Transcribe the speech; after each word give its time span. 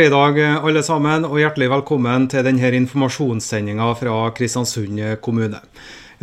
Fredag, 0.00 0.38
alle 0.64 0.80
sammen, 0.80 1.26
og 1.28 1.34
hjertelig 1.42 1.66
velkommen 1.68 2.22
til 2.32 2.40
denne 2.46 2.70
informasjonssendinga 2.78 3.90
fra 3.98 4.14
Kristiansund 4.32 4.96
kommune. 5.20 5.58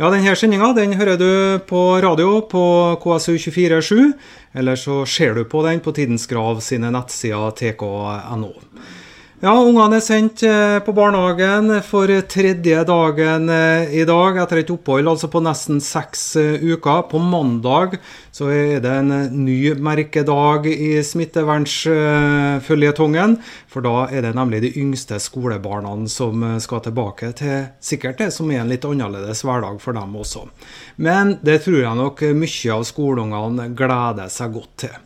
Ja, 0.00 0.08
Denne 0.10 0.32
sendinga 0.34 0.72
den 0.74 0.96
hører 0.98 1.14
du 1.20 1.28
på 1.68 1.82
radio 2.02 2.40
på 2.50 2.64
KSU247, 3.04 4.00
eller 4.58 4.74
så 4.74 5.04
ser 5.06 5.38
du 5.38 5.44
på 5.46 5.62
den 5.62 5.78
på 5.78 5.94
Tidens 5.94 6.26
Grav 6.26 6.58
sine 6.58 6.90
nettsider 6.90 7.54
tk.no. 7.54 8.50
Ja, 9.38 9.52
Ungene 9.54 10.00
er 10.00 10.02
sendt 10.02 10.42
eh, 10.42 10.80
på 10.82 10.90
barnehagen 10.96 11.70
for 11.86 12.10
tredje 12.26 12.80
dagen 12.88 13.44
eh, 13.54 13.86
i 14.00 14.02
dag 14.02 14.34
etter 14.42 14.58
et 14.64 14.72
opphold 14.74 15.06
altså 15.12 15.28
på 15.30 15.38
nesten 15.46 15.78
seks 15.78 16.34
eh, 16.40 16.58
uker. 16.58 17.04
På 17.06 17.20
mandag 17.22 18.02
så 18.34 18.50
er 18.50 18.82
det 18.82 18.90
en 18.90 19.30
ny 19.44 19.78
merkedag 19.78 20.66
i 20.66 20.98
smittevernsføljetongen. 21.06 23.38
For 23.70 23.78
da 23.86 24.10
er 24.10 24.26
det 24.26 24.34
nemlig 24.34 24.58
de 24.66 24.74
yngste 24.82 25.22
skolebarna 25.22 25.94
som 26.10 26.58
skal 26.58 26.82
tilbake 26.88 27.30
til 27.38 27.70
sikkert 27.78 28.18
det 28.18 28.34
som 28.34 28.50
er 28.50 28.58
en 28.64 28.72
litt 28.74 28.82
annerledes 28.90 29.46
hverdag 29.46 29.78
for 29.84 29.94
dem 29.94 30.18
også. 30.18 30.50
Men 30.98 31.38
det 31.46 31.62
tror 31.62 31.78
jeg 31.84 31.94
nok 32.02 32.26
mye 32.42 32.74
av 32.74 32.82
skoleungene 32.90 33.70
gleder 33.78 34.26
seg 34.34 34.50
godt 34.58 34.74
til. 34.88 34.98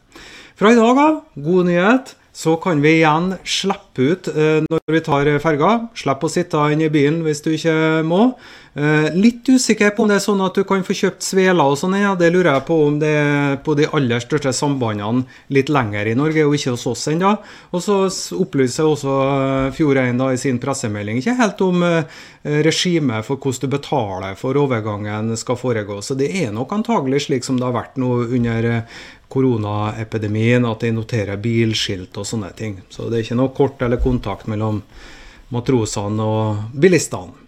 Fra 0.57 0.73
i 0.73 0.81
dag 0.81 0.97
av, 1.05 1.21
god 1.37 1.69
nyhet 1.69 2.17
så 2.33 2.57
kan 2.57 2.81
vi 2.81 2.97
igjen 3.03 3.35
slippe 3.45 4.09
ut 4.09 4.29
eh, 4.33 4.65
når 4.65 4.95
vi 4.95 5.05
tar 5.05 5.29
ferga. 5.45 5.75
Slipp 5.99 6.25
å 6.25 6.33
sitte 6.33 6.65
inne 6.73 6.89
i 6.89 6.93
bilen 6.93 7.21
hvis 7.27 7.45
du 7.45 7.53
ikke 7.53 7.75
må. 8.09 8.31
Eh, 8.73 9.11
litt 9.13 9.45
usikker 9.53 9.93
på 9.93 10.07
om 10.07 10.09
det 10.09 10.17
er 10.17 10.25
sånn 10.25 10.41
at 10.41 10.57
du 10.57 10.65
kan 10.65 10.81
få 10.87 10.97
kjøpt 10.97 11.27
sveler 11.27 11.61
og 11.61 11.77
sånn. 11.77 11.99
Ja, 12.01 12.15
det 12.17 12.33
lurer 12.33 12.55
jeg 12.55 12.65
på 12.71 12.79
om 12.87 12.97
det 13.03 13.13
er 13.21 13.61
på 13.61 13.77
de 13.77 13.85
aller 13.93 14.25
største 14.25 14.55
sambandene 14.57 15.27
litt 15.53 15.69
lenger 15.69 16.09
i 16.09 16.17
Norge, 16.17 16.49
og 16.49 16.57
ikke 16.57 16.73
hos 16.73 16.89
oss 16.89 17.05
ennå. 17.13 17.35
Og 17.77 17.85
så 17.85 18.01
opplyser 18.41 18.89
også 18.89 19.19
Fjordeien 19.77 20.25
i 20.33 20.41
sin 20.41 20.61
pressemelding 20.63 21.21
ikke 21.21 21.37
helt 21.37 21.61
om 21.69 21.85
regimet 22.43 23.27
for 23.29 23.37
hvordan 23.37 23.69
du 23.69 23.75
betaler 23.77 24.41
for 24.41 24.57
overgangen 24.57 25.37
skal 25.37 25.61
foregå. 25.61 26.01
Så 26.01 26.17
det 26.19 26.33
er 26.41 26.57
nok 26.57 26.73
antagelig 26.75 27.27
slik 27.29 27.45
som 27.45 27.61
det 27.61 27.69
har 27.69 27.77
vært 27.77 28.01
nå 28.01 28.23
under 28.25 28.73
koronaepidemien, 29.33 30.67
at 30.69 30.85
de 30.85 30.93
noterer 30.93 31.41
bilskilt 31.41 32.17
og 32.21 32.29
sånne 32.29 32.53
ting. 32.59 32.79
Så 32.93 33.09
det 33.09 33.19
er 33.19 33.27
ikke 33.27 33.39
noe 33.41 33.55
kort 33.57 33.81
eller 33.85 34.03
kontakt 34.03 34.51
mellom 34.51 34.83
matrosene 35.53 36.27
og 36.27 36.67
bilistene. 36.77 37.39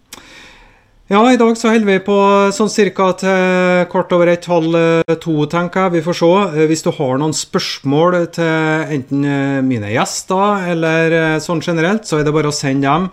Ja, 1.12 1.20
i 1.28 1.36
dag 1.36 1.52
så 1.60 1.68
holder 1.68 1.84
vi 1.84 1.98
på 2.00 2.14
sånn 2.56 2.70
cirka 2.72 3.10
til 3.20 3.82
kvart 3.92 4.12
over 4.16 4.30
ett, 4.32 4.46
halv 4.48 4.72
to, 5.20 5.34
tenker 5.52 5.82
jeg. 5.84 5.98
Vi 5.98 6.04
får 6.06 6.16
se. 6.16 6.30
Hvis 6.70 6.84
du 6.86 6.88
har 6.96 7.18
noen 7.20 7.36
spørsmål 7.36 8.16
til 8.32 8.94
enten 8.96 9.26
mine 9.68 9.92
gjester 9.92 10.64
eller 10.72 11.36
sånn 11.44 11.60
generelt, 11.60 12.08
så 12.08 12.18
er 12.18 12.24
det 12.24 12.32
bare 12.32 12.48
å 12.48 12.56
sende 12.56 12.88
dem 12.88 13.10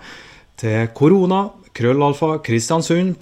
til 0.55 0.87
korona, 0.95 1.49
krøllalfa, 1.75 2.37
kristiansund, 2.47 3.19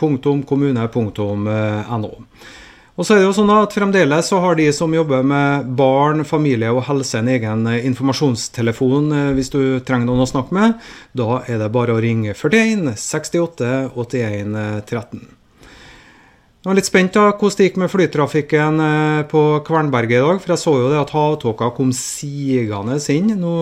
Og 2.99 3.07
så 3.07 3.15
er 3.15 3.21
det 3.21 3.29
jo 3.29 3.35
sånn 3.37 3.51
at 3.53 3.71
Fremdeles 3.71 4.27
så 4.27 4.41
har 4.43 4.57
de 4.59 4.65
som 4.75 4.91
jobber 4.91 5.23
med 5.23 5.69
barn, 5.79 6.25
familie 6.27 6.67
og 6.75 6.83
helse 6.89 7.21
en 7.21 7.31
egen 7.31 7.63
eh, 7.71 7.85
informasjonstelefon 7.87 9.13
eh, 9.15 9.29
hvis 9.37 9.53
du 9.53 9.61
trenger 9.87 10.09
noen 10.09 10.25
å 10.25 10.27
snakke 10.27 10.55
med. 10.55 10.73
Da 11.15 11.39
er 11.47 11.61
det 11.61 11.69
bare 11.71 11.95
å 11.95 12.01
ringe 12.03 12.33
41 12.35 12.97
68 12.99 13.69
81 13.95 14.57
13. 14.89 15.21
Jeg 16.59 16.67
var 16.67 16.75
litt 16.75 16.89
spent 16.89 17.15
da 17.15 17.21
hvordan 17.29 17.55
det 17.55 17.67
gikk 17.69 17.79
med 17.79 17.91
flytrafikken 17.93 18.83
eh, 18.83 19.21
på 19.31 19.43
Kvernberget 19.69 20.17
i 20.17 20.25
dag. 20.25 20.41
For 20.43 20.51
jeg 20.51 20.61
så 20.65 20.73
jo 20.81 20.89
det 20.91 20.99
at 20.99 21.13
havtåka 21.15 21.69
kom 21.77 21.93
sigende 21.95 22.97
inn. 23.15 23.29
Nå 23.39 23.53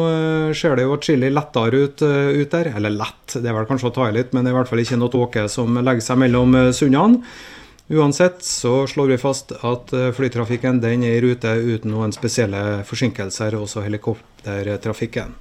ser 0.58 0.80
det 0.80 0.88
jo 0.88 0.96
atskillig 0.96 1.30
lettere 1.36 1.84
ut, 1.84 2.02
ut, 2.02 2.50
der. 2.56 2.72
Eller 2.74 2.98
lett, 2.98 3.38
det 3.38 3.46
er 3.46 3.59
vel 3.59 3.69
kanskje 3.69 3.94
å 3.94 3.94
ta 4.00 4.09
i 4.09 4.18
litt, 4.18 4.34
men 4.34 4.42
det 4.42 4.50
er 4.50 4.58
i 4.58 4.59
hvert 4.64 4.74
fall 4.74 4.81
ikke 4.81 4.98
noe 4.98 5.14
tåke 5.14 5.46
som 5.46 5.78
legger 5.78 6.08
seg 6.09 6.25
mellom 6.25 6.58
sundene. 6.74 7.22
Uansett 7.88 8.44
så 8.44 8.81
slår 8.88 9.14
vi 9.14 9.18
fast 9.22 9.53
at 9.64 9.94
eh, 9.96 10.12
flytrafikken 10.12 10.81
den 10.84 11.06
er 11.08 11.22
i 11.22 11.24
rute 11.24 11.53
uten 11.56 11.94
noen 11.94 12.12
spesielle 12.12 12.81
forsinkelser, 12.88 13.56
også 13.56 13.86
helikoptertrafikken. 13.86 15.36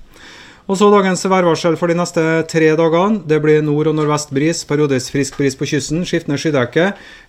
Og 0.67 0.75
så 0.75 0.89
dagens 0.91 1.21
værvarsel 1.31 1.77
for 1.79 1.91
de 1.91 1.95
neste 1.95 2.23
tre 2.51 2.73
dagene. 2.75 3.21
Det 3.23 3.37
blir 3.43 3.61
nord- 3.63 3.87
og 3.87 3.95
nordvest 3.95 4.33
bris, 4.35 4.65
periodisk 4.67 5.15
frisk 5.15 5.37
bris 5.39 5.55
på 5.55 5.67
kysten, 5.71 6.03
skiftende 6.03 6.39
skydekke. 6.43 6.89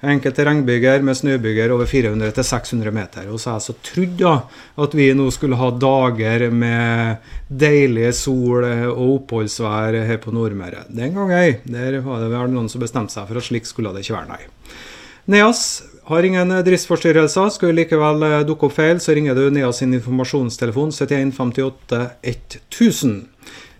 Enkelte 0.10 0.46
regnbyger 0.48 1.06
med 1.06 1.20
snøbyger 1.20 1.74
over 1.76 1.86
400-600 1.86 2.94
meter. 2.94 3.30
Og 3.30 3.38
så 3.38 3.54
jeg 3.54 3.66
så 3.68 3.78
trodd 3.86 4.18
da 4.18 4.34
at 4.82 4.98
vi 4.98 5.12
nå 5.14 5.30
skulle 5.34 5.62
ha 5.62 5.70
dager 5.70 6.48
med 6.50 7.30
deilig 7.50 8.10
sol 8.18 8.66
og 8.66 9.06
oppholdsvær 9.06 10.02
her 10.10 10.18
på 10.22 10.34
Nordmøre. 10.34 10.88
Den 10.90 11.14
gang 11.14 11.38
ei. 11.38 11.60
Der 11.70 12.02
var 12.06 12.26
det 12.26 12.34
vel 12.34 12.54
noen 12.54 12.74
som 12.74 12.82
bestemte 12.82 13.14
seg 13.14 13.30
for 13.30 13.38
at 13.38 13.46
slik 13.46 13.70
skulle 13.70 13.94
det 13.94 14.02
ikke 14.02 14.18
være, 14.18 14.34
nei. 14.34 14.86
Neas 15.28 15.84
har 16.08 16.24
ingen 16.24 16.50
driftsforstyrrelser. 16.64 17.50
Skulle 17.52 17.82
likevel 17.82 18.24
eh, 18.24 18.44
dukke 18.48 18.70
opp 18.70 18.78
feil, 18.78 19.02
så 19.04 19.12
ringer 19.12 19.36
du 19.36 19.50
Neas 19.52 19.82
sin 19.82 19.92
informasjonstelefon 19.98 20.94
7158 20.96 22.00
1000. 22.24 23.18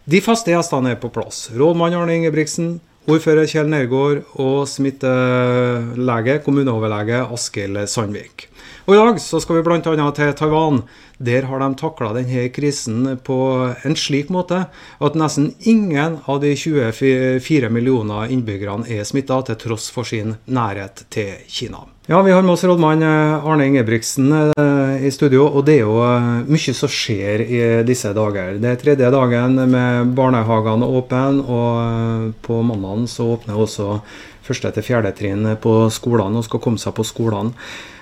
De 0.08 0.20
faste 0.24 0.52
gjestene 0.52 0.92
er 0.92 1.00
på 1.00 1.12
plass. 1.16 1.46
Rådmann 1.56 1.96
Arne 1.96 2.18
Ingebrigtsen, 2.20 2.78
ordfører 3.08 3.48
Kjell 3.48 3.72
Nergård 3.72 4.26
og 4.36 4.68
smittelege, 4.68 6.42
kommuneoverlege 6.44 7.24
Askild 7.32 7.80
Sandvik. 7.88 8.50
Og 8.88 8.96
I 8.96 9.00
dag 9.02 9.18
så 9.20 9.42
skal 9.44 9.58
vi 9.58 9.66
bl.a. 9.66 9.80
til 10.16 10.30
Taiwan. 10.40 10.78
Der 11.20 11.44
har 11.50 11.60
de 11.60 11.68
takla 11.76 12.14
denne 12.16 12.46
krisen 12.56 13.18
på 13.20 13.40
en 13.84 13.98
slik 14.00 14.30
måte 14.32 14.62
at 15.04 15.18
nesten 15.20 15.50
ingen 15.68 16.22
av 16.24 16.40
de 16.40 16.54
24 16.56 17.68
millioner 17.68 18.32
innbyggerne 18.32 18.88
er 18.88 19.04
smitta, 19.04 19.42
til 19.44 19.58
tross 19.60 19.90
for 19.92 20.08
sin 20.08 20.38
nærhet 20.48 21.04
til 21.12 21.36
Kina. 21.52 21.82
Ja, 22.08 22.22
Vi 22.22 22.32
har 22.32 22.42
med 22.42 22.54
oss 22.54 22.64
rådmann 22.64 23.04
eh, 23.04 23.44
Arne 23.44 23.68
Ingebrigtsen 23.68 24.32
eh, 24.32 25.04
i 25.04 25.12
studio, 25.12 25.50
og 25.50 25.66
det 25.68 25.82
er 25.82 25.84
jo 25.84 26.00
eh, 26.06 26.48
mye 26.48 26.78
som 26.80 26.88
skjer 26.88 27.44
i 27.44 27.60
disse 27.84 28.14
dager. 28.16 28.56
Det 28.56 28.72
er 28.72 28.80
tredje 28.80 29.12
dagen 29.12 29.60
med 29.68 30.16
barnehagene 30.16 30.88
åpne, 30.88 31.44
og 31.44 32.40
på 32.48 32.64
mandag 32.64 33.10
så 33.12 33.34
åpner 33.36 33.60
også 33.60 34.00
første 34.48 34.72
til 34.72 34.90
fjerde 34.94 35.12
trinn 35.12 35.44
på 35.60 35.76
skolene 35.92 36.40
og 36.40 36.48
skal 36.48 36.64
komme 36.64 36.80
seg 36.80 36.96
på 36.96 37.04
skolene. 37.04 37.52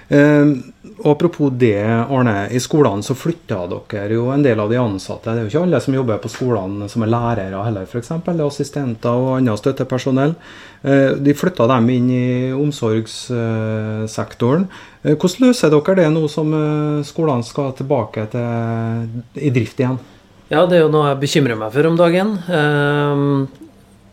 Eh, 0.08 0.46
apropos 1.04 1.50
det, 1.50 1.84
Arne. 1.84 2.50
I 2.52 2.60
skolene 2.60 3.04
så 3.04 3.16
flytta 3.18 3.68
dere 3.70 4.14
jo 4.14 4.26
en 4.34 4.44
del 4.46 4.60
av 4.60 4.70
de 4.70 4.78
ansatte. 4.78 5.32
Det 5.32 5.38
er 5.40 5.44
jo 5.46 5.50
ikke 5.54 5.64
alle 5.66 5.82
som 5.82 5.94
jobber 5.98 6.18
på 6.22 6.30
skolene 6.30 6.90
som 6.92 7.04
er 7.06 7.14
lærere 7.14 7.66
heller, 7.66 7.84
f.eks. 7.90 8.12
Er 8.12 8.46
assistenter 8.46 9.10
og 9.10 9.38
annet 9.40 9.60
støttepersonell. 9.62 10.34
Eh, 10.86 11.12
de 11.18 11.34
flytta 11.34 11.66
dem 11.74 11.90
inn 11.90 12.10
i 12.14 12.54
omsorgssektoren. 12.54 14.68
Eh, 15.02 15.16
hvordan 15.16 15.48
løser 15.48 15.70
dere 15.74 15.96
det 16.02 16.10
nå 16.14 16.28
som 16.30 16.54
eh, 16.54 17.04
skolene 17.08 17.44
skal 17.46 17.74
tilbake 17.78 18.26
til, 18.34 19.08
i 19.42 19.50
drift 19.54 19.80
igjen? 19.82 20.00
Ja, 20.52 20.66
det 20.70 20.76
er 20.78 20.82
jo 20.86 20.94
noe 20.94 21.10
jeg 21.10 21.24
bekymrer 21.24 21.58
meg 21.58 21.74
for 21.74 21.84
om 21.90 21.98
dagen. 21.98 22.38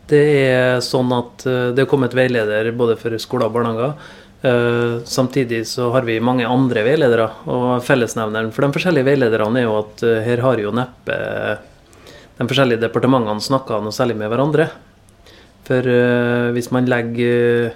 Det 0.09 0.25
er 0.49 0.81
sånn 0.81 1.13
at 1.13 1.45
det 1.45 1.81
er 1.83 1.89
kommet 1.89 2.15
veileder 2.17 2.71
både 2.73 2.97
for 2.97 3.13
skoler 3.21 3.45
og 3.51 3.53
barnehager 3.53 3.93
samtidig 4.43 5.61
så 5.67 5.85
har 5.93 6.03
vi 6.03 6.17
mange 6.19 6.47
andre 6.47 6.81
veiledere, 6.83 7.29
og 7.47 7.83
fellesnevneren 7.85 8.49
for 8.51 8.65
de 8.65 8.75
forskjellige 8.75 9.07
veilederne 9.07 9.61
er 9.61 9.69
jo 9.69 9.77
at 9.79 10.03
uh, 10.03 10.17
her 10.25 10.41
har 10.43 10.59
jo 10.59 10.73
neppe 10.75 11.19
de 12.33 12.47
forskjellige 12.49 12.81
departementene 12.81 13.43
snakka 13.43 13.79
noe 13.79 13.95
særlig 13.95 14.17
med 14.19 14.27
hverandre. 14.33 14.67
For 15.63 15.87
uh, 15.87 16.51
hvis 16.55 16.67
man 16.75 16.91
legger 16.91 17.71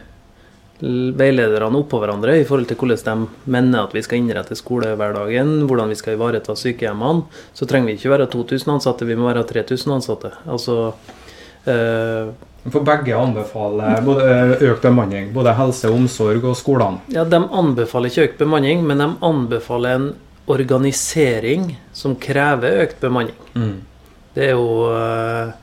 veilederne 0.77 1.79
oppå 1.79 2.01
hverandre 2.03 2.35
i 2.37 2.43
forhold 2.45 2.67
til 2.69 2.77
hvordan 2.77 3.23
de 3.23 3.51
mener 3.55 3.87
at 3.87 3.95
vi 3.95 4.03
skal 4.05 4.19
innrette 4.19 4.59
skolehverdagen, 4.59 5.63
hvordan 5.71 5.89
vi 5.89 5.97
skal 5.97 6.17
ivareta 6.17 6.53
sykehjemmene, 6.53 7.23
så 7.55 7.65
trenger 7.65 7.93
vi 7.93 7.97
ikke 7.97 8.11
være 8.13 8.27
2000 8.35 8.75
ansatte, 8.75 9.07
vi 9.07 9.15
må 9.17 9.31
være 9.31 9.47
3000 9.47 9.95
ansatte. 9.95 10.35
Altså 10.45 10.91
for 12.71 12.85
begge 12.87 13.15
anbefaler 13.15 14.01
både 14.05 14.25
eh, 14.31 14.65
økt 14.71 14.87
bemanning. 14.87 15.31
Både 15.35 15.55
helse, 15.57 15.91
omsorg 15.93 16.45
og 16.47 16.57
skolene. 16.59 17.03
Ja, 17.13 17.25
De 17.27 17.39
anbefaler 17.39 18.11
ikke 18.11 18.29
økt 18.29 18.41
bemanning, 18.41 18.83
men 18.87 19.03
de 19.03 19.11
anbefaler 19.25 19.99
en 19.99 20.09
organisering 20.47 21.73
som 21.95 22.15
krever 22.19 22.83
økt 22.85 22.99
bemanning. 23.03 23.37
Mm. 23.55 23.79
Det 24.35 24.51
er 24.51 24.53
jo 24.55 24.67
uh, 24.91 25.55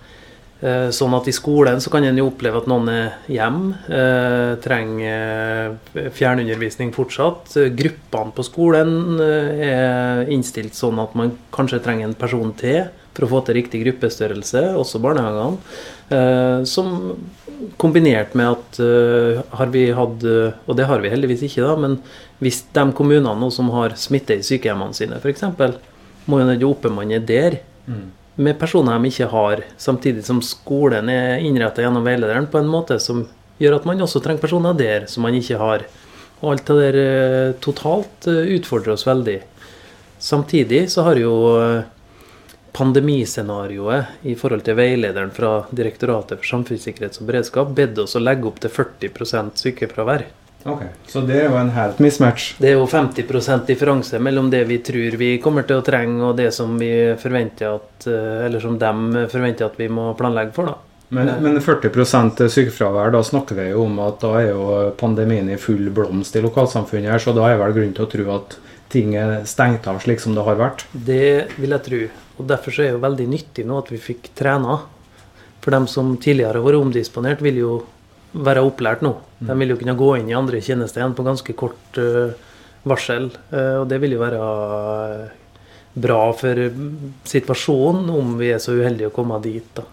Sånn 0.64 1.12
at 1.12 1.26
i 1.28 1.32
skolen 1.34 1.76
så 1.82 1.90
kan 1.92 2.06
en 2.08 2.16
jo 2.16 2.30
oppleve 2.30 2.62
at 2.62 2.68
noen 2.70 2.86
er 2.88 3.16
hjemme, 3.28 3.74
eh, 3.92 4.54
trenger 4.64 5.74
fjernundervisning 6.16 6.88
fortsatt. 6.94 7.52
Gruppene 7.76 8.32
på 8.32 8.46
skolen 8.46 9.20
er 9.20 10.30
innstilt 10.32 10.72
sånn 10.78 11.02
at 11.02 11.12
man 11.20 11.34
kanskje 11.52 11.82
trenger 11.84 12.08
en 12.08 12.16
person 12.16 12.54
til 12.56 12.86
for 13.14 13.26
å 13.26 13.30
få 13.30 13.40
til 13.46 13.58
riktig 13.60 13.82
gruppestørrelse, 13.84 14.66
også 14.78 15.00
barnehagene. 15.02 15.60
Eh, 16.14 16.64
som 16.68 17.14
kombinert 17.80 18.34
med 18.36 18.50
at 18.56 18.80
eh, 18.82 19.40
har 19.56 19.70
vi 19.72 19.86
hatt 19.96 20.26
Og 20.26 20.74
det 20.76 20.84
har 20.84 21.00
vi 21.00 21.12
heldigvis 21.12 21.46
ikke, 21.46 21.64
da, 21.64 21.76
men 21.80 21.96
hvis 22.42 22.64
de 22.74 22.84
kommunene 22.96 23.50
som 23.54 23.70
har 23.74 23.94
smitte 24.00 24.36
i 24.36 24.44
sykehjemmene 24.44 24.96
sine 24.96 25.20
f.eks., 25.22 25.46
må 26.24 26.40
jo 26.40 26.44
nødvendigvis 26.48 26.70
oppbemanne 26.72 27.22
der. 27.24 27.60
Mm. 27.84 28.12
med 28.36 28.56
personer 28.58 28.96
de 28.98 29.10
ikke 29.12 29.26
har, 29.30 29.60
samtidig 29.78 30.24
som 30.24 30.40
skolen 30.42 31.10
er 31.12 31.42
innretta 31.44 31.84
gjennom 31.84 32.06
veilederen 32.06 32.48
på 32.50 32.58
en 32.58 32.70
måte 32.72 32.96
som 32.98 33.20
gjør 33.60 33.76
at 33.78 33.84
man 33.86 34.00
også 34.02 34.22
trenger 34.24 34.42
personer 34.42 34.74
der 34.74 35.06
som 35.10 35.22
man 35.26 35.36
ikke 35.38 35.58
har. 35.60 35.84
Og 36.42 36.54
alt 36.54 36.66
det 36.68 36.76
der 36.80 36.98
eh, 37.00 37.54
totalt 37.62 38.28
eh, 38.30 38.56
utfordrer 38.56 38.96
oss 38.96 39.06
veldig. 39.06 39.38
Samtidig 40.18 40.86
så 40.92 41.04
har 41.06 41.20
jo 41.20 41.34
pandemiscenarioet 42.74 44.24
i 44.26 44.34
forhold 44.38 44.64
til 44.66 44.78
veilederen 44.78 45.30
fra 45.34 45.56
Direktoratet 45.70 46.40
for 46.40 46.50
samfunnssikkerhet 46.56 47.20
og 47.20 47.28
beredskap 47.28 47.74
bedt 47.76 48.00
oss 48.02 48.16
å 48.18 48.22
legge 48.22 48.50
opp 48.50 48.58
til 48.62 48.72
40% 48.74 49.62
sykefravær. 49.62 50.26
Ok, 50.64 50.80
Så 51.06 51.20
det 51.20 51.42
er 51.42 51.50
jo 51.52 51.58
en 51.60 51.74
helt 51.76 51.98
mismatch? 52.00 52.54
Det 52.56 52.70
er 52.70 52.78
jo 52.78 52.86
50% 52.88 53.66
differanse 53.68 54.18
mellom 54.18 54.48
det 54.50 54.62
vi 54.64 54.78
tror 54.80 55.18
vi 55.20 55.34
kommer 55.44 55.66
til 55.68 55.82
å 55.82 55.84
trenge, 55.84 56.22
og 56.24 56.38
det 56.40 56.48
som 56.56 56.72
vi 56.80 56.90
forventer 57.20 57.76
at 57.76 58.08
eh, 58.08 58.46
Eller 58.46 58.64
som 58.64 58.78
de 58.80 59.26
forventer 59.28 59.68
at 59.68 59.76
vi 59.76 59.90
må 59.92 60.14
planlegge 60.16 60.56
for, 60.56 60.72
da. 60.72 60.78
Men, 61.14 61.28
men 61.44 61.60
40% 61.60 62.40
sykefravær, 62.48 63.12
da 63.12 63.20
snakker 63.22 63.58
vi 63.60 63.68
jo 63.74 63.84
om 63.84 64.00
at 64.02 64.22
da 64.24 64.32
er 64.40 64.48
jo 64.48 64.64
pandemien 64.98 65.50
i 65.52 65.60
full 65.60 65.90
blomst 65.94 66.34
i 66.34 66.42
lokalsamfunnet 66.42 67.12
her, 67.12 67.22
så 67.22 67.36
da 67.36 67.50
er 67.50 67.60
vel 67.60 67.76
grunn 67.76 67.92
til 67.94 68.06
å 68.06 68.10
tro 68.10 68.30
at 68.38 68.56
ting 68.94 69.14
er 69.18 69.42
stengt 69.50 69.88
av 69.90 70.00
slik 70.04 70.22
som 70.22 70.36
det 70.36 70.44
har 70.46 70.58
vært? 70.60 70.86
Det 70.92 71.56
vil 71.58 71.74
jeg 71.74 71.86
tro. 71.88 72.02
Og 72.38 72.48
derfor 72.50 72.74
er 72.78 72.88
det 72.88 72.96
jo 72.96 73.04
veldig 73.04 73.26
nyttig 73.30 73.66
nå 73.68 73.78
at 73.82 73.90
vi 73.92 74.00
fikk 74.02 74.32
trena. 74.38 74.80
For 75.64 75.74
dem 75.74 75.88
som 75.90 76.14
tidligere 76.20 76.60
har 76.60 76.66
vært 76.66 76.82
omdisponert, 76.82 77.42
vil 77.44 77.60
jo 77.62 77.76
være 78.34 78.64
opplært 78.66 79.04
nå. 79.06 79.14
De 79.38 79.52
mm. 79.52 79.62
vil 79.62 79.72
jo 79.74 79.78
kunne 79.80 79.96
gå 79.98 80.10
inn 80.18 80.30
i 80.30 80.36
andre 80.36 80.60
tjenester 80.64 81.02
igjen 81.02 81.16
på 81.16 81.26
ganske 81.26 81.56
kort 81.58 82.00
uh, 82.02 82.34
varsel. 82.86 83.30
Uh, 83.52 83.82
og 83.82 83.88
det 83.90 84.00
vil 84.02 84.16
jo 84.16 84.22
være 84.22 84.40
uh, 84.42 85.34
bra 85.94 86.22
for 86.34 86.58
situasjonen 87.30 88.10
om 88.10 88.34
vi 88.40 88.50
er 88.54 88.62
så 88.62 88.74
uheldige 88.74 89.12
å 89.12 89.14
komme 89.14 89.38
dit. 89.44 89.68
da. 89.76 89.86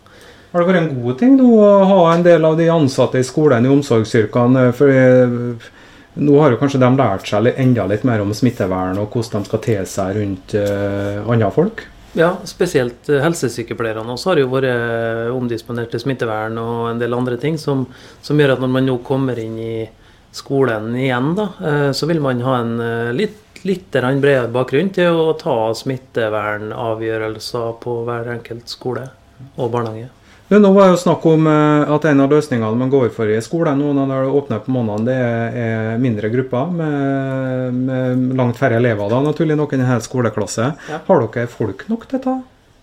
Har 0.52 0.64
det 0.64 0.68
vært 0.68 0.82
en 0.82 1.04
god 1.04 1.20
ting 1.22 1.38
nå 1.40 1.52
å 1.64 1.70
ha 1.88 2.00
en 2.12 2.26
del 2.26 2.44
av 2.44 2.58
de 2.60 2.66
ansatte 2.74 3.22
i 3.22 3.28
skolen 3.28 3.68
i 3.68 3.72
omsorgsyrkene? 3.72 4.66
For 4.76 5.70
nå 6.20 6.36
har 6.42 6.52
jo 6.52 6.60
kanskje 6.60 6.82
de 6.82 6.92
lært 7.00 7.30
seg 7.30 7.54
enda 7.56 7.88
litt 7.88 8.04
mer 8.08 8.24
om 8.24 8.34
smittevern 8.36 9.00
og 9.00 9.14
hvordan 9.16 9.44
de 9.46 9.52
skal 9.52 9.64
te 9.64 9.80
seg 9.88 10.20
rundt 10.20 10.56
andre 10.58 11.52
folk? 11.56 11.86
Ja, 12.14 12.34
spesielt 12.44 13.10
eh, 13.10 13.22
helsesykepleierne 13.24 14.12
også 14.12 14.34
har 14.34 14.40
jo 14.42 14.50
vært 14.52 14.68
eh, 14.68 15.30
omdisponert 15.32 15.94
til 15.94 16.02
smittevern 16.04 16.58
og 16.60 16.90
en 16.90 17.00
del 17.00 17.14
andre 17.16 17.38
ting, 17.40 17.58
som, 17.60 17.86
som, 18.20 18.40
gjør 18.40 18.58
at 18.58 18.62
når 18.64 18.72
man 18.74 18.86
nå 18.90 18.98
kommer 19.08 19.40
inn 19.40 19.56
i 19.62 19.88
skolen 20.36 20.96
igjen, 21.00 21.36
da, 21.40 21.46
eh, 21.64 21.92
så 21.96 22.06
vil 22.12 22.20
man 22.24 22.44
ha 22.44 22.58
en 22.60 22.74
litt, 23.16 23.64
litt 23.68 23.88
bredere 23.96 24.52
bakgrunn 24.52 24.92
til 24.96 25.16
å 25.24 25.34
ta 25.40 25.74
smittevernavgjørelser 25.80 27.70
på 27.80 27.92
hver 28.10 28.28
enkelt 28.36 28.68
skole 28.72 29.08
og 29.56 29.72
barnehage. 29.72 30.10
Det 30.52 30.58
nå 30.60 30.68
var 30.76 30.90
jo 30.92 30.98
snakk 31.00 31.24
om 31.32 31.46
eh, 31.48 31.90
at 31.96 32.06
en 32.10 32.22
av 32.26 32.34
løsningene 32.34 32.76
man 32.76 32.90
går 32.92 33.14
for 33.16 33.30
i 33.32 33.38
skolen 33.40 33.80
nå 33.80 33.94
når 33.96 34.10
det 34.26 34.32
åpner 34.36 34.60
på 34.66 34.74
månedene, 34.76 35.06
det 35.08 35.62
er 35.62 36.02
mindre 36.04 36.28
grupper 36.34 36.74
med, 36.76 37.78
med 37.78 38.34
langt 38.36 38.60
færre 38.60 38.82
elever, 38.82 39.08
da, 39.14 39.22
naturlig 39.24 39.56
nok, 39.56 39.72
enn 39.72 39.86
en 39.86 39.92
hel 39.94 40.04
skoleklasse. 40.04 40.74
Ja. 40.92 41.00
Har 41.08 41.24
dere 41.24 41.48
folk 41.54 41.86
nok 41.88 42.04
til 42.04 42.20
dette? 42.20 42.36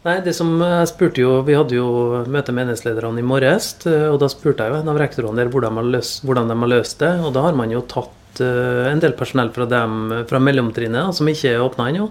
Nei, 0.09 0.17
det 0.25 0.33
som 0.39 0.55
jeg 0.63 0.89
spurte 0.89 1.21
jo, 1.21 1.35
Vi 1.45 1.59
hadde 1.59 1.77
jo 1.77 1.91
møte 2.25 2.57
med 2.57 2.71
enhetslederne 2.71 3.21
i 3.21 3.29
morges, 3.35 3.75
og 3.85 4.17
da 4.23 4.33
spurte 4.33 4.65
jeg 4.65 4.73
jo 4.73 4.81
en 4.81 4.89
av 4.95 5.03
rektorene 5.05 5.43
der 5.43 5.53
hvordan, 5.53 5.85
løst, 5.93 6.25
hvordan, 6.25 6.49
de 6.49 6.57
har 6.65 6.73
løst 6.73 7.05
det. 7.05 7.15
og 7.21 7.37
Da 7.37 7.45
har 7.51 7.59
man 7.59 7.75
jo 7.75 7.85
tatt 7.85 8.41
uh, 8.41 8.89
en 8.89 9.05
del 9.05 9.13
personell 9.19 9.53
fra, 9.53 9.69
dem, 9.69 10.23
fra 10.31 10.41
mellomtrinnet, 10.41 11.13
som 11.21 11.29
ikke 11.29 11.53
er 11.53 11.69
åpna 11.69 11.93
ennå, 11.93 12.09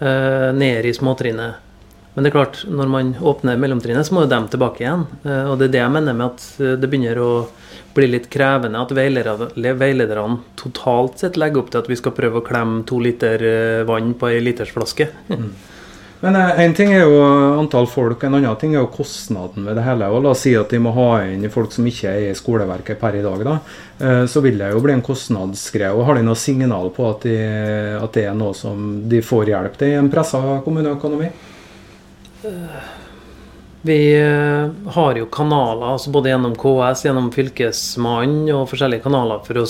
ned 0.00 0.86
i 0.88 0.96
småtrinnet. 0.96 1.69
Men 2.14 2.26
det 2.26 2.30
er 2.30 2.34
klart, 2.34 2.64
når 2.66 2.90
man 2.90 3.10
åpner 3.22 3.58
mellomtrinnet, 3.60 4.06
så 4.06 4.16
må 4.16 4.24
jo 4.24 4.32
dem 4.32 4.48
tilbake 4.50 4.82
igjen. 4.82 5.06
Eh, 5.22 5.44
og 5.46 5.58
det 5.60 5.68
er 5.68 5.74
det 5.76 5.82
jeg 5.84 5.94
mener 5.94 6.16
med 6.18 6.26
at 6.32 6.46
eh, 6.58 6.76
det 6.80 6.90
begynner 6.90 7.22
å 7.22 7.30
bli 7.94 8.08
litt 8.10 8.26
krevende 8.30 8.82
at 8.82 8.94
veilederne 8.94 10.40
totalt 10.58 11.22
sett 11.22 11.38
legger 11.38 11.62
opp 11.62 11.70
til 11.70 11.82
at 11.82 11.90
vi 11.90 11.98
skal 11.98 12.14
prøve 12.14 12.40
å 12.40 12.46
klemme 12.46 12.82
to 12.86 12.98
liter 13.02 13.42
eh, 13.46 13.82
vann 13.86 14.14
på 14.18 14.32
ei 14.32 14.42
litersflaske. 14.44 15.10
Mm. 15.40 15.52
Men 16.20 16.36
én 16.36 16.74
ting 16.76 16.90
er 16.92 17.06
jo 17.08 17.20
antall 17.56 17.86
folk, 17.88 18.26
en 18.26 18.34
annen 18.36 18.56
ting 18.60 18.74
er 18.74 18.82
jo 18.82 18.90
kostnaden 18.92 19.64
ved 19.64 19.78
det 19.78 19.86
hele. 19.86 20.10
og 20.12 20.20
La 20.20 20.34
oss 20.34 20.42
si 20.44 20.50
at 20.52 20.68
de 20.68 20.76
må 20.76 20.90
ha 20.92 21.22
inn 21.24 21.46
folk 21.48 21.72
som 21.72 21.86
ikke 21.88 22.10
er 22.12 22.26
i 22.26 22.34
skoleverket 22.36 23.00
per 23.00 23.16
i 23.16 23.22
dag. 23.24 23.40
da, 23.46 23.54
Så 24.28 24.42
vil 24.44 24.60
det 24.60 24.68
jo 24.74 24.82
bli 24.84 24.98
en 24.98 25.00
kostnadsgreie. 25.06 25.94
og 25.96 26.04
Har 26.04 26.20
de 26.20 26.26
noe 26.28 26.36
signal 26.36 26.92
på 26.92 27.08
at, 27.08 27.24
de, 27.24 27.38
at 28.02 28.12
det 28.12 28.26
er 28.28 28.36
noe 28.36 28.52
som 28.52 29.08
de 29.08 29.22
får 29.24 29.48
hjelp 29.54 29.80
til 29.80 29.94
i 29.94 29.96
en 29.96 30.12
pressa 30.12 30.42
kommuneøkonomi? 30.66 31.30
Vi 33.82 34.00
eh, 34.20 34.92
har 34.92 35.16
jo 35.16 35.26
kanaler, 35.32 35.86
altså 35.94 36.12
både 36.12 36.28
gjennom 36.28 36.56
KS, 36.60 37.06
gjennom 37.06 37.30
Fylkesmannen 37.32 38.50
og 38.52 38.68
forskjellige 38.68 39.06
kanaler 39.06 39.40
for 39.46 39.62
å 39.62 39.66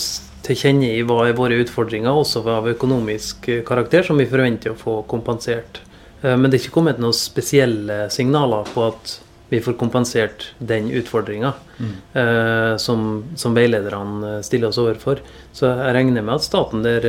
tilkjennegi 0.46 1.04
hva 1.06 1.24
er 1.28 1.38
våre 1.38 1.60
utfordringer, 1.62 2.10
også 2.10 2.42
av 2.50 2.68
økonomisk 2.72 3.48
eh, 3.52 3.64
karakter, 3.66 4.04
som 4.06 4.20
vi 4.20 4.28
forventer 4.30 4.74
å 4.74 4.78
få 4.78 5.00
kompensert. 5.10 5.82
Eh, 6.22 6.34
men 6.34 6.48
det 6.48 6.58
er 6.58 6.64
ikke 6.64 6.78
kommet 6.80 7.02
noen 7.02 7.16
spesielle 7.16 8.06
signaler 8.12 8.66
på 8.74 8.88
at 8.88 9.18
vi 9.50 9.58
får 9.62 9.74
kompensert 9.78 10.44
den 10.62 10.92
utfordringa 10.94 11.52
mm. 11.78 11.94
eh, 12.22 12.74
som, 12.78 13.06
som, 13.38 13.54
veilederne 13.54 14.36
stiller 14.46 14.70
oss 14.70 14.78
overfor. 14.78 15.22
Så 15.54 15.66
jeg 15.70 15.94
regner 15.96 16.22
med 16.22 16.36
at 16.36 16.46
staten 16.46 16.84
der 16.86 17.06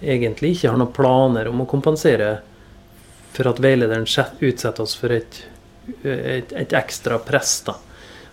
egentlig 0.00 0.56
ikke 0.56 0.72
har 0.74 0.80
noen 0.80 0.92
planer 0.92 1.48
om 1.48 1.64
å 1.64 1.68
kompensere 1.68 2.34
for 3.32 3.48
at 3.48 3.60
veilederen 3.62 4.04
utsetter 4.06 4.84
oss 4.84 4.94
for 4.98 5.14
et, 5.14 5.42
et, 6.04 6.52
et 6.52 6.76
ekstra 6.76 7.18
press. 7.24 7.60
da. 7.66 7.78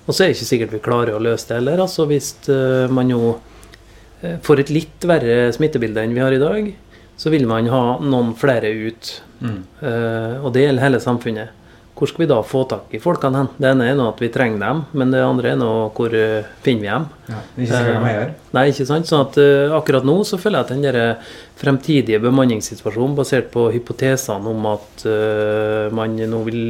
Og 0.06 0.16
så 0.16 0.24
er 0.24 0.32
det 0.32 0.40
ikke 0.40 0.50
sikkert 0.50 0.74
vi 0.74 0.82
klarer 0.84 1.16
å 1.16 1.22
løse 1.22 1.50
det 1.50 1.60
heller. 1.60 1.84
altså 1.86 2.08
Hvis 2.10 2.34
uh, 2.50 2.90
man 2.92 3.12
jo 3.14 3.36
uh, 3.38 4.38
får 4.46 4.64
et 4.64 4.74
litt 4.74 5.08
verre 5.08 5.52
smittebilde 5.56 6.04
enn 6.04 6.16
vi 6.18 6.24
har 6.24 6.36
i 6.36 6.42
dag, 6.42 6.72
så 7.20 7.32
vil 7.34 7.46
man 7.50 7.68
ha 7.70 7.84
noen 8.02 8.34
flere 8.40 8.72
ut. 8.74 9.12
Mm. 9.40 9.60
Uh, 9.84 10.36
og 10.42 10.54
det 10.56 10.66
gjelder 10.66 10.88
hele 10.88 11.02
samfunnet. 11.04 11.56
Hvor 12.00 12.08
skal 12.08 12.24
vi 12.24 12.30
da 12.32 12.38
få 12.48 12.62
tak 12.72 12.94
i 12.96 13.00
folkene 13.04 13.42
hen? 13.42 13.48
Det 13.60 13.68
ene 13.74 13.90
er 13.92 13.98
nå 14.00 14.06
at 14.08 14.22
vi 14.24 14.30
trenger 14.32 14.62
dem, 14.64 14.78
men 14.96 15.12
det 15.12 15.20
andre 15.20 15.50
er 15.52 15.58
nå 15.60 15.68
hvor 15.98 16.14
uh, 16.16 16.48
finner 16.64 16.86
vi 16.86 16.88
dem? 16.88 17.08
Ja, 17.28 17.40
ikke 17.58 17.68
sikkert 17.74 18.06
de 18.06 18.14
er 18.14 18.32
Nei, 18.56 18.64
ikke 18.72 18.88
sant. 18.88 19.10
sånn 19.10 19.26
at 19.26 19.40
uh, 19.44 19.76
akkurat 19.76 20.08
nå 20.08 20.16
så 20.24 20.40
føler 20.40 20.62
jeg 20.62 20.68
at 20.70 20.72
den 20.72 20.86
der 20.88 21.36
fremtidige 21.60 22.22
bemanningssituasjonen 22.24 23.20
basert 23.20 23.52
på 23.52 23.68
hypotesene 23.76 24.48
om 24.54 24.72
at 24.72 25.06
uh, 25.12 25.92
man 26.00 26.16
nå 26.16 26.42
vil 26.48 26.64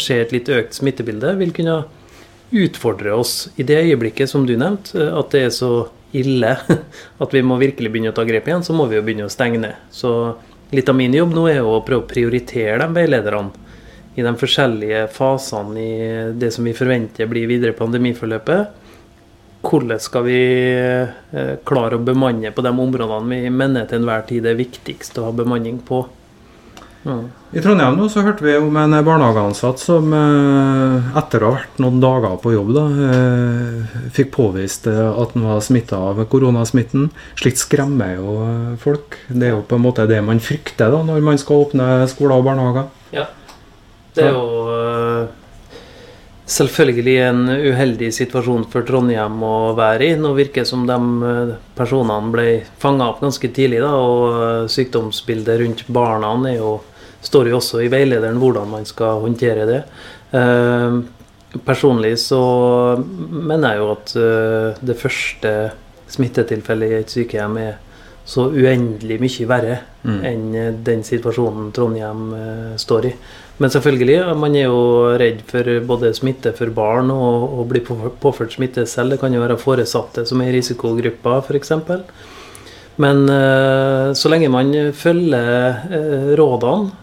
se 0.00 0.16
et 0.24 0.32
litt 0.32 0.48
økt 0.48 0.80
smittebilde, 0.80 1.36
vil 1.44 1.52
kunne 1.60 1.82
utfordre 2.50 3.12
oss 3.20 3.50
i 3.60 3.68
det 3.68 3.82
øyeblikket, 3.84 4.32
som 4.32 4.48
du 4.48 4.56
nevnte, 4.56 4.96
at 4.96 5.36
det 5.36 5.44
er 5.50 5.56
så 5.60 5.74
ille 6.16 6.56
at 7.22 7.34
vi 7.36 7.44
må 7.44 7.60
virkelig 7.60 7.92
begynne 7.92 8.14
å 8.14 8.16
ta 8.16 8.24
grep 8.24 8.48
igjen, 8.48 8.64
så 8.64 8.72
må 8.72 8.88
vi 8.88 8.96
jo 8.96 9.04
begynne 9.04 9.28
å 9.28 9.32
stenge 9.32 9.60
ned. 9.60 9.76
Så 9.92 10.38
litt 10.72 10.88
av 10.88 10.96
min 10.96 11.14
jobb 11.14 11.36
nå 11.36 11.50
er 11.52 11.60
å 11.60 11.82
prøve 11.84 12.06
å 12.06 12.10
prioritere 12.10 12.80
de 12.80 12.96
veilederne 12.96 13.68
i 14.18 14.22
de 14.26 14.34
forskjellige 14.36 15.06
fasene 15.14 15.80
i 15.80 16.12
det 16.38 16.50
som 16.54 16.66
vi 16.66 16.74
forventer 16.76 17.30
blir 17.30 17.50
videre 17.50 17.76
pandemiforløpet. 17.78 18.76
Hvordan 19.60 20.00
skal 20.00 20.24
vi 20.24 20.38
eh, 20.72 21.58
klare 21.68 21.98
å 21.98 22.04
bemanne 22.04 22.52
på 22.54 22.64
de 22.64 22.72
områdene 22.72 23.42
vi 23.44 23.52
mener 23.52 23.84
til 23.86 24.00
enhver 24.00 24.24
tid 24.28 24.48
er 24.48 24.56
viktigst 24.58 25.20
å 25.20 25.28
ha 25.28 25.36
bemanning 25.36 25.82
på? 25.84 26.06
Mm. 27.00 27.28
I 27.56 27.62
Trondheim 27.64 27.94
nå 27.96 28.10
så 28.12 28.20
hørte 28.26 28.44
vi 28.44 28.58
om 28.60 28.74
en 28.76 28.92
barnehageansatt 29.04 29.80
som 29.80 30.10
eh, 30.16 31.10
etter 31.20 31.44
å 31.44 31.52
ha 31.52 31.58
vært 31.60 31.80
noen 31.80 32.00
dager 32.02 32.38
på 32.40 32.54
jobb, 32.54 32.72
da, 32.76 32.84
eh, 33.06 33.98
fikk 34.16 34.32
påvist 34.36 34.88
at 34.90 35.36
han 35.36 35.46
var 35.48 35.60
smitta 35.64 36.00
av 36.10 36.22
koronasmitten. 36.32 37.10
Slikt 37.40 37.60
skremmer 37.60 38.16
jo 38.16 38.38
folk. 38.80 39.20
Det 39.28 39.50
er 39.50 39.54
jo 39.58 39.66
på 39.68 39.76
en 39.76 39.84
måte 39.84 40.08
det 40.08 40.22
man 40.24 40.40
frykter 40.42 40.92
da, 40.92 41.04
når 41.04 41.28
man 41.30 41.40
skal 41.40 41.66
åpne 41.66 41.92
skoler 42.10 42.40
og 42.40 42.48
barnehager. 42.48 42.88
Ja. 43.12 43.28
Det 44.14 44.24
er 44.26 44.32
jo 44.34 44.46
uh, 44.66 45.28
selvfølgelig 46.50 47.16
en 47.28 47.42
uheldig 47.48 48.10
situasjon 48.14 48.66
for 48.72 48.86
Trondheim 48.86 49.42
å 49.46 49.72
være 49.78 50.08
i. 50.10 50.16
Nå 50.18 50.32
virker 50.38 50.64
det 50.64 50.70
som 50.70 50.86
de 50.88 50.96
uh, 50.98 51.52
personene 51.78 52.34
ble 52.34 52.46
fanga 52.82 53.10
opp 53.12 53.22
ganske 53.22 53.52
tidlig, 53.54 53.82
da, 53.84 53.92
og 53.94 54.24
uh, 54.34 54.70
sykdomsbildet 54.70 55.62
rundt 55.62 55.84
barna 55.94 56.34
jo, 56.56 56.78
står 57.22 57.52
jo 57.52 57.60
også 57.60 57.84
i 57.84 57.92
veilederen 57.92 58.40
hvordan 58.42 58.74
man 58.74 58.88
skal 58.88 59.22
håndtere 59.26 59.68
det. 59.68 59.80
Personlig 61.66 62.12
så 62.22 62.38
mener 63.02 63.72
jeg 63.72 63.80
jo 63.80 63.88
at 63.90 64.12
det 64.86 64.94
første 64.96 65.50
smittetilfellet 66.08 66.92
i 66.94 66.98
et 67.00 67.12
sykehjem 67.12 67.58
er 67.58 67.74
så 68.24 68.46
uendelig 68.54 69.18
mye 69.20 69.48
verre 69.50 69.76
mm. 70.06 70.20
enn 70.30 70.46
den 70.86 71.02
situasjonen 71.04 71.72
Trondheim 71.76 72.22
står 72.80 73.10
i. 73.10 73.12
Men 73.60 73.68
selvfølgelig, 73.68 74.22
man 74.40 74.54
er 74.56 74.70
jo 74.70 75.16
redd 75.20 75.42
for 75.48 75.68
både 75.84 76.14
smitte 76.16 76.54
for 76.56 76.72
barn 76.72 77.10
og 77.12 77.58
å 77.60 77.64
bli 77.68 77.82
påført 77.84 78.54
smitte 78.56 78.86
selv. 78.88 79.12
Det 79.12 79.20
kan 79.20 79.34
jo 79.36 79.42
være 79.42 79.58
foresatte 79.60 80.24
som 80.28 80.40
er 80.40 80.48
i 80.48 80.54
risikogrupper, 80.56 81.42
f.eks. 81.44 81.74
Men 83.00 83.26
uh, 83.28 84.16
så 84.16 84.32
lenge 84.32 84.48
man 84.52 84.72
følger 84.96 85.86
uh, 85.92 86.32
rådene, 86.40 86.96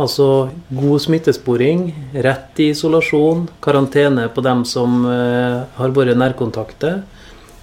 Altså 0.00 0.48
god 0.72 1.02
smittesporing, 1.04 1.82
rett 2.24 2.60
i 2.64 2.70
isolasjon, 2.72 3.42
karantene 3.62 4.24
på 4.32 4.40
dem 4.42 4.62
som 4.66 5.02
uh, 5.04 5.68
har 5.76 5.92
vært 5.94 6.16
nærkontakter. 6.16 7.02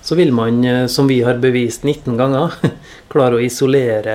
Så 0.05 0.15
vil 0.15 0.29
man, 0.31 0.61
som 0.87 1.09
vi 1.09 1.17
har 1.25 1.41
bevist 1.41 1.83
19 1.83 2.19
ganger, 2.19 2.53
klare 3.11 3.39
å 3.39 3.41
isolere 3.43 4.13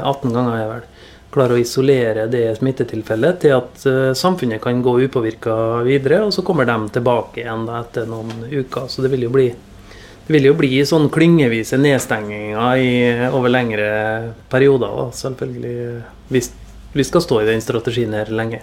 18 0.00 0.32
ganger, 0.34 0.56
er 0.56 0.72
vel, 0.72 0.88
klare 1.30 1.56
å 1.56 1.60
isolere 1.60 2.26
det 2.30 2.44
smittetilfellet 2.58 3.40
til 3.44 3.56
at 3.56 3.82
uh, 3.86 4.12
samfunnet 4.18 4.62
kan 4.62 4.82
gå 4.82 4.96
upåvirka 5.06 5.56
videre, 5.86 6.24
og 6.26 6.34
så 6.34 6.44
kommer 6.46 6.68
de 6.68 6.78
tilbake 6.96 7.44
igjen 7.44 7.68
etter 7.80 8.08
noen 8.10 8.46
uker. 8.50 8.88
Så 8.90 9.04
det 9.04 9.12
vil 9.14 9.28
jo 9.28 9.34
bli 9.34 9.50
vil 10.30 10.46
jo 10.46 10.54
bli 10.54 10.76
sånn 10.86 11.08
klyngevise 11.10 11.78
nedstenginger 11.80 12.78
i, 12.78 12.90
over 13.34 13.50
lengre 13.50 13.88
perioder, 14.52 14.92
da, 14.94 15.06
selvfølgelig. 15.18 15.72
Hvis 16.30 16.52
vi 16.92 17.06
skal 17.06 17.24
stå 17.24 17.40
i 17.40 17.48
den 17.48 17.62
strategien 17.64 18.14
her 18.14 18.30
lenge. 18.34 18.62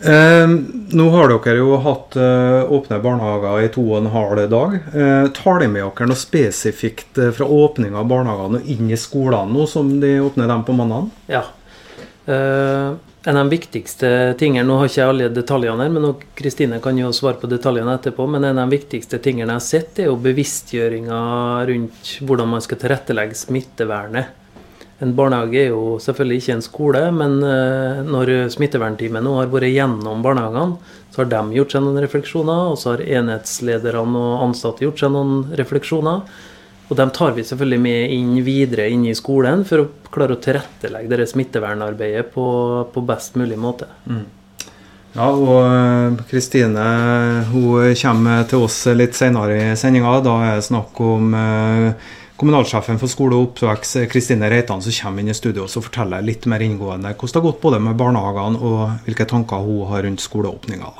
Eh, 0.00 0.48
nå 0.92 1.08
har 1.10 1.30
dere 1.32 1.56
jo 1.56 1.78
hatt 1.80 2.16
eh, 2.20 2.72
åpne 2.72 2.98
barnehager 3.00 3.64
i 3.64 3.70
to 3.72 3.84
og 3.86 4.02
en 4.02 4.10
halv 4.12 4.42
dag. 4.52 4.76
Eh, 4.92 5.28
tar 5.36 5.62
de 5.62 5.70
med 5.72 5.86
dere 5.86 6.10
noe 6.10 6.20
spesifikt 6.20 7.18
eh, 7.22 7.32
fra 7.36 7.48
åpninga 7.48 8.02
av 8.02 8.10
barnehagene 8.10 8.60
og 8.60 8.70
inn 8.76 8.92
i 8.92 9.00
skolene 9.00 9.56
nå 9.56 9.64
som 9.70 9.94
de 10.02 10.18
åpner 10.20 10.52
dem 10.52 10.66
på 10.68 10.76
mandag? 10.76 11.08
Ja. 11.32 11.46
Eh, 12.26 12.92
en 13.26 13.36
av 13.36 13.48
de 13.48 13.56
viktigste 13.56 14.08
tingene, 14.38 14.68
Nå 14.68 14.76
har 14.78 14.86
ikke 14.86 15.00
jeg 15.00 15.10
alle 15.10 15.28
detaljene 15.34 15.82
her, 15.82 15.90
men 15.90 16.12
Kristine 16.38 16.76
kan 16.78 16.98
jo 17.00 17.08
svare 17.10 17.40
på 17.40 17.48
detaljene 17.50 17.96
etterpå. 17.96 18.22
Men 18.30 18.44
en 18.44 18.60
av 18.60 18.68
de 18.68 18.76
viktigste 18.76 19.18
tingene 19.18 19.56
jeg 19.56 19.58
har 19.58 19.64
sett, 19.66 19.98
er 19.98 20.12
jo 20.12 20.20
bevisstgjøringa 20.22 21.18
rundt 21.66 22.12
hvordan 22.22 22.52
man 22.52 22.62
skal 22.62 22.78
tilrettelegge 22.84 23.34
smittevernet. 23.40 24.36
En 25.04 25.12
barnehage 25.12 25.58
er 25.60 25.74
jo 25.74 25.98
selvfølgelig 26.00 26.40
ikke 26.40 26.54
en 26.54 26.64
skole, 26.64 27.00
men 27.12 27.38
eh, 27.44 28.02
når 28.06 28.32
smittevernteamet 28.54 29.24
nå 29.26 29.34
har 29.36 29.50
vært 29.52 29.74
gjennom 29.74 30.22
barnehagene, 30.24 30.78
så 31.12 31.22
har 31.22 31.30
de 31.32 31.58
gjort 31.58 31.74
seg 31.74 31.84
noen 31.84 32.00
refleksjoner, 32.04 32.70
og 32.72 32.78
så 32.80 32.94
har 32.94 33.04
enhetslederne 33.20 34.20
og 34.20 34.44
ansatte 34.46 34.86
gjort 34.86 35.02
seg 35.02 35.12
noen 35.12 35.42
refleksjoner. 35.60 36.24
Og 36.86 36.96
dem 37.00 37.10
tar 37.10 37.34
vi 37.34 37.44
selvfølgelig 37.44 37.82
med 37.82 38.14
inn 38.14 38.34
videre 38.46 38.86
inn 38.92 39.04
i 39.10 39.14
skolen 39.18 39.64
for 39.66 39.82
å 39.82 39.86
klare 40.14 40.36
å 40.36 40.42
tilrettelegge 40.42 41.18
det 41.18 41.28
smittevernarbeidet 41.32 42.28
på, 42.34 42.46
på 42.92 43.04
best 43.08 43.34
mulig 43.40 43.58
måte. 43.58 43.88
Mm. 44.06 44.24
Ja, 45.16 45.30
og 45.32 45.56
eh, 45.64 46.20
Kristine 46.30 46.84
hun 47.50 47.94
kommer 47.96 48.44
til 48.50 48.66
oss 48.66 48.78
litt 48.92 49.16
senere 49.18 49.56
i 49.56 49.74
sendinga. 49.78 50.18
Da 50.24 50.36
er 50.44 50.60
det 50.60 50.68
snakk 50.68 51.00
om 51.02 51.34
eh, 51.34 52.12
kommunalsjefen 52.40 53.00
for 53.00 53.10
skole 53.10 53.36
og 53.36 53.50
oppvekst, 53.50 53.98
Kristine 54.12 54.50
Reitan, 54.52 54.82
som 54.84 54.94
kommer 54.94 55.24
inn 55.24 55.32
i 55.32 55.36
studio 55.36 55.64
og 55.66 55.86
forteller 55.88 56.24
litt 56.24 56.48
mer 56.50 56.64
inngående 56.64 57.14
hvordan 57.14 57.32
det 57.32 57.40
har 57.40 57.46
gått 57.48 57.62
både 57.62 57.82
med 57.82 58.00
barnehagene 58.00 58.60
og 58.60 59.06
hvilke 59.06 59.28
tanker 59.28 59.64
hun 59.64 59.86
har 59.90 60.04
rundt 60.06 60.24
skoleåpninga. 60.24 60.92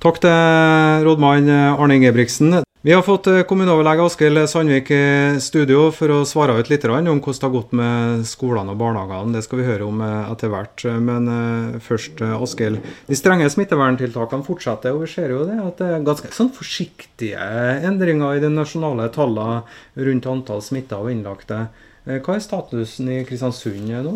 Takk 0.00 0.22
til 0.22 1.04
rådmann 1.06 1.50
Arne 1.50 2.00
Ingebrigtsen. 2.00 2.62
Vi 2.82 2.92
har 2.92 3.02
fått 3.02 3.26
eh, 3.26 3.42
kommuneoverlege 3.44 4.04
Askild 4.08 4.40
Sandvik 4.48 4.88
i 4.96 5.36
studio 5.44 5.90
for 5.92 6.14
å 6.14 6.22
svare 6.24 6.54
ut 6.56 6.70
litt 6.72 6.86
om 6.88 7.18
hvordan 7.20 7.20
det 7.20 7.44
har 7.44 7.52
gått 7.52 7.72
med 7.76 8.22
skolene 8.24 8.72
og 8.72 8.78
barnehagene. 8.80 9.34
Det 9.36 9.42
skal 9.44 9.58
vi 9.60 9.66
høre 9.66 9.84
om 9.84 9.98
eh, 10.00 10.30
etter 10.32 10.48
hvert. 10.48 10.84
Men 10.96 11.26
eh, 11.28 11.74
først, 11.84 12.22
Askild. 12.24 12.78
De 13.04 13.18
strenge 13.18 13.50
smitteverntiltakene 13.52 14.46
fortsetter, 14.46 14.96
og 14.96 15.04
vi 15.04 15.10
ser 15.12 15.34
jo 15.34 15.42
det 15.44 15.58
at 15.60 15.76
det 15.76 15.90
er 15.92 16.06
ganske 16.06 16.32
sånn 16.32 16.48
forsiktige 16.56 17.50
endringer 17.84 18.38
i 18.38 18.40
de 18.40 18.48
nasjonale 18.54 19.10
tallene 19.12 20.06
rundt 20.08 20.28
antall 20.32 20.62
smitta 20.64 21.02
og 21.04 21.12
innlagte. 21.12 21.66
Hva 22.08 22.38
er 22.38 22.40
statusen 22.40 23.10
i 23.12 23.18
Kristiansund 23.28 23.92
nå? 24.06 24.14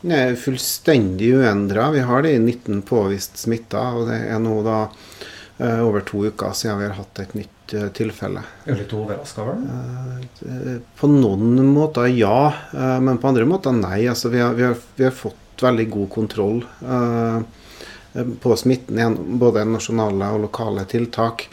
Den 0.00 0.14
er 0.16 0.40
fullstendig 0.40 1.34
uendra. 1.42 1.90
Vi 1.92 2.06
har 2.08 2.24
de 2.24 2.32
19 2.38 2.80
påvist 2.88 3.36
smitta, 3.44 3.84
og 4.00 4.08
det 4.08 4.22
er 4.30 4.40
nå 4.40 4.62
da 4.64 4.86
over 5.84 6.00
to 6.04 6.24
uker 6.24 6.56
siden 6.56 6.80
vi 6.80 6.88
har 6.88 6.96
hatt 6.98 7.20
et 7.20 7.36
nytt 7.36 7.52
Eh, 7.72 7.88
tilfelle. 7.88 8.42
Er 8.64 8.72
du 8.72 8.78
litt 8.78 8.92
overraska, 8.94 9.42
over 9.42 9.54
den? 9.54 10.82
på 10.96 11.08
noen 11.10 11.66
måter 11.66 12.06
ja, 12.06 12.52
eh, 12.72 12.98
men 13.00 13.18
på 13.18 13.28
andre 13.32 13.46
måter 13.48 13.74
nei. 13.74 14.06
Altså, 14.06 14.30
vi, 14.30 14.40
har, 14.40 14.54
vi, 14.54 14.62
har, 14.68 14.76
vi, 14.96 15.04
har, 15.04 15.14
fått 15.14 15.62
veldig 15.62 15.86
god 15.90 16.10
kontroll 16.12 16.58
på 18.40 18.56
smitten 18.56 18.98
gjennom 19.00 19.38
både 19.40 19.64
nasjonale 19.64 20.28
og 20.36 20.42
lokale 20.46 20.84
tiltak. 20.88 21.46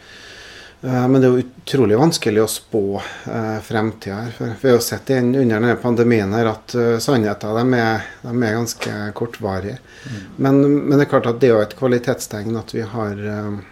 Men 0.84 1.16
det 1.16 1.28
er 1.30 1.38
jo 1.38 1.44
utrolig 1.46 1.96
vanskelig 1.96 2.42
å 2.44 2.50
spå 2.52 2.84
eh, 3.00 3.60
fremtida. 3.64 4.18
Vi 4.38 4.68
har 4.68 4.76
jo 4.76 4.84
sett 4.84 5.14
under 5.16 5.46
denne 5.48 5.78
pandemien 5.80 6.36
her 6.36 6.50
at 6.52 6.76
uh, 6.76 6.98
sannheter 7.00 7.56
de 7.56 7.80
er, 7.80 8.10
de 8.26 8.34
er 8.36 8.58
ganske 8.58 8.98
kortvarige. 9.16 9.78
Mm. 9.80 10.18
Men, 10.36 10.60
men, 10.74 10.98
det 10.98 11.06
er 11.06 11.12
klart 11.16 11.30
at 11.32 11.40
det 11.40 11.48
er 11.48 11.56
jo 11.56 11.64
et 11.64 11.78
kvalitetstegn 11.80 12.60
at 12.60 12.76
vi 12.76 12.84
har 12.92 13.24
uh, 13.24 13.64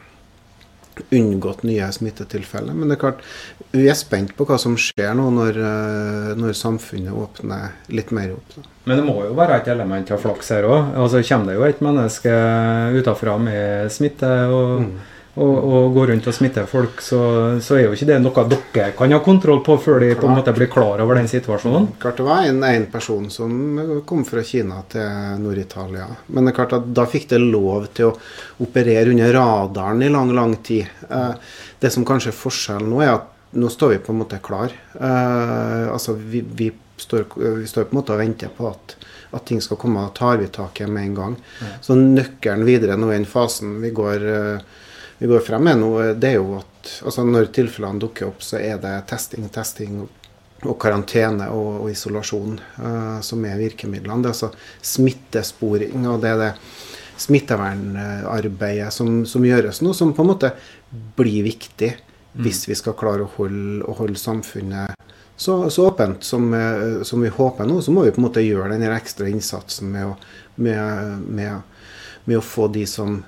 unngått 1.12 1.63
nye 1.67 1.88
smittetilfeller. 1.93 2.75
Men 2.75 2.89
det 2.91 2.98
er 2.98 3.03
klart, 3.05 3.24
vi 3.71 3.88
er 3.89 3.98
spent 4.00 4.33
på 4.38 4.48
hva 4.50 4.57
som 4.62 4.75
skjer 4.79 5.13
nå 5.17 5.29
når, 5.36 5.62
eh, 5.69 6.33
når 6.39 6.57
samfunnet 6.57 7.15
åpner 7.15 7.71
litt 7.93 8.12
mer 8.15 8.36
opp. 8.36 8.57
Da. 8.57 8.65
Men 8.89 9.00
det 9.00 9.07
må 9.07 9.15
jo 9.24 9.38
være 9.38 9.62
et 9.62 9.71
element 9.71 10.12
av 10.12 10.21
flaks 10.24 10.51
her 10.55 10.67
òg. 10.69 10.93
Altså, 10.98 11.24
kommer 11.27 11.51
det 11.51 11.60
jo 11.60 11.67
et 11.69 11.81
menneske 11.86 12.36
utafra 13.00 13.38
med 13.41 13.91
smitte. 13.93 14.36
og 14.51 14.86
mm 14.86 14.93
og, 15.31 15.51
og 15.63 15.93
går 15.95 16.09
rundt 16.11 16.25
og 16.27 16.35
smitter 16.35 16.65
folk, 16.67 17.00
så, 17.03 17.21
så, 17.63 17.77
er 17.77 17.85
jo 17.85 17.93
ikke 17.95 18.07
det 18.09 18.17
noe 18.19 18.43
dere 18.51 18.91
kan 18.97 19.13
ha 19.15 19.19
kontroll 19.23 19.61
på 19.63 19.77
før 19.79 20.01
de 20.03 20.09
på 20.19 20.27
en 20.27 20.35
måte 20.35 20.51
blir 20.55 20.67
klar 20.71 21.00
over 21.03 21.15
den 21.15 21.29
situasjonen. 21.31 21.88
Klart 22.01 22.19
Det 22.19 22.25
var 22.27 22.47
en, 22.50 22.59
en 22.67 22.88
person 22.91 23.29
som 23.31 24.01
kom 24.07 24.25
fra 24.27 24.43
Kina 24.43 24.81
til 24.91 25.39
Nord-Italia. 25.39 26.09
Men 26.27 26.45
det 26.45 26.51
er 26.51 26.57
klart 26.59 26.75
at 26.81 26.89
da 26.91 27.07
fikk 27.07 27.29
det 27.31 27.39
lov 27.45 27.88
til 27.95 28.09
å 28.09 28.17
operere 28.65 29.13
under 29.13 29.31
radaren 29.38 30.03
i 30.03 30.11
lang, 30.11 30.33
lang 30.35 30.57
tid. 30.67 30.91
Eh, 31.07 31.55
det 31.79 31.93
som 31.95 32.07
kanskje 32.07 32.33
er 32.33 32.41
forskjellen 32.41 32.91
nå, 32.91 33.00
er 33.05 33.15
at 33.15 33.31
nå 33.55 33.71
står 33.71 33.95
vi 33.95 34.03
på 34.03 34.11
en 34.11 34.19
måte 34.25 34.41
klar. 34.43 34.75
Eh, 35.00 35.88
altså 35.93 36.17
vi, 36.19 36.43
vi, 36.43 36.67
står, 37.00 37.25
vi, 37.39 37.71
står, 37.71 37.88
på 37.88 37.95
en 37.95 38.01
måte 38.01 38.17
og 38.17 38.19
venter 38.19 38.51
på 38.51 38.67
at, 38.67 39.00
at 39.31 39.47
ting 39.47 39.63
skal 39.63 39.79
komme. 39.79 40.09
Tar 40.17 40.43
vi 40.43 40.51
tak 40.51 40.83
i 40.83 40.91
med 40.91 41.07
en 41.07 41.17
gang. 41.23 41.41
Så 41.79 41.95
nøkkelen 41.95 42.67
videre 42.67 43.00
nå 43.00 43.13
i 43.13 43.19
den 43.21 43.31
fasen 43.31 43.79
vi 43.79 43.95
går 43.95 44.31
eh, 44.35 44.69
vi 45.22 45.28
går 45.30 45.44
frem 45.46 45.62
med 45.63 45.78
nå, 45.78 45.90
det 46.18 46.32
er 46.32 46.40
jo 46.40 46.56
at 46.58 46.92
altså 47.06 47.22
når 47.28 47.51
tilfellene 47.54 48.01
dukker 48.01 48.32
opp, 48.32 48.42
så 48.42 48.58
er 48.58 48.80
det 48.82 48.96
testing, 49.12 49.46
testing 49.54 50.00
og 50.01 50.74
karantene 50.82 51.46
og, 51.54 51.84
og 51.84 51.92
isolasjon 51.92 52.56
uh, 52.58 53.20
som 53.22 53.46
er 53.46 53.60
virkemidlene. 53.60 54.18
Det 54.24 54.32
er 54.32 54.34
altså 54.34 54.50
smittesporing, 54.94 56.08
og 56.10 56.24
det 56.24 56.32
er 56.32 56.42
det 56.42 56.50
smittevernarbeidet 57.22 58.90
som, 58.96 59.20
som, 59.30 59.46
gjøres 59.46 59.84
nå, 59.86 59.94
som 59.94 60.16
på 60.18 60.25
en 60.25 60.32
måte 60.32 60.56
blir 60.90 61.46
viktig 61.46 61.92
mm. 61.94 62.42
hvis 62.42 62.63
vi 62.72 62.82
skal 62.82 62.98
klare 62.98 63.28
å 63.28 63.34
holde, 63.36 63.84
å 63.86 63.94
holde 64.01 64.18
samfunnet 64.18 64.98
så, 65.38 65.60
så 65.70 65.86
åpent 65.92 66.25
som, 66.25 66.50
eh, 66.54 67.04
som, 67.06 67.22
vi 67.22 67.30
håper 67.30 67.70
nå. 67.70 67.78
Så 67.82 67.94
må 67.94 68.08
vi 68.08 68.12
på 68.13 68.22
en 68.22 68.28
måte 68.28 68.42
gjøre 68.46 68.74
den 68.74 68.90
ekstra 68.90 69.30
innsatsen 69.30 69.94
med 69.94 70.10
å, 70.10 70.18
med, 70.62 71.30
med, 71.30 71.86
med 72.25 72.38
å 72.38 72.44
få 72.46 72.68
de 72.74 72.88
som 72.90 73.22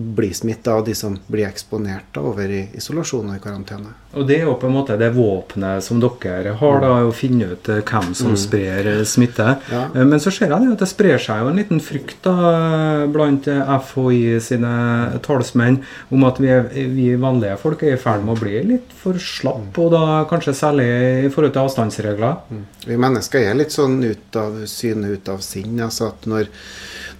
blir 0.00 0.34
smitta, 0.36 0.76
og 0.78 0.86
de 0.88 0.94
som 0.98 1.18
blir 1.30 1.48
eksponert 1.48 2.16
over 2.20 2.50
i 2.50 2.62
isolasjon 2.78 3.30
og 3.30 3.38
i 3.38 3.42
karantene. 3.42 3.94
Og 4.10 4.26
Det 4.26 4.40
er 4.40 4.48
jo 4.48 4.56
på 4.58 4.66
en 4.66 4.74
måte 4.74 4.96
det 4.98 5.12
våpenet 5.14 5.84
som 5.86 6.00
dere 6.02 6.56
har, 6.58 6.80
da, 6.82 6.90
å 7.06 7.12
finne 7.14 7.52
ut 7.52 7.68
eh, 7.70 7.82
hvem 7.86 8.10
som 8.18 8.32
mm. 8.34 8.38
sprer 8.42 8.88
eh, 8.90 9.02
smitte. 9.06 9.46
Ja. 9.70 9.84
Eh, 9.94 10.02
men 10.02 10.18
så 10.22 10.32
ser 10.34 10.50
jeg 10.50 10.72
at 10.72 10.82
det 10.82 10.88
sprer 10.90 11.22
seg 11.22 11.44
jo 11.44 11.52
en 11.52 11.60
liten 11.60 11.82
frykt 11.84 12.26
da, 12.26 13.06
blant 13.12 13.46
FHI 13.46 14.40
sine 14.42 14.74
talsmenn 15.22 15.78
om 16.10 16.26
at 16.26 16.42
vi, 16.42 16.50
vi 16.90 17.08
vanlige 17.22 17.60
folk 17.62 17.86
er 17.86 17.94
i 17.94 18.02
ferd 18.02 18.26
med 18.26 18.34
å 18.34 18.42
bli 18.42 18.64
litt 18.72 18.90
for 19.00 19.20
slapp, 19.22 19.78
og 19.78 19.94
da 19.94 20.04
kanskje 20.30 20.58
særlig 20.58 20.90
i 21.28 21.32
forhold 21.32 21.54
til 21.54 21.68
avstandsregler. 21.68 22.40
Mm. 22.50 22.64
Vi 22.90 23.02
mennesker 23.06 23.46
er 23.46 23.58
litt 23.62 23.74
sånn 23.74 24.00
ut 24.02 24.40
av 24.42 24.58
syne, 24.70 25.14
ut 25.14 25.30
av 25.30 25.38
sinn. 25.44 25.78
altså 25.78 26.10
at 26.10 26.26
når 26.30 26.50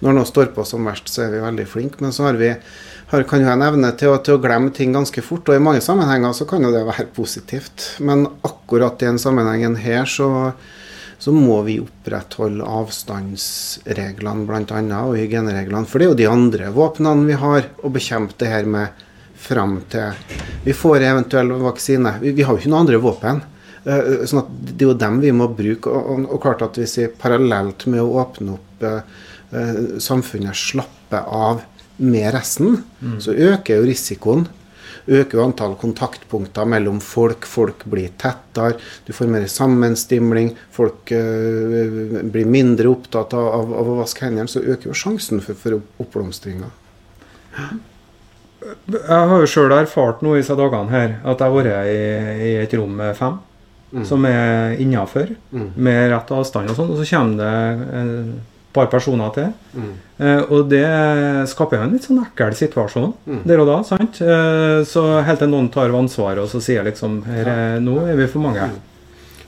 når 0.01 0.15
noe 0.17 0.25
står 0.25 0.49
på 0.55 0.65
som 0.65 0.87
verst, 0.89 1.11
så 1.13 1.27
er 1.27 1.35
vi 1.35 1.43
veldig 1.43 1.67
flinke. 1.69 2.01
Men 2.01 2.13
så 2.15 2.25
har 2.25 2.39
vi 2.39 2.49
har, 3.11 3.23
kan 3.27 3.43
jo 3.43 3.49
en 3.51 3.63
evne 3.65 3.91
til 3.99 4.13
å, 4.13 4.19
til 4.23 4.37
å, 4.37 4.41
glemme 4.41 4.71
ting 4.75 4.93
ganske 4.95 5.23
fort. 5.25 5.49
Og 5.49 5.57
i 5.57 5.63
mange 5.63 5.83
sammenhenger 5.83 6.35
så 6.35 6.47
kan 6.49 6.63
jo 6.63 6.71
det 6.73 6.85
være 6.87 7.09
positivt. 7.15 7.87
Men 7.99 8.25
akkurat 8.47 9.01
i 9.01 9.09
den 9.09 9.19
sammenhengen 9.21 9.75
her 9.83 10.07
så, 10.09 10.29
så 11.19 11.33
må 11.35 11.59
vi 11.67 11.81
opprettholde 11.83 12.67
avstandsreglene 12.79 14.47
bl.a. 14.47 14.81
og 15.03 15.17
hygienereglene. 15.19 15.87
For 15.89 15.99
det 15.99 16.07
er 16.07 16.13
jo 16.13 16.19
de 16.21 16.29
andre 16.31 16.73
våpnene 16.75 17.27
vi 17.27 17.39
har 17.43 17.71
å 17.83 17.93
bekjempe 17.93 18.39
det 18.39 18.51
her 18.51 18.69
med 18.77 19.07
fram 19.41 19.79
til 19.89 20.37
vi 20.61 20.75
får 20.77 21.01
eventuell 21.07 21.55
vaksine. 21.63 22.19
Vi, 22.21 22.35
vi 22.37 22.45
har 22.45 22.53
jo 22.53 22.61
ikke 22.61 22.71
noen 22.71 22.85
andre 22.85 23.01
våpen. 23.01 23.43
Uh, 23.81 24.21
sånn 24.29 24.43
at 24.43 24.49
Det 24.61 24.85
er 24.85 24.91
jo 24.91 24.99
dem 25.03 25.19
vi 25.23 25.33
må 25.33 25.49
bruke. 25.51 25.89
Og, 25.89 26.27
og, 26.27 26.39
klart 26.43 26.61
at 26.63 26.77
hvis 26.77 26.99
vi 26.99 27.11
parallelt 27.23 27.87
med 27.89 28.03
å 28.03 28.11
åpne 28.21 28.55
opp 28.55 28.85
Eh, 29.51 29.99
samfunnet 29.99 30.55
slappe 30.55 31.19
av 31.27 31.59
med 32.01 32.33
resten, 32.33 32.81
mm. 32.99 33.19
så 33.21 33.33
øker 33.33 33.79
jo 33.79 33.85
risikoen. 33.87 34.47
øker 35.07 35.37
jo 35.37 35.43
antall 35.43 35.75
kontaktpunkter 35.81 36.65
mellom 36.65 36.99
folk. 37.01 37.45
Folk 37.45 37.85
blir 37.89 38.11
tettere, 38.21 38.77
du 39.05 39.13
får 39.13 39.29
mer 39.29 39.47
sammenstimling. 39.49 40.53
Folk 40.71 41.11
øh, 41.11 42.21
blir 42.23 42.45
mindre 42.45 42.89
opptatt 42.89 43.33
av, 43.33 43.47
av, 43.47 43.73
av, 43.81 43.93
å 43.93 43.99
vaske 44.01 44.25
hendene. 44.25 44.49
Så 44.49 44.61
øker 44.61 44.91
jo 44.91 44.97
sjansen 44.97 45.41
for, 45.41 45.57
for 45.57 45.81
oppblomstringa. 46.01 46.69
Jeg 48.61 49.07
har 49.09 49.39
jo 49.41 49.49
sjøl 49.49 49.73
erfart 49.73 50.21
nå 50.21 50.35
i 50.35 50.43
disse 50.43 50.55
dagene 50.57 50.93
her 50.93 51.15
at 51.25 51.41
jeg 51.41 51.49
har 51.49 51.55
vært 51.55 51.89
i, 51.89 52.51
i 52.51 52.51
et 52.61 52.77
rom 52.77 52.93
med 53.01 53.17
fem. 53.17 53.39
Mm. 53.91 54.05
Som 54.07 54.23
er 54.23 54.77
innafor, 54.79 55.33
mm. 55.51 55.73
med 55.75 56.05
rett 56.13 56.29
avstand 56.31 56.71
og 56.71 56.77
sånn. 56.77 56.93
Og 56.93 57.01
så 57.01 57.07
kommer 57.09 57.41
det 57.41 57.97
et 57.99 58.50
par 58.73 58.87
personer 58.91 59.33
til. 59.35 59.49
Mm. 59.75 59.89
Eh, 60.21 60.41
og 60.53 60.69
det 60.71 60.85
skaper 61.51 61.77
jo 61.77 61.87
en 61.87 61.95
litt 61.95 62.07
sånn 62.07 62.21
ekkel 62.23 62.55
situasjon 62.57 63.11
mm. 63.25 63.41
der 63.49 63.63
og 63.63 63.69
da. 63.71 63.81
sant? 63.87 64.21
Eh, 64.23 64.79
så 64.87 65.03
helt 65.27 65.43
til 65.43 65.51
noen 65.51 65.67
tar 65.73 65.93
ansvaret 65.97 66.43
og 66.43 66.49
så 66.51 66.63
sier 66.63 66.87
liksom 66.87 67.21
her. 67.27 67.51
Nå 67.83 67.99
er 68.05 68.17
vi 68.19 68.29
for 68.31 68.45
mange. 68.47 68.69
Mm. 68.71 68.79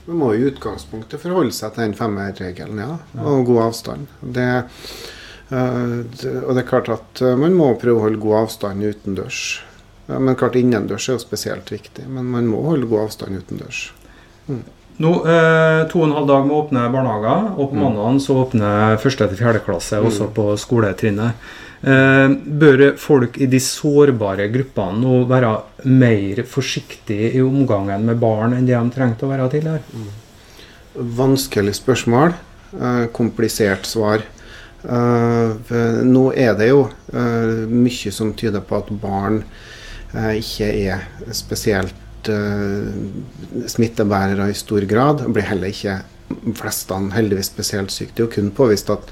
Man 0.04 0.20
må 0.20 0.34
i 0.36 0.44
utgangspunktet 0.44 1.22
forholde 1.22 1.54
seg 1.56 1.72
til 1.72 1.86
den 1.86 1.96
femmerregelen, 1.96 2.80
ja. 2.82 2.96
Og 3.24 3.46
god 3.48 3.70
avstand. 3.70 4.16
Det 4.20 4.48
Uh, 5.52 6.00
og 6.48 6.54
det 6.56 6.62
er 6.62 6.66
klart 6.66 6.88
at 6.88 7.20
uh, 7.20 7.34
man 7.38 7.52
må 7.54 7.66
prøve 7.76 8.00
å 8.00 8.04
holde 8.06 8.18
god 8.22 8.46
avstand 8.46 8.80
utendørs. 8.80 9.42
Men 10.08 10.36
klart 10.40 10.56
innendørs 10.56 11.06
er 11.08 11.18
jo 11.18 11.22
spesielt 11.22 11.70
viktig. 11.72 12.06
Men 12.08 12.30
man 12.32 12.48
må 12.48 12.62
holde 12.64 12.88
god 12.88 13.06
avstand 13.06 13.38
utendørs. 13.40 13.86
Mm. 14.48 14.64
Nå, 15.02 15.10
To 15.90 16.00
og 16.00 16.06
en 16.06 16.14
halv 16.14 16.28
dag 16.30 16.44
med 16.46 16.54
åpne 16.54 16.86
barnehager, 16.92 17.46
og 17.58 17.72
på 17.72 17.74
mm. 17.74 17.82
mandag 17.82 18.20
så 18.22 18.36
åpner 18.44 18.98
første 19.02 19.26
til 19.26 19.40
fjerde 19.40 19.62
klasse 19.66 19.98
mm. 19.98 20.06
også 20.06 20.28
på 20.36 20.44
skoletrinnet. 20.60 21.48
bør 22.62 22.84
folk 22.96 23.36
i 23.42 23.48
de 23.50 23.58
sårbare 23.60 24.46
gruppene 24.54 25.02
nå 25.02 25.16
være 25.28 25.50
mer 25.90 26.44
forsiktige 26.48 27.32
i 27.34 27.42
omgangen 27.42 28.06
med 28.06 28.22
barn 28.22 28.54
enn 28.54 28.70
det 28.70 28.78
de 28.78 28.94
trengte 28.94 29.26
å 29.26 29.32
være 29.32 29.50
tidligere? 29.56 29.82
Mm. 29.92 31.10
Vanskelig 31.18 31.74
spørsmål. 31.74 32.38
komplisert 33.12 33.86
svar. 33.86 34.22
Uh, 34.84 35.56
nå 36.04 36.26
er 36.36 36.52
det 36.58 36.68
jo 36.68 36.82
uh, 36.84 37.64
mye 37.70 38.10
som 38.12 38.34
tyder 38.36 38.60
på 38.60 38.82
at 38.82 38.90
barn 39.00 39.38
uh, 40.12 40.34
ikke 40.36 40.68
er 40.68 41.06
spesielt 41.32 41.96
smittebærere 43.74 44.50
i 44.50 44.58
stor 44.58 44.86
grad. 44.90 45.24
Blir 45.28 45.48
heller 45.48 45.72
ikke 45.72 46.00
flestene 46.58 47.14
heldigvis 47.14 47.52
spesielt 47.52 47.94
syke. 47.94 48.12
Det 48.14 48.22
er 48.22 48.28
jo 48.28 48.34
kun 48.36 48.52
påvist 48.56 48.92
at 48.94 49.10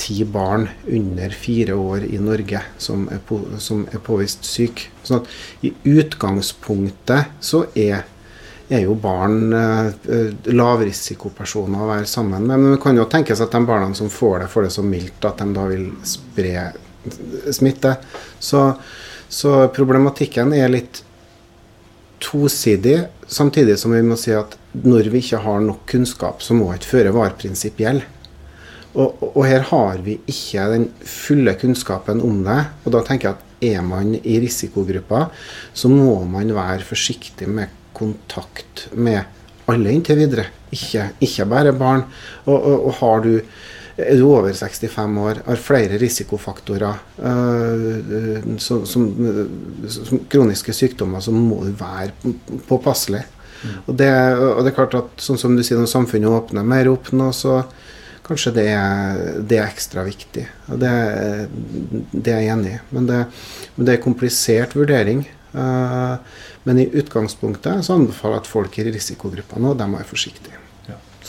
ti 0.00 0.24
barn 0.26 0.68
under 0.90 1.30
fire 1.30 1.76
år 1.78 2.06
i 2.08 2.18
Norge 2.18 2.62
som 2.78 3.04
er, 3.12 3.20
på, 3.22 3.38
som 3.62 3.84
er 3.92 4.02
påvist 4.02 4.48
syke. 4.48 4.88
Sånn 5.06 5.20
at 5.20 5.66
i 5.66 5.74
utgangspunktet 5.92 7.36
så 7.44 7.66
er 7.78 8.02
er 8.70 8.84
jo 8.84 8.94
barn 8.94 9.50
eh, 9.56 10.30
lavrisikopersoner 10.54 11.82
å 11.82 11.88
være 11.90 12.06
sammen 12.06 12.46
med. 12.46 12.54
Men 12.54 12.74
det 12.76 12.82
kan 12.82 12.98
jo 12.98 13.08
tenkes 13.10 13.42
at 13.42 13.50
de 13.50 13.64
barna 13.66 13.90
som 13.98 14.10
får 14.12 14.44
det, 14.44 14.50
får 14.52 14.66
det 14.66 14.72
så 14.76 14.84
mildt 14.86 15.26
at 15.26 15.42
de 15.42 15.54
da 15.56 15.64
vil 15.72 15.88
spre 16.06 16.68
smitte. 17.50 17.96
Så, 18.38 18.62
så 19.26 19.54
problematikken 19.74 20.54
er 20.54 20.70
litt 20.70 21.02
tosidig, 22.20 22.98
samtidig 23.26 23.78
som 23.80 23.94
vi 23.94 24.02
må 24.04 24.16
si 24.20 24.32
at 24.36 24.56
når 24.84 25.10
vi 25.10 25.22
ikke 25.24 25.42
har 25.44 25.60
nok 25.64 25.84
kunnskap, 25.90 26.42
så 26.44 26.54
må 26.56 26.70
et 26.74 26.86
føre-var-prinsipp 26.86 27.80
gjelde. 27.80 28.06
Og, 28.90 29.20
og, 29.22 29.44
her 29.46 29.62
har 29.68 30.00
vi 30.02 30.16
ikke 30.28 30.64
den 30.72 30.88
fulle 31.06 31.54
kunnskapen 31.58 32.22
om 32.26 32.40
det. 32.46 32.58
Og 32.84 32.94
da 32.96 33.04
tenker 33.06 33.30
jeg 33.30 33.38
at 33.38 33.74
er 33.76 33.84
man 33.86 34.16
i 34.18 34.38
risikogruppa, 34.42 35.28
så 35.76 35.90
må 35.92 36.16
man 36.26 36.50
være 36.56 36.86
forsiktig 36.88 37.46
med 37.50 37.70
kontakt 37.94 38.88
med 38.96 39.20
alle 39.70 39.92
inntil 39.94 40.18
videre, 40.18 40.48
ikke, 40.74 41.10
ikke 41.22 41.46
bare 41.50 41.74
barn. 41.76 42.06
Og, 42.46 42.56
og, 42.56 42.86
og, 42.88 42.92
har 42.98 43.22
du 43.26 43.32
er 44.06 44.18
du 44.18 44.26
over 44.28 44.52
65 44.52 45.18
år, 45.22 45.42
har 45.46 45.60
flere 45.60 45.98
risikofaktorer 46.00 47.00
uh, 47.22 48.56
som, 48.58 48.86
som, 48.86 49.06
som, 49.88 50.22
kroniske 50.30 50.74
sykdommer, 50.76 51.22
så 51.24 51.34
må 51.34 51.62
du 51.66 51.72
være 51.78 52.34
påpasselig. 52.68 53.22
Mm. 53.60 53.72
Og, 53.84 53.94
det, 53.96 54.10
og, 54.40 54.60
det, 54.64 54.70
er 54.70 54.76
klart 54.76 54.98
at 54.98 55.24
sånn 55.24 55.40
som 55.40 55.56
du 55.56 55.64
sier, 55.64 55.80
når 55.80 55.90
samfunnet 55.92 56.32
åpner 56.32 56.66
mer 56.66 56.88
opp 56.92 57.12
nå, 57.12 57.30
så 57.36 57.60
kanskje 58.26 58.54
det 58.56 58.68
er, 58.72 59.20
det 59.42 59.58
er 59.58 59.66
ekstra 59.66 60.04
viktig. 60.06 60.46
Og 60.70 60.80
det, 60.80 60.94
det, 62.12 62.30
er 62.30 62.44
jeg 62.44 62.54
enig 62.54 62.76
i. 62.76 62.80
Men 62.94 63.10
det, 63.10 63.20
men 63.76 63.88
det 63.88 63.96
er 63.96 64.04
komplisert 64.04 64.76
vurdering. 64.78 65.26
Uh, 65.50 66.16
men 66.68 66.78
i 66.78 66.88
utgangspunktet 67.00 67.84
så 67.84 67.96
anbefaler 67.98 68.38
jeg 68.38 68.44
at 68.44 68.50
folk 68.50 68.78
i 68.78 68.86
risikogruppene 68.92 69.64
nå, 69.66 69.74
de 69.78 69.88
er 69.98 70.08
forsiktige. 70.08 70.60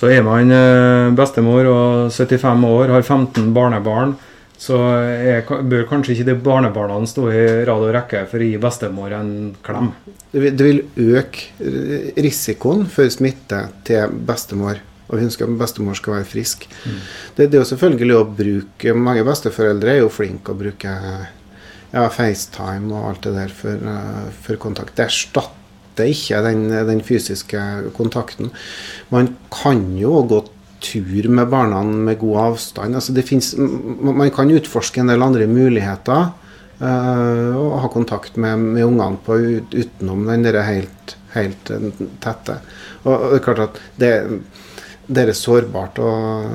Så 0.01 0.09
er 0.09 0.23
man 0.25 0.49
eh, 0.49 1.11
bestemor 1.13 1.67
og 1.69 2.09
75 2.09 2.63
år, 2.65 2.89
har 2.89 3.03
15 3.05 3.51
barnebarn, 3.53 4.15
så 4.57 4.77
er, 4.97 5.45
bør 5.45 5.85
kanskje 5.89 6.15
ikke 6.15 6.25
de 6.25 6.33
barnebarna 6.41 6.97
stå 7.09 7.27
i 7.29 7.43
rad 7.69 7.85
og 7.85 7.93
rekke 7.93 8.23
for 8.29 8.41
å 8.41 8.47
gi 8.47 8.57
bestemor 8.61 9.13
en 9.13 9.29
klem. 9.65 9.91
Det 10.33 10.41
vil, 10.41 10.55
det 10.57 10.67
vil 10.67 10.81
øke 11.19 12.17
risikoen 12.17 12.87
for 12.89 13.13
smitte 13.13 13.61
til 13.85 14.17
bestemor. 14.25 14.81
Og 15.11 15.19
vi 15.19 15.27
ønsker 15.27 15.45
at 15.45 15.57
bestemor 15.59 15.97
skal 15.97 16.17
være 16.17 16.29
frisk. 16.29 16.65
Mm. 16.81 16.99
Det, 17.37 17.45
det, 17.45 17.53
er 17.53 17.59
jo 17.59 17.69
selvfølgelig 17.73 18.17
å 18.17 18.27
bruke 18.41 18.93
Mange 18.97 19.25
besteforeldre 19.27 19.95
er 19.97 20.01
jo 20.01 20.11
flinke 20.13 20.53
å 20.53 20.61
bruke 20.61 20.93
ja, 21.91 22.05
FaceTime 22.07 22.89
og 22.89 23.09
alt 23.09 23.25
det 23.27 23.33
der 23.35 23.53
for, 23.53 23.81
uh, 23.85 24.29
for 24.45 24.61
kontakt. 24.61 24.95
Det 24.97 25.09
erstatter 25.09 25.60
ikke 26.09 26.41
den, 26.45 26.65
den, 26.89 27.03
fysiske 27.05 27.61
kontakten. 27.97 28.51
Man 29.13 29.35
kan 29.53 29.83
jo 29.99 30.21
gå 30.29 30.43
tur 30.81 31.27
med 31.29 31.49
barna 31.51 31.83
med 31.83 32.19
god 32.21 32.37
avstand. 32.47 32.97
Altså 32.97 33.13
finnes, 33.21 33.53
man 33.57 34.31
kan 34.33 34.51
utforske 34.51 35.03
en 35.03 35.11
del 35.13 35.21
andre 35.21 35.47
muligheter. 35.47 36.31
Uh, 36.81 37.53
og 37.61 37.75
ha 37.83 37.89
kontakt 37.93 38.39
med, 38.41 38.57
med 38.57 38.87
ungene 38.87 39.19
på 39.21 39.35
ut, 39.37 39.75
utenom 39.75 40.23
den 40.25 40.47
der 40.47 40.63
helt, 40.65 41.11
helt 41.35 41.69
uh, 41.69 41.91
tette. 42.23 42.55
Og, 43.03 43.27
det 43.27 43.37
er 43.37 43.43
klart 43.45 43.61
at 43.67 43.77
det, 44.01 44.09
det 45.05 45.27
er 45.27 45.37
sårbart 45.37 46.01
og, 46.01 46.47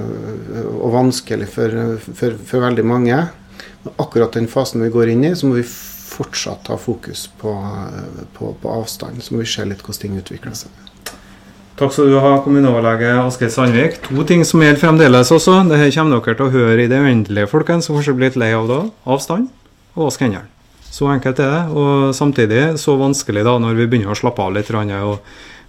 og 0.80 0.96
vanskelig 0.96 1.46
for, 1.52 1.76
for, 2.08 2.34
for 2.42 2.66
veldig 2.66 2.86
mange 2.90 3.20
akkurat 4.02 4.34
den 4.34 4.48
fasen 4.50 4.82
vi 4.82 4.90
går 4.90 5.12
inn 5.12 5.24
i, 5.28 5.34
så 5.36 5.48
må 5.48 5.60
vi 5.60 5.66
fortsatt 6.06 6.70
ha 6.70 6.78
fokus 6.80 7.26
på, 7.40 7.52
på, 8.36 8.54
på 8.62 8.72
avstand. 8.72 9.22
Så 9.22 9.34
må 9.34 9.42
vi 9.42 9.50
se 9.50 9.64
litt 9.66 9.82
hvordan 9.84 10.02
ting 10.02 10.18
utvikler 10.20 10.56
seg. 10.56 10.82
Takk 11.76 11.92
skal 11.92 12.08
du 12.08 12.16
ha, 12.24 12.38
kommuneoverlege 12.40 13.10
Asgeir 13.20 13.50
Sandvik. 13.52 13.98
To 14.06 14.22
ting 14.24 14.46
som 14.48 14.62
gjelder 14.64 14.80
fremdeles 14.80 15.32
også. 15.34 15.58
Dette 15.68 15.90
kommer 15.92 16.22
dere 16.24 16.38
til 16.38 16.46
å 16.46 16.54
høre 16.54 16.86
i 16.86 16.88
det 16.88 17.00
uendelige, 17.04 17.50
folkens, 17.50 17.88
som 17.88 17.98
kanskje 17.98 18.14
blir 18.16 18.30
litt 18.30 18.38
lei 18.40 18.54
av 18.56 18.70
det. 18.70 18.78
Avstand 19.04 19.50
og 19.92 20.06
vask 20.06 20.24
hendene. 20.24 20.48
Så 20.88 21.10
enkelt 21.12 21.42
er 21.44 21.52
det. 21.52 21.60
Og 21.76 22.14
samtidig 22.16 22.62
så 22.80 22.96
vanskelig 22.96 23.44
da 23.44 23.58
når 23.60 23.76
vi 23.76 23.88
begynner 23.90 24.14
å 24.14 24.16
slappe 24.16 24.40
av 24.40 24.56
litt, 24.56 24.72
og, 24.72 25.18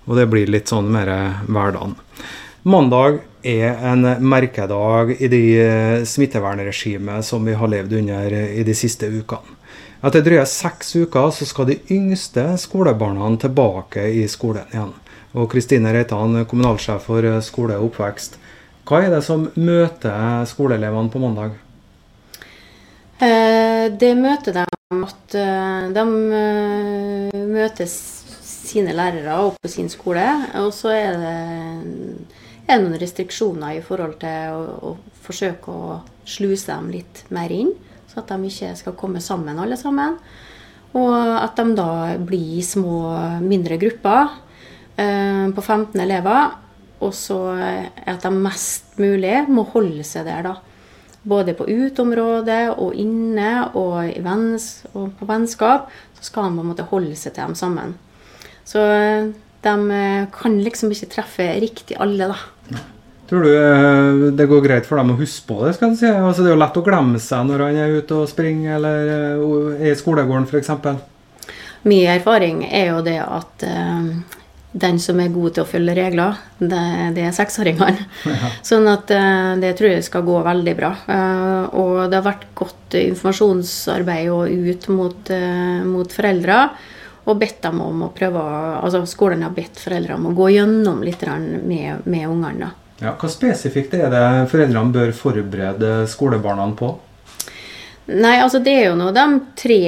og 0.07 0.15
det 0.15 0.29
blir 0.31 0.47
litt 0.47 0.71
sånn 0.71 0.87
mer 0.93 1.11
hverdagen. 1.43 1.97
Mandag 2.67 3.19
er 3.47 3.75
en 3.91 4.07
merkedag 4.23 5.11
i 5.19 5.27
de 5.31 5.43
eh, 5.59 6.07
smittevernregimet 6.07 7.27
som 7.27 7.43
vi 7.43 7.55
har 7.55 7.71
levd 7.71 7.99
under 7.99 8.39
i 8.47 8.63
de 8.63 8.75
siste 8.75 9.11
ukene. 9.11 9.56
Etter 10.05 10.21
drøye 10.25 10.45
seks 10.45 10.93
uker 10.95 11.31
så 11.33 11.47
skal 11.49 11.71
de 11.71 11.79
yngste 11.93 12.43
skolebarna 12.61 13.29
tilbake 13.41 14.03
i 14.19 14.27
skolen 14.29 14.69
igjen. 14.73 14.93
Og 15.37 15.49
Kristine 15.51 15.93
Reitan, 15.93 16.37
kommunalsjef 16.49 17.07
for 17.09 17.25
skole 17.45 17.77
og 17.77 17.89
oppvekst. 17.89 18.37
Hva 18.87 19.01
er 19.03 19.11
det 19.11 19.23
som 19.25 19.49
møter 19.57 20.45
skoleelevene 20.47 21.11
på 21.11 21.21
mandag? 21.21 21.57
Eh, 23.17 23.87
det 23.99 24.13
møter 24.15 24.61
dem 24.61 25.03
at 25.03 25.35
eh, 25.35 25.89
de 25.91 26.05
møter 27.49 27.89
sine 27.89 28.93
lærere 28.95 29.41
oppe 29.49 29.65
på 29.65 29.73
sin 29.73 29.89
skole. 29.91 30.25
Og 30.61 30.69
så 30.75 30.93
er 30.93 31.17
det 31.17 31.35
er 32.67 32.81
det 32.81 32.83
noen 32.83 32.99
restriksjoner 32.99 33.77
i 33.77 33.83
forhold 33.83 34.17
til 34.21 34.55
å, 34.55 34.63
å, 34.91 35.19
forsøke 35.23 35.71
å 35.71 35.99
sluse 36.27 36.67
dem 36.71 36.89
litt 36.91 37.23
mer 37.31 37.51
inn, 37.51 37.71
så 38.17 38.23
at 38.23 38.33
de 38.33 38.49
ikke 38.49 38.73
skal 38.79 38.95
komme 38.97 39.21
sammen 39.21 39.59
alle 39.61 39.77
sammen. 39.77 40.17
Og 40.97 41.13
at 41.13 41.57
de 41.59 41.75
da 41.77 41.89
blir 42.17 42.63
små, 42.65 43.11
mindre 43.43 43.77
grupper 43.77 44.31
eh, 44.97 45.45
på 45.53 45.61
15 45.61 46.01
elever. 46.01 46.55
Og 46.97 47.13
så 47.13 47.37
at 48.09 48.23
de 48.23 48.31
mest 48.33 48.97
mulig 48.97 49.43
må 49.53 49.67
holde 49.69 50.05
seg 50.07 50.25
der, 50.25 50.47
da. 50.47 50.55
Både 51.27 51.53
på 51.53 51.67
uteområdet 51.67 52.71
og 52.79 52.95
inne 52.97 53.67
og, 53.77 53.99
venns, 54.23 54.87
og 54.95 55.11
på 55.19 55.27
vennskap. 55.29 55.91
Så 56.17 56.31
skal 56.31 56.49
en 56.49 56.71
måte 56.71 56.87
holde 56.89 57.13
seg 57.13 57.35
til 57.35 57.43
dem 57.43 57.57
sammen. 57.59 57.93
Så 58.65 58.81
de 59.61 59.75
eh, 59.93 60.27
kan 60.33 60.61
liksom 60.63 60.89
ikke 60.95 61.13
treffe 61.13 61.51
riktig 61.61 61.99
alle, 62.01 62.33
da. 62.33 62.87
Tror 63.27 63.43
du 63.43 63.51
eh, 63.51 64.31
det 64.31 64.47
går 64.47 64.63
greit 64.63 64.87
for 64.87 64.99
dem 64.99 65.11
å 65.11 65.19
huske 65.19 65.49
på 65.49 65.59
det? 65.65 65.75
skal 65.75 65.91
du 65.91 65.99
si? 65.99 66.07
Altså, 66.07 66.43
det 66.43 66.51
er 66.51 66.55
jo 66.55 66.63
lett 66.63 66.79
å 66.79 66.85
glemme 66.85 67.19
seg 67.19 67.49
når 67.49 67.65
han 67.65 67.79
er 67.83 67.99
ute 67.99 68.21
og 68.21 68.31
springer 68.31 68.77
eller 68.77 69.11
eh, 69.11 69.77
er 69.81 69.91
i 69.91 69.99
skolegården 69.99 70.47
f.eks. 70.47 70.71
Min 71.87 72.07
erfaring 72.11 72.63
er 72.67 72.93
jo 72.93 73.01
det 73.05 73.19
at 73.21 73.63
uh, 73.67 74.07
den 74.77 74.97
som 74.99 75.19
er 75.21 75.31
god 75.31 75.55
til 75.55 75.63
å 75.63 75.69
følge 75.69 75.93
regler, 75.95 76.39
det, 76.59 76.81
det 77.15 77.27
er 77.27 77.35
seksåringene. 77.35 78.07
Ja. 78.27 78.49
Sånn 78.65 78.89
at 78.91 79.11
uh, 79.13 79.53
det 79.61 79.75
tror 79.77 79.93
jeg 79.93 80.07
skal 80.07 80.25
gå 80.27 80.39
veldig 80.47 80.73
bra. 80.79 80.89
Uh, 81.07 81.77
og 81.79 81.93
det 82.09 82.17
har 82.17 82.25
vært 82.25 82.49
godt 82.57 82.97
informasjonsarbeid 82.99 84.31
og 84.33 84.51
ut 84.71 84.89
mot, 84.95 85.31
mot 85.87 86.17
foreldre. 86.17 86.57
Og 87.27 87.39
bedt 87.39 87.61
dem 87.63 87.79
om 87.83 88.05
å 88.07 88.11
prøve 88.15 88.41
altså 88.81 89.03
Skolen 89.07 89.43
har 89.43 89.55
bedt 89.55 89.79
foreldre 89.83 90.15
om 90.15 90.29
å 90.29 90.35
gå 90.35 90.49
gjennom 90.55 91.03
litt 91.03 91.23
med, 91.27 92.07
med 92.07 92.27
ungene. 92.27 92.71
Ja, 92.97 93.13
hva 93.13 93.29
spesifikt 93.29 93.93
er 93.93 94.09
det 94.09 94.27
foreldrene 94.51 94.93
bør 94.93 95.11
forberede 95.13 95.91
skolebarna 96.09 96.69
på? 96.77 96.95
Nei, 98.07 98.37
altså 98.39 98.59
Det 98.63 98.73
er 98.73 98.85
jo 98.87 98.99
nå 98.99 99.11
de 99.13 99.25
tre 99.59 99.81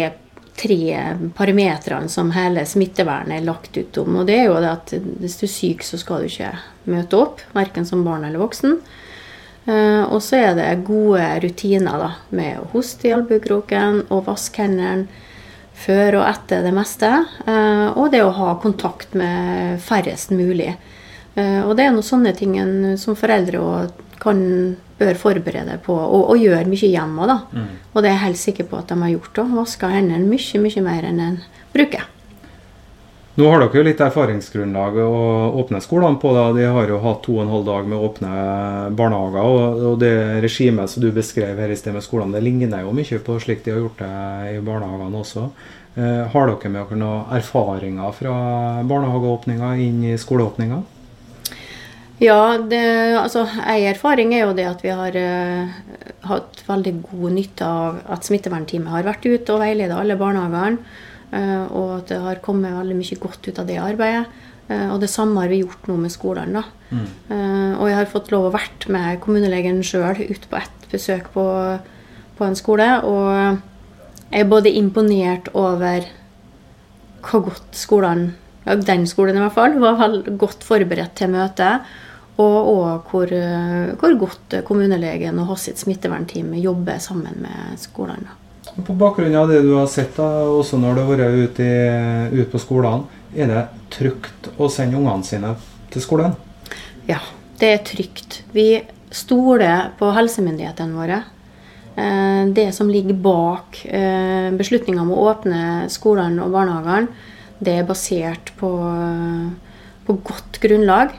tre 0.60 1.16
parametrene 1.36 2.10
som 2.12 2.32
hele 2.36 2.66
smittevernet 2.68 3.40
er 3.40 3.46
lagt 3.48 3.78
ut 3.78 3.98
om. 4.02 4.20
Og 4.22 4.28
det 4.28 4.40
er 4.42 4.50
jo 4.50 4.58
det 4.60 4.72
at 4.72 4.94
hvis 5.22 5.38
du 5.40 5.46
er 5.48 5.54
syk, 5.54 5.86
så 5.88 6.00
skal 6.00 6.24
du 6.24 6.30
ikke 6.30 6.52
møte 6.92 7.20
opp, 7.20 7.44
verken 7.56 7.88
som 7.88 8.04
barn 8.04 8.26
eller 8.28 8.42
voksen. 8.42 8.80
Uh, 9.70 10.04
og 10.10 10.22
så 10.26 10.40
er 10.40 10.54
det 10.58 10.84
gode 10.88 11.24
rutiner 11.44 12.04
da, 12.04 12.12
med 12.36 12.60
å 12.62 12.68
hoste 12.74 13.10
i 13.10 13.14
albuekroken 13.14 14.06
og 14.10 14.26
vaske 14.30 14.64
hendene 14.66 15.08
før 15.80 16.20
og 16.20 16.26
etter 16.28 16.66
det 16.66 16.74
meste. 16.76 17.12
Uh, 17.46 17.96
og 17.96 18.10
det 18.14 18.24
å 18.26 18.36
ha 18.36 18.56
kontakt 18.64 19.16
med 19.20 19.80
færrest 19.84 20.34
mulig. 20.36 20.74
Uh, 21.38 21.68
og 21.68 21.76
det 21.78 21.86
er 21.86 21.96
noen 21.96 22.06
sånne 22.06 22.34
ting 22.36 22.56
som 23.00 23.18
foreldre 23.18 23.90
kan 24.20 24.40
bør 25.00 25.18
forberede 25.20 25.80
på 25.86 25.96
og, 25.96 26.30
og 26.34 26.40
gjøre 26.42 26.68
mye 26.70 26.92
hjemme. 26.92 27.28
da. 27.30 27.42
Mm. 27.56 27.74
Og 27.94 28.04
det 28.04 28.10
er 28.10 28.16
jeg 28.18 28.26
helt 28.28 28.44
sikker 28.44 28.70
på 28.70 28.80
at 28.82 28.92
de 28.92 29.02
har 29.02 29.16
gjort. 29.16 29.44
òg. 29.44 29.58
Vaska 29.62 29.92
hendene 29.94 30.28
mye 30.28 30.64
mye 30.64 30.86
mer 30.86 31.10
enn 31.10 31.22
en 31.24 31.44
bruker. 31.76 32.08
Nå 33.40 33.46
har 33.48 33.62
dere 33.62 33.78
jo 33.80 33.86
litt 33.88 34.02
erfaringsgrunnlag 34.04 34.98
å 35.00 35.12
åpne 35.62 35.80
skolene 35.80 36.20
på. 36.20 36.34
da. 36.36 36.50
De 36.58 36.66
har 36.68 36.92
jo 36.92 37.00
hatt 37.00 37.22
to 37.24 37.38
og 37.38 37.46
en 37.46 37.54
halv 37.54 37.66
dag 37.70 37.88
med 37.88 37.96
å 37.96 38.10
åpne 38.10 38.32
barnehager. 39.00 39.48
Og, 39.48 39.84
og 39.94 40.00
det 40.02 40.14
regimet 40.44 40.92
som 40.92 41.06
du 41.06 41.12
beskrev 41.16 41.62
her 41.64 41.72
i 41.72 41.80
sted 41.80 41.96
med 41.96 42.04
skolene, 42.04 42.36
det 42.36 42.44
ligner 42.44 42.84
jo 42.84 42.92
mye 42.96 43.24
på 43.24 43.40
slik 43.40 43.64
de 43.64 43.76
har 43.76 43.80
gjort 43.86 44.04
det 44.04 44.12
i 44.58 44.60
barnehagene 44.66 45.24
også. 45.24 45.48
Eh, 45.96 46.24
har 46.34 46.52
dere 46.52 46.74
med 46.74 46.82
dere 46.84 47.00
noen 47.00 47.32
erfaringer 47.40 48.12
fra 48.18 48.36
barnehageåpninga 48.90 49.76
inn 49.88 50.04
i 50.12 50.18
skoleåpninga? 50.20 50.84
Ja, 52.20 52.58
det, 52.60 52.82
altså 53.16 53.46
en 53.48 53.86
erfaring 53.88 54.34
er 54.36 54.44
jo 54.44 54.56
det 54.56 54.66
at 54.68 54.82
vi 54.84 54.92
har 54.92 55.16
uh, 55.16 55.78
hatt 56.28 56.64
veldig 56.68 56.94
god 57.06 57.36
nytte 57.38 57.68
av 57.68 58.02
at 58.12 58.28
smittevernteamet 58.28 58.92
har 58.92 59.08
vært 59.08 59.28
ute 59.30 59.56
og 59.56 59.64
veiledet 59.64 59.96
alle 59.96 60.20
barnehagene. 60.20 60.84
Uh, 61.30 61.66
og 61.78 61.90
at 62.00 62.12
det 62.12 62.20
har 62.24 62.42
kommet 62.44 62.76
veldig 62.76 62.98
mye 62.98 63.20
godt 63.24 63.48
ut 63.48 63.62
av 63.62 63.70
det 63.70 63.78
arbeidet. 63.80 64.26
Uh, 64.68 64.90
og 64.92 65.00
det 65.04 65.12
samme 65.14 65.40
har 65.40 65.52
vi 65.52 65.62
gjort 65.62 65.88
nå 65.88 65.96
med 66.02 66.14
skolene. 66.14 66.66
Mm. 66.90 67.06
og 67.78 67.84
jeg 67.86 67.98
har 68.00 68.08
fått 68.10 68.32
lov 68.34 68.48
å 68.48 68.54
vært 68.56 68.88
med 68.90 69.20
kommunelegen 69.22 69.84
sjøl 69.86 70.24
ute 70.26 70.48
på 70.50 70.58
ett 70.58 70.88
besøk 70.90 71.28
på, 71.36 71.44
på 72.40 72.48
en 72.48 72.58
skole. 72.58 72.88
Og 73.06 73.30
jeg 74.32 74.42
er 74.42 74.50
både 74.50 74.74
imponert 74.74 75.52
over 75.54 76.08
hvor 77.22 77.46
godt 77.46 77.78
skolene, 77.78 78.34
den 78.66 79.06
skolen 79.06 79.38
i 79.38 79.44
hvert 79.44 79.54
fall, 79.54 79.78
var 79.78 80.18
godt 80.42 80.66
forberedt 80.66 81.14
til 81.22 81.30
møtet. 81.36 81.86
Og 82.40 82.68
òg 82.72 83.10
hvor, 83.12 83.32
eh, 83.36 83.96
hvor, 84.00 84.14
godt 84.20 84.60
kommunelegen 84.68 85.40
og 85.42 85.52
hans 85.52 85.70
smittevernteam 85.82 86.54
jobber 86.62 87.02
sammen 87.04 87.42
med 87.44 87.80
skolene. 87.82 88.38
På 88.86 88.94
bakgrunn 88.96 89.36
av 89.36 89.50
det 89.50 89.64
du 89.66 89.74
har 89.76 89.90
sett, 89.92 90.14
da, 90.16 90.46
også 90.48 90.78
når 90.80 90.96
du 90.96 91.02
har 91.02 91.10
vært 91.10 91.50
ute, 91.50 91.68
ut 92.32 92.52
på 92.52 92.62
skolene, 92.62 93.20
er 93.36 93.50
det 93.50 93.66
trygt 93.94 94.50
å 94.58 94.70
sende 94.72 94.98
ungene 95.00 95.26
sine 95.26 95.56
til 95.92 96.06
skolen? 96.06 96.38
Ja, 97.10 97.20
det 97.60 97.74
er 97.74 97.84
trygt. 97.86 98.44
Vi 98.56 98.70
stoler 99.12 99.92
på 100.00 100.14
helsemyndighetene 100.16 100.96
våre. 100.96 101.24
Eh, 102.00 102.44
det 102.56 102.70
som 102.78 102.90
ligger 102.90 103.18
bak 103.20 103.82
eh, 103.86 104.50
beslutninga 104.56 105.04
om 105.04 105.12
å 105.16 105.24
åpne 105.34 105.90
skolene 105.92 106.46
og 106.46 106.54
barnehagene, 106.56 107.10
det 107.60 107.74
er 107.82 107.88
basert 107.90 108.54
på, 108.60 108.70
på 110.08 110.16
godt 110.30 110.62
grunnlag. 110.64 111.18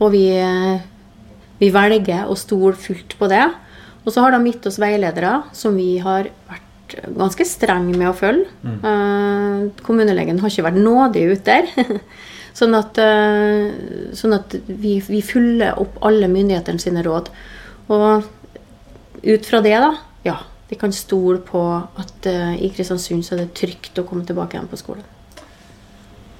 Og 0.00 0.12
vi, 0.14 0.26
vi 1.60 1.68
velger 1.74 2.30
å 2.30 2.38
stole 2.38 2.78
fullt 2.78 3.16
på 3.18 3.28
det. 3.30 3.44
Og 4.02 4.10
så 4.14 4.24
har 4.24 4.34
de 4.34 4.42
gitt 4.48 4.66
oss 4.66 4.80
veiledere 4.82 5.38
som 5.56 5.76
vi 5.78 5.94
har 6.02 6.30
vært 6.48 6.70
ganske 7.16 7.46
strenge 7.48 7.94
med 7.96 8.10
å 8.10 8.16
følge. 8.16 8.48
Mm. 8.62 8.78
Eh, 8.90 9.82
kommunelegen 9.86 10.40
har 10.42 10.52
ikke 10.52 10.66
vært 10.66 10.82
nådig 10.82 11.24
ute 11.32 11.56
der. 11.56 11.98
sånn 12.58 12.76
at, 12.76 12.98
eh, 13.00 14.12
sånn 14.18 14.36
at 14.36 14.56
vi, 14.66 14.98
vi, 15.06 15.22
følger 15.24 15.78
opp 15.80 16.00
alle 16.04 16.30
myndighetene 16.32 16.82
sine 16.82 17.04
råd. 17.06 17.30
Og 17.92 18.26
ut 19.22 19.48
fra 19.48 19.62
det, 19.64 19.76
da, 19.84 19.94
ja, 20.26 20.38
vi 20.70 20.78
kan 20.80 20.94
stole 20.96 21.40
på 21.46 21.62
at 22.00 22.28
eh, 22.30 22.56
i 22.64 22.72
Kristiansund 22.74 23.26
så 23.26 23.36
er 23.36 23.44
det 23.44 23.56
trygt 23.58 23.98
å 24.00 24.06
komme 24.08 24.26
tilbake 24.28 24.58
igjen 24.58 24.70
på 24.70 24.80
skolen. 24.80 25.06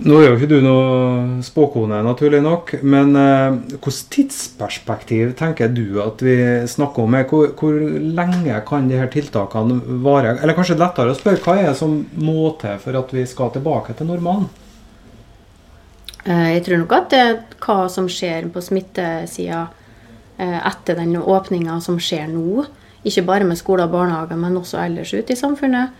Nå 0.02 0.16
er 0.18 0.30
jo 0.30 0.36
ikke 0.38 0.48
du 0.50 0.56
noe 0.64 1.42
spåkone, 1.44 2.00
naturlig 2.02 2.40
nok. 2.42 2.72
Men 2.82 3.12
eh, 3.18 3.58
hvilket 3.74 4.08
tidsperspektiv 4.14 5.34
tenker 5.38 5.70
du 5.70 6.00
at 6.02 6.24
vi 6.24 6.36
snakker 6.70 7.04
om? 7.04 7.18
Hvor, 7.28 7.52
hvor, 7.58 7.76
lenge 8.16 8.56
kan 8.66 8.88
de 8.90 8.98
her 8.98 9.12
tiltakene 9.12 9.78
vare? 10.02 10.38
Eller 10.40 10.56
kanskje 10.56 10.78
lettere 10.80 11.12
å 11.12 11.18
spørre, 11.18 11.42
hva 11.44 11.58
er 11.60 11.70
det 11.70 11.78
som 11.78 12.00
må 12.18 12.50
til 12.62 12.80
for 12.82 12.98
at 12.98 13.14
vi 13.14 13.26
skal 13.30 13.52
tilbake 13.54 13.94
til 13.98 14.10
normalen? 14.10 14.48
Eh, 16.24 16.48
jeg 16.56 16.64
tror 16.66 16.82
nok 16.82 16.96
at 16.98 17.10
det, 17.12 17.24
hva 17.62 17.84
som 17.92 18.08
skjer 18.10 18.48
på 18.54 18.62
smittesida 18.64 19.66
eh, 20.38 20.58
etter 20.72 20.98
den 20.98 21.18
åpninga 21.20 21.78
som 21.84 22.00
skjer 22.02 22.26
nå, 22.32 22.64
ikke 23.06 23.26
bare 23.26 23.46
med 23.46 23.58
skoler 23.58 23.88
og 23.88 23.94
barnehager, 23.96 24.38
men 24.38 24.58
også 24.58 24.80
ellers 24.82 25.14
ute 25.14 25.34
i 25.34 25.38
samfunnet, 25.38 25.94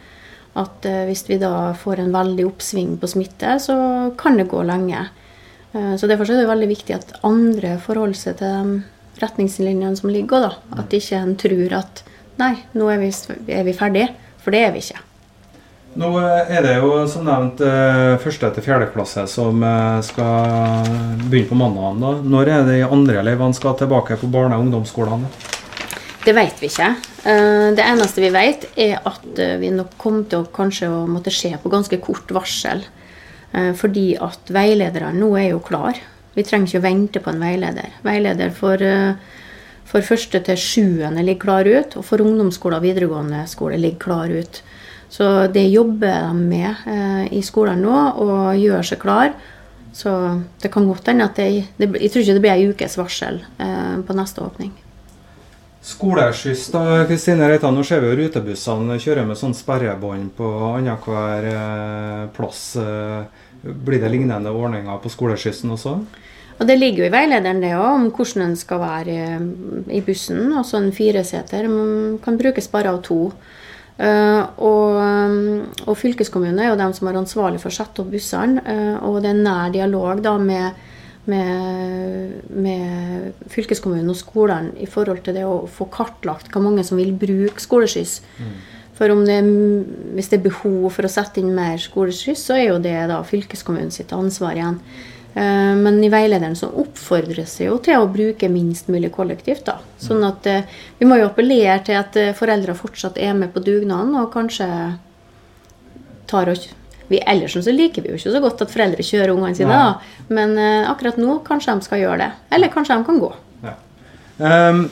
at 0.58 0.86
eh, 0.88 1.04
hvis 1.08 1.24
vi 1.30 1.38
da 1.40 1.72
får 1.78 2.02
en 2.02 2.14
veldig 2.14 2.46
oppsving 2.50 2.96
på 3.00 3.08
smitte, 3.08 3.56
så 3.62 3.76
kan 4.20 4.36
det 4.36 4.50
gå 4.50 4.62
lenge. 4.68 5.06
Eh, 5.72 5.94
så 5.96 6.08
Derfor 6.08 6.28
er 6.28 6.42
det 6.42 6.50
veldig 6.50 6.72
viktig 6.74 6.96
at 6.96 7.14
andre 7.24 7.78
forholder 7.80 8.18
seg 8.18 8.40
til 8.40 8.50
de 8.52 9.22
retningslinjene 9.22 9.96
som 9.96 10.12
ligger. 10.12 10.48
da. 10.48 10.82
At 10.82 10.92
ikke 10.92 11.22
en 11.22 11.38
tror 11.40 11.78
at 11.80 12.04
nei, 12.40 12.56
nå 12.76 12.90
er 12.92 13.00
vi, 13.00 13.14
er 13.48 13.64
vi 13.64 13.76
ferdige. 13.76 14.12
For 14.42 14.52
det 14.52 14.60
er 14.66 14.74
vi 14.74 14.82
ikke. 14.82 15.00
Nå 16.02 16.10
eh, 16.20 16.52
er 16.58 16.66
det 16.66 16.76
jo 16.82 16.92
som 17.08 17.24
nevnt 17.28 17.64
første 18.20 18.52
til 18.52 18.64
fjerde 18.64 18.90
klasse 18.92 19.24
som 19.30 19.64
skal 20.04 20.92
begynne 21.30 21.48
på 21.48 21.60
mandag. 21.64 22.20
Når 22.28 22.52
er 22.52 22.68
det 22.68 22.76
de 22.82 22.92
andre 22.92 23.24
elevene 23.24 23.56
skal 23.56 23.78
tilbake 23.80 24.20
på 24.20 24.28
barne- 24.28 24.60
og 24.60 24.68
ungdomsskolene? 24.68 25.32
Det 26.22 26.32
vet 26.36 26.60
vi 26.62 26.68
ikke. 26.70 26.88
Eh, 27.26 27.68
det 27.74 27.82
eneste 27.82 28.22
vi 28.22 28.30
vet, 28.30 28.68
er 28.78 29.00
at 29.02 29.38
eh, 29.42 29.56
vi 29.58 29.72
nok 29.74 29.96
kommer 29.98 30.26
til 30.30 30.44
å 30.44 30.50
kanskje 30.54 30.90
å 30.92 31.00
måtte 31.10 31.32
skje 31.34 31.56
på 31.58 31.70
ganske 31.72 31.98
kort 32.02 32.30
varsel. 32.34 32.84
Eh, 33.50 33.72
fordi 33.78 34.12
at 34.22 34.52
veilederne 34.54 35.16
nå 35.18 35.32
er 35.40 35.48
jo 35.50 35.62
klar. 35.66 35.98
Vi 36.36 36.44
trenger 36.46 36.70
ikke 36.70 36.82
å 36.82 36.84
vente 36.86 37.22
på 37.24 37.32
en 37.32 37.42
veileder. 37.42 37.96
Veileder 38.06 38.52
for, 38.54 38.80
for 39.84 40.06
første 40.06 40.40
til 40.46 40.56
sjuende 40.56 41.24
ligger 41.26 41.42
klar 41.42 41.68
ut, 41.68 41.98
og 41.98 42.06
for 42.08 42.22
ungdomsskole 42.24 42.78
og 42.78 42.86
videregående 42.86 43.42
skole 43.50 43.80
ligger 43.82 44.00
klar 44.06 44.32
ut. 44.32 44.62
Så 45.12 45.26
det 45.52 45.66
jobber 45.68 46.30
de 46.30 46.38
med 46.38 47.28
i 47.36 47.42
skolen 47.44 47.84
nå, 47.84 47.98
og 48.24 48.56
gjør 48.56 48.88
seg 48.94 49.02
klar. 49.02 49.34
Så 49.92 50.14
det 50.62 50.72
kan 50.72 50.88
godt 50.88 51.12
hende 51.12 51.28
at 51.28 51.36
det, 51.36 51.66
det, 51.76 51.90
Jeg 52.00 52.14
tror 52.14 52.24
ikke 52.24 52.38
det 52.38 52.44
blir 52.46 52.54
ei 52.54 52.72
ukes 52.72 52.96
varsel 52.96 53.42
på 53.60 54.16
neste 54.16 54.40
åpning. 54.46 54.72
Skoleskyss, 55.82 56.68
da, 56.70 57.04
Kristine 57.08 57.48
Reitan. 57.50 57.74
Nå 57.74 57.82
ser 57.82 58.04
vi 58.04 58.12
jo 58.12 58.18
rutebussene 58.20 59.00
kjører 59.02 59.24
med 59.26 59.38
sånn 59.38 59.54
sperrebånd 59.56 60.28
på 60.38 60.50
annenhver 60.68 61.48
eh, 61.50 62.20
plass. 62.36 62.60
Eh, 62.78 63.24
blir 63.62 63.98
det 63.98 64.12
lignende 64.12 64.52
ordninger 64.54 65.00
på 65.02 65.10
skoleskyssen 65.10 65.74
også? 65.74 65.96
Og 66.60 66.62
Det 66.68 66.76
ligger 66.78 67.02
jo 67.02 67.08
i 67.08 67.14
veilederen 67.16 67.64
det 67.64 67.72
også, 67.74 67.96
om 67.96 68.06
hvordan 68.14 68.44
en 68.46 68.54
skal 68.60 68.82
være 68.84 69.16
eh, 69.24 69.50
i 69.98 70.04
bussen. 70.06 70.52
Altså 70.54 70.78
en 70.78 70.94
fireseter 70.94 71.66
kan 72.22 72.38
brukes 72.38 72.70
bare 72.70 72.94
av 72.94 73.02
to. 73.02 73.24
Uh, 74.02 74.48
og, 74.64 74.96
og, 75.84 75.92
fylkeskommunen 76.00 76.62
er 76.62 76.70
jo 76.70 76.78
dem 76.80 76.94
som 76.96 77.10
er 77.10 77.18
ansvarlig 77.20 77.60
for 77.60 77.70
å 77.70 77.76
sette 77.76 78.00
opp 78.02 78.08
bussene. 78.10 78.62
Og 79.04 79.18
det 79.22 79.34
er 79.34 79.42
nær 79.42 79.74
dialog 79.74 80.22
da 80.24 80.38
med 80.40 80.78
med, 81.30 82.42
med, 82.50 83.32
fylkeskommunen 83.52 84.10
og 84.10 84.18
skolene 84.18 84.74
i 84.82 84.88
forhold 84.90 85.22
til 85.22 85.36
det 85.38 85.44
å 85.46 85.62
få 85.70 85.86
kartlagt 85.92 86.50
hvor 86.50 86.64
mange 86.64 86.84
som 86.86 86.98
vil 86.98 87.12
bruke 87.14 87.62
skoleskyss. 87.62 88.18
Mm. 88.42 88.54
For 88.98 89.24
det, 89.26 89.38
hvis 90.16 90.28
det 90.30 90.40
er 90.40 90.48
behov 90.48 90.90
for 90.94 91.06
å 91.06 91.10
sette 91.10 91.40
inn 91.40 91.54
mer 91.56 91.78
skoleskyss, 91.80 92.48
så 92.50 92.58
er 92.58 92.66
jo 92.68 92.82
det 92.82 92.98
da 93.10 93.22
fylkeskommunen 93.26 93.94
sitt 93.94 94.12
ansvar 94.14 94.58
igjen. 94.58 94.80
Eh, 95.34 95.72
men 95.78 96.02
i 96.04 96.10
veilederen 96.12 96.56
så 96.58 96.68
oppfordres 96.82 97.56
det 97.58 97.70
jo 97.70 97.78
til 97.82 98.02
å 98.02 98.10
bruke 98.12 98.50
minst 98.52 98.90
mulig 98.92 99.12
kollektivt. 99.14 99.64
da. 99.70 99.78
Sånn 100.02 100.24
at 100.28 100.46
eh, 100.50 100.68
vi 100.98 101.08
må 101.08 101.16
jo 101.20 101.30
appellere 101.30 101.78
til 101.86 101.96
at 101.98 102.18
eh, 102.20 102.34
foreldre 102.36 102.76
fortsatt 102.76 103.18
er 103.18 103.32
med 103.38 103.54
på 103.54 103.64
dugnaden 103.64 104.14
og 104.20 104.32
kanskje 104.34 104.68
tar 106.28 106.52
og 106.52 106.68
Vi 107.12 107.20
Ellers 107.28 107.54
så 107.54 107.74
liker 107.74 108.04
vi 108.04 108.12
jo 108.12 108.18
ikke 108.18 108.34
så 108.34 108.42
godt 108.42 108.64
at 108.64 108.72
foreldre 108.72 109.04
kjører 109.06 109.34
ungene 109.34 109.56
sine, 109.58 109.76
da. 109.76 110.26
men 110.32 110.56
uh, 110.58 110.90
akkurat 110.90 111.20
nå 111.20 111.38
kanskje 111.46 111.76
de 111.76 111.88
skal 111.88 112.02
gjøre 112.02 112.20
det. 112.24 112.30
Eller 112.56 112.72
kanskje 112.72 112.98
de 112.98 113.08
kan 113.08 113.20
gå. 113.22 113.32
Ehm, 114.42 114.86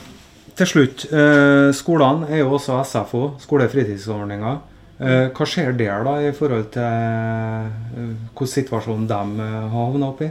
til 0.59 0.69
slutt, 0.69 1.07
Uh, 1.11 1.71
skolene 1.75 2.29
er 2.29 2.43
jo 2.43 2.53
også 2.55 2.83
SFO, 2.85 3.23
skole- 3.41 3.67
og 3.67 3.73
fritidsordninger. 3.73 4.61
Eh, 5.01 5.31
hva 5.33 5.47
skjer 5.49 5.73
der 5.73 6.03
da 6.05 6.19
i 6.21 6.33
forhold 6.37 6.67
til 6.75 6.85
uh, 6.85 8.11
hvordan 8.37 8.51
situasjonen 8.53 9.07
de 9.09 9.47
har 9.49 9.71
havna 9.73 10.11
oppi? 10.13 10.29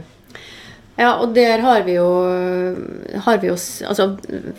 Ja, 1.00 1.16
og 1.16 1.32
der 1.34 1.62
har 1.64 1.82
vi 1.86 1.96
jo, 1.96 2.06
har 3.24 3.38
vi 3.40 3.48
jo 3.48 3.56
altså, 3.56 4.06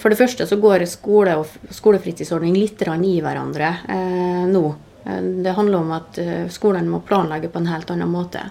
For 0.01 0.09
det 0.09 0.17
første 0.17 0.47
så 0.49 0.57
går 0.59 0.83
skole 0.89 1.35
og 1.37 1.51
skolefritidsordning 1.69 2.57
litt 2.57 2.81
i 2.81 3.19
hverandre 3.21 3.69
eh, 3.87 4.47
nå. 4.49 4.63
Eh, 5.05 5.21
Det 5.43 5.55
handler 5.57 5.77
om 5.77 5.91
at 5.91 6.13
skolene 6.13 6.49
skolen 6.49 6.89
må 6.89 7.01
planlegge 7.01 7.49
på 7.49 7.59
en 7.59 7.71
helt 7.71 7.91
annen 7.91 8.09
måte. 8.09 8.49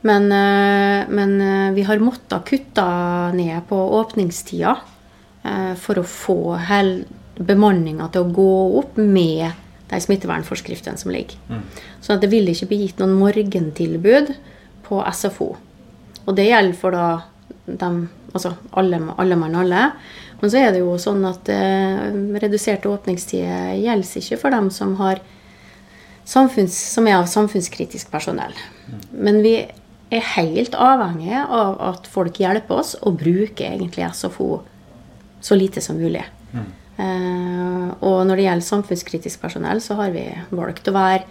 Men, 0.00 0.32
eh, 0.32 1.08
men 1.08 1.40
eh, 1.40 1.72
vi 1.74 1.82
har 1.82 1.98
måttet 1.98 2.44
kutte 2.46 2.84
ned 3.34 3.60
på 3.68 3.78
åpningstida 3.98 4.76
eh, 5.44 5.72
for 5.74 5.98
å 5.98 6.06
få 6.06 6.38
bemanninga 7.38 8.06
til 8.12 8.26
å 8.26 8.34
gå 8.34 8.52
opp 8.78 8.98
med 8.98 9.50
de 9.88 10.00
smittevernforskriftene 10.04 11.00
som 11.00 11.10
ligger. 11.10 11.38
Så 12.00 12.18
det 12.20 12.30
vil 12.30 12.50
ikke 12.50 12.68
bli 12.70 12.82
gitt 12.84 12.98
noen 13.00 13.16
morgentilbud 13.18 14.34
på 14.86 15.00
SFO. 15.14 15.54
Og 16.26 16.36
det 16.36 16.48
gjelder 16.50 16.76
for 16.76 16.94
da 16.94 17.06
dem, 17.64 18.02
altså 18.34 18.52
alle, 18.76 19.00
alle 19.16 19.38
mann 19.40 19.56
alle. 19.56 19.90
Men 20.40 20.52
så 20.52 20.60
er 20.60 20.74
det 20.74 20.82
jo 20.84 20.94
sånn 21.00 21.24
at 21.26 21.48
eh, 21.50 22.04
reduserte 22.38 22.90
åpningstider 22.90 23.74
gjelder 23.80 24.22
ikke 24.22 24.38
for 24.44 24.54
dem 24.54 24.68
som, 24.74 24.94
har 25.00 25.22
samfunns, 26.28 26.76
som 26.92 27.08
er 27.08 27.18
av 27.18 27.28
samfunnskritisk 27.30 28.10
personell. 28.12 28.54
Men 29.12 29.40
vi 29.44 29.54
er 30.08 30.32
helt 30.34 30.76
avhengige 30.76 31.44
av 31.44 31.78
at 31.90 32.08
folk 32.08 32.40
hjelper 32.40 32.82
oss 32.82 32.94
og 33.02 33.20
bruker 33.20 33.72
egentlig 33.72 34.08
SFO 34.12 34.62
så 35.40 35.56
lite 35.56 35.80
som 35.84 35.98
mulig. 36.00 36.24
Eh, 36.98 37.88
og 38.02 38.24
når 38.26 38.40
det 38.40 38.46
gjelder 38.46 38.66
samfunnskritisk 38.66 39.42
personell, 39.42 39.80
så 39.82 39.98
har 40.00 40.14
vi 40.14 40.24
valgt 40.50 40.88
å 40.90 40.96
være 40.96 41.26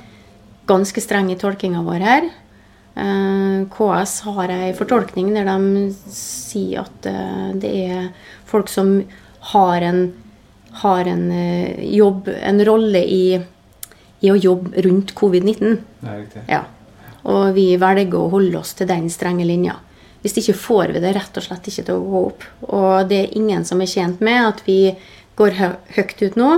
ganske 0.67 1.01
strenge 1.03 1.35
i 1.35 1.39
tolkinga 1.39 1.83
vår 1.83 2.05
her. 2.07 2.29
Eh, 2.97 3.65
KS 3.73 4.13
har 4.29 4.53
ei 4.53 4.71
fortolkning 4.77 5.33
der 5.35 5.49
de 5.49 5.89
sier 6.13 6.85
at 6.85 7.09
eh, 7.09 7.51
det 7.59 7.73
er 7.89 8.07
folk 8.47 8.71
som 8.71 9.01
har 9.51 9.83
en, 9.85 10.01
har 10.83 11.11
en 11.11 11.27
jobb, 11.83 12.31
en 12.31 12.65
rolle 12.67 13.03
i, 13.03 13.21
i 14.27 14.31
å 14.33 14.39
jobbe 14.39 14.83
rundt 14.85 15.13
covid-19. 15.17 15.77
Det 16.01 16.11
er 16.11 16.21
riktig. 16.21 16.45
Ja. 16.51 16.63
Og 17.27 17.51
vi 17.57 17.69
velger 17.79 18.19
å 18.19 18.31
holde 18.31 18.61
oss 18.61 18.75
til 18.77 18.89
den 18.89 19.09
strenge 19.11 19.47
linja. 19.47 19.79
Hvis 20.23 20.37
ikke 20.41 20.57
får 20.59 20.95
vi 20.95 21.03
det 21.03 21.13
rett 21.15 21.37
og 21.39 21.45
slett 21.45 21.67
ikke 21.69 21.85
til 21.87 21.99
å 21.99 22.07
gå 22.07 22.23
opp. 22.31 22.45
Og 22.67 23.07
det 23.09 23.19
er 23.23 23.37
ingen 23.39 23.65
som 23.67 23.81
er 23.83 23.91
tjent 23.91 24.23
med 24.23 24.41
at 24.43 24.63
vi 24.67 24.95
går 25.37 25.57
hø 25.59 25.69
høyt 25.95 26.21
ut 26.23 26.37
nå, 26.39 26.51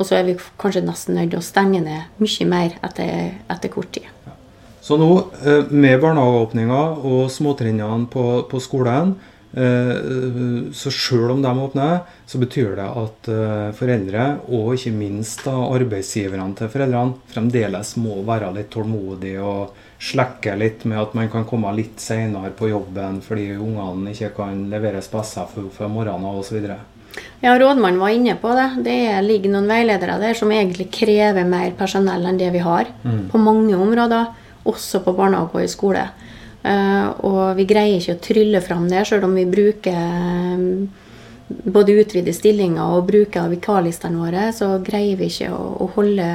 og 0.00 0.06
så 0.06 0.16
er 0.16 0.28
vi 0.28 0.36
kanskje 0.60 0.84
nesten 0.86 1.18
nødt 1.18 1.34
til 1.34 1.40
å 1.40 1.44
stenge 1.44 1.82
ned 1.84 2.22
mye 2.22 2.46
mer 2.48 2.76
etter, 2.86 3.34
etter 3.52 3.72
kort 3.72 3.90
tid. 3.92 4.06
Så 4.80 4.96
nå, 4.96 5.10
eh, 5.44 5.66
med 5.68 6.00
barnehageåpninga 6.00 6.80
og 7.04 7.26
småtrinnene 7.32 8.08
på, 8.12 8.24
på 8.48 8.60
skolen, 8.64 9.12
så 9.52 10.90
selv 10.94 11.30
om 11.34 11.42
de 11.42 11.50
åpner, 11.58 11.98
så 12.26 12.38
betyr 12.38 12.76
det 12.78 12.86
at 13.02 13.30
eh, 13.32 13.70
foreldre, 13.74 14.26
og 14.48 14.74
ikke 14.76 14.92
minst 14.94 15.42
da 15.46 15.54
arbeidsgiverne 15.74 16.54
til 16.58 16.70
foreldrene, 16.70 17.16
fremdeles 17.32 17.96
må 17.98 18.20
være 18.26 18.52
litt 18.54 18.70
tålmodige 18.74 19.42
og 19.42 19.74
slekke 20.00 20.54
litt 20.56 20.86
med 20.88 21.00
at 21.02 21.16
man 21.18 21.28
kan 21.32 21.44
komme 21.44 21.72
litt 21.76 22.00
senere 22.00 22.52
på 22.56 22.70
jobben 22.70 23.18
fordi 23.24 23.50
ungene 23.58 24.14
ikke 24.14 24.30
kan 24.38 24.62
leveres 24.72 25.10
på 25.12 25.20
SFO 25.26 25.66
for 25.74 25.92
morgenen 25.92 26.30
osv. 26.40 26.62
Ja, 27.42 27.56
Rådmannen 27.58 27.98
var 28.00 28.14
inne 28.14 28.36
på 28.40 28.52
det. 28.54 28.84
Det 28.86 28.94
er- 29.10 29.22
ligger 29.22 29.50
noen 29.50 29.66
veiledere 29.68 30.20
der 30.20 30.34
som 30.34 30.48
egentlig 30.52 30.90
krever 30.94 31.44
mer 31.44 31.72
personell 31.72 32.24
enn 32.24 32.38
det 32.38 32.52
vi 32.52 32.58
har. 32.62 32.86
På 33.32 33.38
mange 33.38 33.74
områder, 33.74 34.28
også 34.64 35.02
på 35.04 35.16
barnehage 35.16 35.54
og 35.54 35.62
i 35.64 35.66
skole. 35.66 36.06
Eh, 36.62 37.06
og 37.24 37.56
vi 37.56 37.64
greier 37.68 38.00
ikke 38.00 38.18
å 38.18 38.24
trylle 38.24 38.60
fram 38.64 38.88
det, 38.90 39.04
sjøl 39.08 39.24
om 39.24 39.36
vi 39.38 39.46
bruker 39.48 39.96
eh, 39.96 40.64
både 41.48 41.96
utvider 42.02 42.36
stillinger 42.36 42.96
og 42.98 43.08
bruker 43.08 43.48
vikarlistene 43.52 44.20
våre, 44.20 44.50
så 44.56 44.74
greier 44.84 45.18
vi 45.20 45.30
ikke 45.32 45.50
å, 45.56 45.62
å 45.80 45.90
holde, 45.96 46.28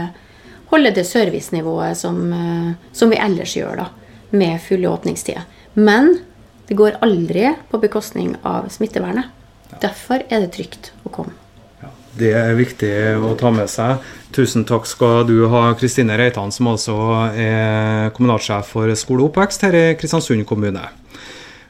holde 0.74 0.94
det 0.98 1.06
servicenivået 1.08 2.02
som, 2.02 2.22
eh, 2.34 2.74
som 2.96 3.14
vi 3.14 3.22
ellers 3.22 3.56
gjør, 3.58 3.86
da, 3.86 4.20
med 4.36 4.62
fulle 4.66 4.90
åpningstider. 4.92 5.46
Men 5.78 6.16
det 6.66 6.78
går 6.80 7.02
aldri 7.06 7.52
på 7.70 7.82
bekostning 7.84 8.34
av 8.42 8.72
smittevernet. 8.74 9.30
Derfor 9.82 10.24
er 10.26 10.42
det 10.42 10.56
trygt 10.56 10.94
å 11.06 11.14
komme. 11.14 11.44
Det 12.15 12.32
er 12.32 12.54
viktig 12.56 12.91
å 13.19 13.34
ta 13.36 13.49
med 13.51 13.67
seg. 13.67 14.04
Tusen 14.36 14.63
takk 14.67 14.88
skal 14.88 15.25
du 15.28 15.49
ha, 15.51 15.67
Kristine 15.75 16.15
Reitan, 16.19 16.51
som 16.51 16.69
altså 16.71 16.95
er 17.36 18.13
kommunalsjef 18.15 18.71
for 18.71 18.91
skole 18.95 19.25
og 19.25 19.34
oppvekst 19.34 19.67
her 19.67 19.75
i 19.75 19.86
Kristiansund 19.99 20.45
kommune. 20.47 20.86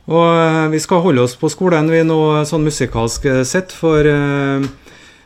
Og 0.06 0.72
Vi 0.72 0.80
skal 0.84 1.02
holde 1.02 1.24
oss 1.26 1.34
på 1.38 1.50
skolen 1.50 1.90
vi 1.90 2.04
nå 2.06 2.20
sånn 2.46 2.66
musikalsk 2.66 3.26
sett, 3.42 3.74
for 3.74 4.06
eh, 4.06 4.68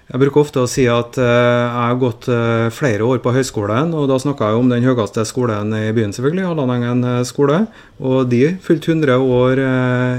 jeg 0.09 0.21
bruker 0.23 0.41
ofte 0.41 0.63
å 0.63 0.69
si 0.69 0.87
at 0.89 1.19
eh, 1.21 1.27
jeg 1.29 1.85
har 1.85 1.99
gått 2.01 2.25
eh, 2.33 2.65
flere 2.73 3.05
år 3.05 3.21
på 3.21 3.33
høyskolen, 3.35 3.93
og 3.93 4.07
da 4.09 4.17
snakka 4.21 4.49
jeg 4.49 4.61
om 4.63 4.71
den 4.71 4.87
høyeste 4.87 5.25
skolen 5.29 5.69
i 5.77 5.91
byen, 5.93 6.15
selvfølgelig, 6.15 6.47
Hallandengen 6.49 7.05
eh, 7.05 7.21
skole. 7.29 7.61
Og 8.01 8.25
de 8.31 8.55
fylte 8.65 8.95
100 8.95 9.21
år 9.21 9.61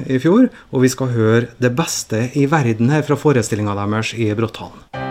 i 0.07 0.19
fjor, 0.23 0.51
og 0.71 0.85
vi 0.85 0.93
skal 0.93 1.15
høre 1.17 1.45
det 1.59 1.73
beste 1.75 2.29
i 2.39 2.47
verden 2.51 2.93
her 2.93 3.07
fra 3.07 3.19
forestillinga 3.19 3.75
deres 3.83 4.15
i 4.15 4.31
Bråttan. 4.37 5.10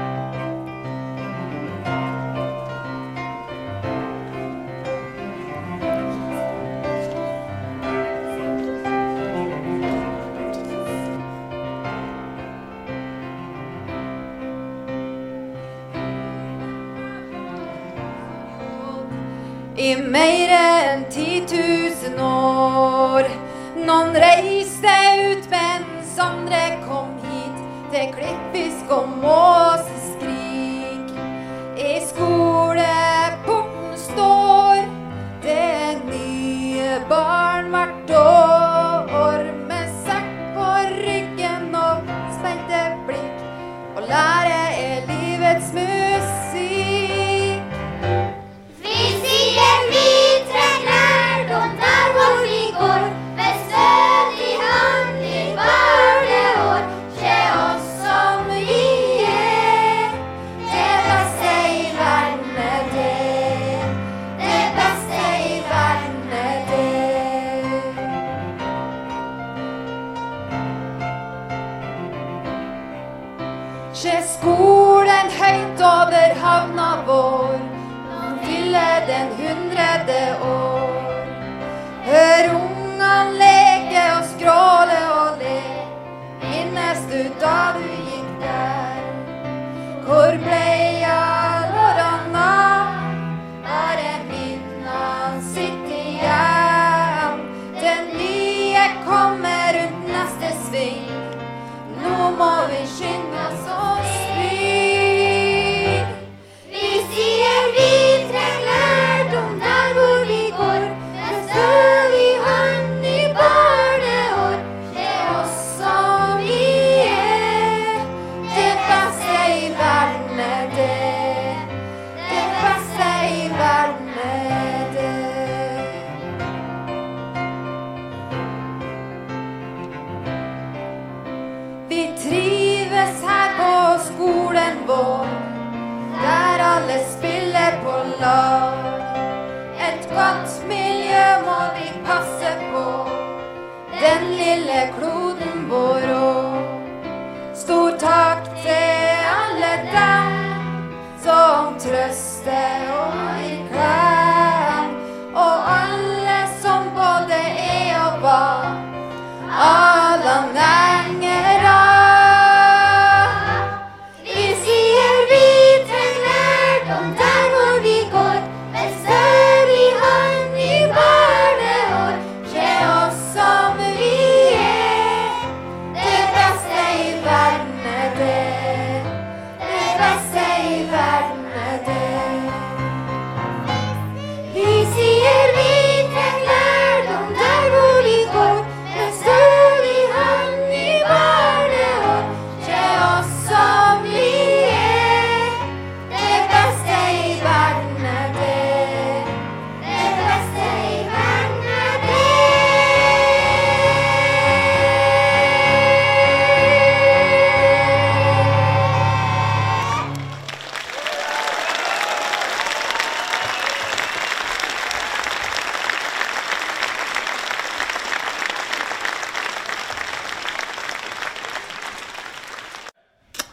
I 19.80 19.96
mer 19.96 20.50
enn 20.52 21.06
10 21.10 21.46
000 22.18 22.20
år. 22.20 23.30
Noen 23.80 24.12
reiste 24.12 24.96
ut, 25.30 25.46
mens 25.54 26.18
andre 26.20 26.66
kom 26.84 27.14
hit 27.24 27.62
til 27.94 28.12
klippfisk 28.18 28.92
og 28.92 29.08
måseskrik. 29.24 29.89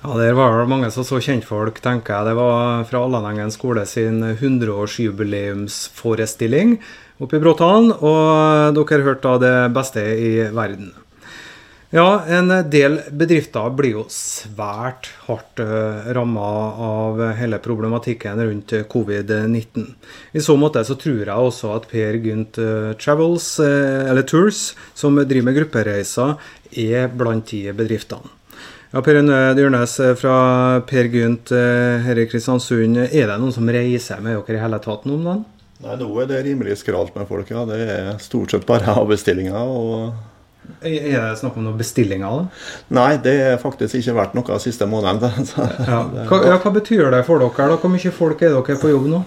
Ja, 0.07 0.15
Der 0.15 0.39
var 0.39 0.61
det 0.61 0.69
mange 0.71 0.87
som 0.95 1.03
så 1.03 1.19
kjentfolk, 1.19 1.81
tenker 1.83 2.15
jeg. 2.15 2.29
Det 2.29 2.39
var 2.39 2.85
fra 2.87 3.01
Allanengen 3.03 3.51
skole 3.51 3.83
sin 3.91 4.23
100-årsjubileumsforestilling 4.23 6.79
oppe 7.19 7.37
i 7.37 7.41
Bråtalen. 7.43 7.91
Og 7.91 8.71
dere 8.77 9.03
hørte 9.03 9.27
da 9.27 9.39
det 9.43 9.75
beste 9.75 9.99
i 9.99 10.47
verden. 10.55 10.95
Ja, 11.91 12.23
en 12.31 12.71
del 12.71 13.03
bedrifter 13.11 13.67
blir 13.75 13.91
jo 13.97 14.07
svært 14.07 15.11
hardt 15.27 15.59
uh, 15.59 16.07
ramma 16.15 16.71
av 16.87 17.35
hele 17.41 17.59
problematikken 17.67 18.39
rundt 18.47 18.71
covid-19. 18.95 19.91
I 20.39 20.41
så 20.41 20.55
måte 20.55 20.87
så 20.87 20.95
tror 21.03 21.27
jeg 21.27 21.35
også 21.35 21.75
at 21.81 21.91
Per 21.91 22.15
Gynt 22.23 22.55
eh, 22.63 22.95
Travels, 22.95 23.59
eh, 23.59 24.07
eller 24.07 24.23
Tours, 24.23 24.79
som 24.95 25.19
driver 25.19 25.51
med 25.51 25.59
gruppereiser, 25.59 26.39
er 26.71 27.11
blant 27.11 27.51
de 27.51 27.75
bedriftene. 27.75 28.37
Ja, 28.93 29.03
Per 29.03 29.19
Øyne 29.19 29.39
Dyrnes 29.59 29.97
fra 30.21 30.37
Per 30.87 31.09
Gynt 31.11 31.51
eh, 31.53 32.05
her 32.07 32.21
i 32.23 32.27
Kristiansund. 32.31 33.01
Er 33.09 33.27
det 33.33 33.39
noen 33.43 33.53
som 33.55 33.67
reiser 33.69 34.23
med 34.23 34.39
dere 34.47 34.61
i 34.61 34.63
hele 34.63 34.79
tatt 34.85 35.05
nå 35.09 35.19
om 35.19 35.27
dagen? 35.27 35.45
Nei, 35.85 35.97
nå 36.01 36.07
er 36.23 36.31
det 36.31 36.39
rimelig 36.47 36.79
skralt 36.81 37.13
med 37.19 37.27
folk, 37.29 37.51
ja. 37.53 37.67
Det 37.69 37.81
er 37.83 38.15
stort 38.23 38.55
sett 38.55 38.67
bare 38.69 38.95
avbestillinger. 39.03 39.59
og... 39.59 40.15
Er 40.83 41.13
det 41.31 41.37
snakk 41.39 41.59
om 41.61 41.67
noen 41.67 41.77
bestillinger? 41.79 42.41
da? 42.41 42.63
Nei, 42.97 43.11
det 43.23 43.35
har 43.39 43.59
faktisk 43.63 44.01
ikke 44.01 44.17
vært 44.17 44.33
noe 44.39 44.49
de 44.49 44.59
siste 44.65 44.89
månedene. 44.91 45.45
Ja. 45.91 46.01
Hva, 46.31 46.41
ja, 46.47 46.57
hva 46.63 46.73
betyr 46.75 47.11
det 47.15 47.23
for 47.29 47.43
dere? 47.43 47.69
da? 47.75 47.77
Hvor 47.83 47.93
mye 47.93 48.15
folk 48.15 48.43
er 48.43 48.55
dere 48.57 48.79
på 48.81 48.91
jobb 48.91 49.11
nå? 49.13 49.21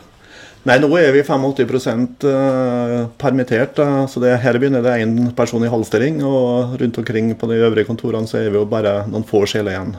Nei, 0.68 0.76
nå 0.84 0.90
er 1.00 1.14
vi 1.16 1.22
85 1.24 2.26
eh, 2.28 3.06
permittert. 3.22 3.80
så 4.12 4.20
det, 4.20 4.36
Her 4.44 4.60
begynner 4.60 4.84
det 4.84 4.98
én 5.06 5.32
person 5.36 5.64
i 5.64 5.72
halv 5.72 5.88
stilling. 5.88 6.20
Og 6.28 6.76
rundt 6.82 7.00
omkring 7.00 7.32
på 7.40 7.48
de 7.52 7.62
øvrige 7.64 7.88
kontorene 7.88 8.28
så 8.28 8.42
er 8.42 8.52
vi 8.52 8.60
jo 8.60 8.68
bare 8.70 9.06
noen 9.08 9.28
få 9.28 9.46
sjeler 9.48 9.78
igjen. 9.78 9.96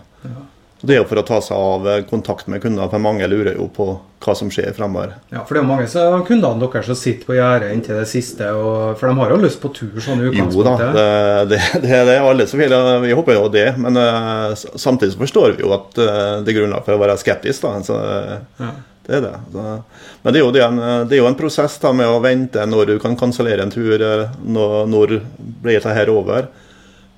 Så 0.80 0.88
Det 0.88 0.94
er 0.94 1.02
jo 1.02 1.08
for 1.10 1.20
å 1.20 1.24
ta 1.28 1.38
seg 1.44 1.56
av 1.60 1.88
eh, 1.92 2.02
kontakt 2.08 2.46
med 2.48 2.62
kunder, 2.62 2.88
for 2.88 3.02
mange 3.04 3.26
lurer 3.28 3.56
jo 3.56 3.66
på 3.72 3.88
hva 4.20 4.34
som 4.36 4.48
skjer 4.52 4.72
fremover. 4.76 5.14
Ja, 5.32 5.42
For 5.48 5.56
det 5.56 5.60
er 5.60 5.64
jo 5.64 5.70
mange 5.70 5.88
av 6.00 6.22
kundene 6.28 6.60
deres 6.60 6.88
som 6.88 6.96
sitter 6.96 7.28
på 7.28 7.36
gjerdet 7.36 7.72
inntil 7.72 8.00
det 8.00 8.08
siste. 8.08 8.48
Og, 8.56 8.98
for 9.00 9.08
de 9.08 9.16
har 9.20 9.32
jo 9.32 9.40
lyst 9.40 9.60
på 9.60 9.72
tur 9.76 9.96
sånn 10.00 10.24
i 10.24 10.30
Jo 10.32 10.64
da, 10.64 10.76
det, 10.80 11.06
det, 11.52 11.60
det 11.84 11.96
er 12.16 12.20
alle 12.20 12.48
som 12.48 12.60
vil. 12.60 12.76
Vi 13.04 13.16
håper 13.16 13.36
jo 13.36 13.48
det. 13.52 13.66
Men 13.80 13.96
eh, 13.96 14.52
samtidig 14.56 15.16
så 15.16 15.24
forstår 15.24 15.56
vi 15.56 15.64
jo 15.64 15.72
at 15.76 15.96
det 15.96 16.52
er 16.52 16.60
grunnlag 16.62 16.84
for 16.84 16.96
å 16.96 17.02
være 17.04 17.16
skeptisk. 17.20 17.64
da, 17.64 17.80
så 17.84 18.00
eh, 18.04 18.38
Ja. 18.60 18.72
Det 19.06 19.16
er 19.16 19.24
det. 19.24 19.36
Men 19.52 20.32
det 20.34 20.38
er, 20.38 20.42
jo 20.44 20.50
en, 20.64 20.80
det 21.08 21.16
er 21.16 21.22
jo 21.22 21.28
en 21.30 21.38
prosess 21.38 21.78
da 21.82 21.92
med 21.96 22.08
å 22.08 22.20
vente 22.22 22.64
når 22.68 22.92
du 22.92 22.98
kan 23.02 23.16
kansellere 23.18 23.64
en 23.64 23.72
tur. 23.72 23.96
eh, 23.96 24.26
Når, 24.44 24.74
når 24.90 25.16
blir 25.64 25.80
dette 25.80 26.10
over? 26.12 26.50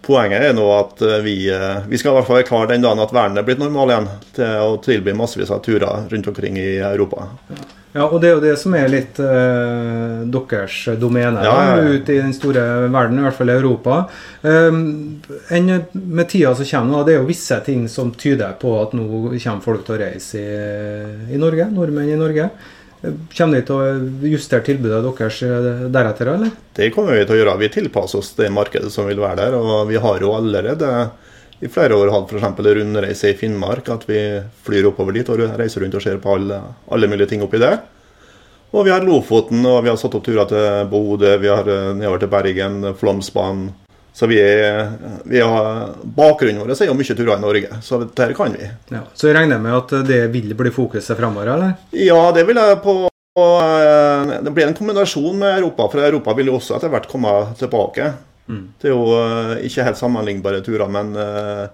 Poenget 0.02 0.42
er 0.42 0.54
nå 0.56 0.64
at 0.74 1.02
eh, 1.06 1.20
vi, 1.22 1.36
eh, 1.52 1.84
vi 1.86 1.98
skal 2.00 2.12
i 2.12 2.16
hvert 2.16 2.26
fall 2.26 2.40
være 2.40 2.48
klar 2.48 2.70
den 2.70 2.82
dagen 2.82 3.02
at 3.02 3.14
verden 3.14 3.38
er 3.38 3.46
blitt 3.46 3.60
normal 3.62 3.92
igjen, 3.92 4.08
til 4.34 4.64
å 4.64 4.80
tilby 4.82 5.14
massevis 5.14 5.52
av 5.54 5.62
turer 5.62 6.08
rundt 6.10 6.30
omkring 6.32 6.58
i 6.58 6.72
Europa. 6.82 7.28
Ja, 7.92 8.06
og 8.06 8.22
det 8.22 8.30
er 8.30 8.36
jo 8.38 8.42
det 8.42 8.54
som 8.56 8.72
er 8.76 8.88
litt 8.88 9.18
eh, 9.20 10.22
deres 10.32 10.76
domene 11.00 11.42
Ja, 11.44 11.52
ja, 11.52 11.72
ja. 11.76 11.96
ute 11.98 12.14
i 12.14 12.20
den 12.22 12.32
store 12.32 12.62
verden, 12.86 13.18
i 13.20 13.24
hvert 13.26 13.36
fall 13.36 13.52
i 13.52 13.56
Europa. 13.58 13.98
Um, 14.40 14.78
en, 15.52 15.72
med 15.92 16.30
tida 16.32 16.54
som 16.56 16.68
kommer, 16.70 17.04
det 17.04 17.16
er 17.16 17.20
jo 17.20 17.28
visse 17.28 17.58
ting 17.66 17.84
som 17.92 18.14
tyder 18.16 18.56
på 18.60 18.72
at 18.80 18.94
nå 18.96 19.08
kommer 19.34 19.64
folk 19.64 19.84
til 19.84 19.98
å 19.98 20.00
reise 20.06 20.40
i, 20.40 21.34
i 21.36 21.40
Norge, 21.40 21.68
nordmenn 21.74 22.14
i 22.14 22.20
Norge. 22.20 22.48
Kommer 23.36 23.58
de 23.58 23.66
til 23.66 23.76
å 23.76 24.28
justere 24.30 24.64
tilbudet 24.64 25.02
deres 25.04 25.42
eh, 25.44 25.84
deretter, 25.92 26.32
eller? 26.36 26.52
Det 26.72 26.92
kommer 26.94 27.18
vi 27.18 27.26
til 27.26 27.36
å 27.36 27.40
gjøre. 27.42 27.58
Vi 27.60 27.72
tilpasser 27.76 28.22
oss 28.22 28.32
det 28.38 28.48
markedet 28.54 28.92
som 28.94 29.08
vil 29.10 29.20
være 29.20 29.40
der. 29.42 29.58
Og 29.58 29.90
vi 29.90 30.00
har 30.00 30.22
jo 30.22 30.32
allerede 30.38 30.92
i 31.62 31.70
flere 31.70 31.94
år 31.94 32.10
hatt 32.10 32.32
f.eks. 32.32 32.62
rundreise 32.66 33.30
i 33.30 33.36
Finnmark. 33.38 33.88
At 33.94 34.06
vi 34.08 34.18
flyr 34.66 34.90
oppover 34.90 35.14
dit 35.14 35.28
og 35.30 35.42
reiser 35.58 35.84
rundt 35.84 35.98
og 35.98 36.02
ser 36.04 36.18
på 36.22 36.36
alle, 36.36 36.58
alle 36.90 37.10
mulige 37.10 37.30
ting 37.32 37.44
oppi 37.46 37.60
det. 37.62 37.76
Og 38.72 38.86
vi 38.86 38.92
har 38.94 39.04
Lofoten, 39.04 39.60
og 39.68 39.82
vi 39.84 39.92
har 39.92 39.98
satt 40.00 40.14
opp 40.16 40.24
turer 40.24 40.48
til 40.48 40.88
Bodø, 40.88 41.36
vi 41.38 41.50
har 41.52 41.66
eh, 41.68 41.92
nedover 41.92 42.22
til 42.22 42.30
Bergen, 42.32 42.78
Flåmsbanen. 42.96 43.68
Så 44.12 44.28
vi 44.28 44.38
er, 44.40 44.90
vi 45.24 45.40
har, 45.40 45.94
bakgrunnen 46.04 46.60
vår 46.60 46.74
er 46.74 46.90
jo 46.90 46.96
mye 46.96 47.14
turer 47.16 47.38
i 47.38 47.40
Norge, 47.40 47.78
så 47.84 48.00
dette 48.02 48.26
kan 48.36 48.52
vi. 48.52 48.66
Ja. 48.92 49.06
Så 49.16 49.30
jeg 49.30 49.38
regner 49.38 49.60
med 49.60 49.76
at 49.76 49.94
det 50.08 50.26
vil 50.34 50.52
bli 50.56 50.72
fokuset 50.72 51.16
fremover, 51.16 51.48
eller? 51.54 51.78
Ja, 51.96 52.26
det 52.36 52.44
vil 52.48 52.60
jeg 52.60 52.80
på 52.84 52.98
og, 53.32 53.62
eh, 53.64 54.42
Det 54.44 54.52
blir 54.52 54.66
en 54.66 54.76
kombinasjon 54.76 55.38
med 55.38 55.58
Europa, 55.62 55.88
for 55.88 56.04
Europa 56.04 56.34
vil 56.36 56.50
jo 56.50 56.58
også 56.58 56.76
etter 56.76 56.92
hvert 56.92 57.08
komme 57.08 57.32
tilbake. 57.56 58.10
Det 58.80 58.90
er 58.90 58.94
jo 58.94 59.06
eh, 59.16 59.62
ikke 59.68 59.86
helt 59.86 60.00
sammenlignbare 60.00 60.62
turer, 60.66 60.90
men 60.90 61.14
uh, 61.14 61.66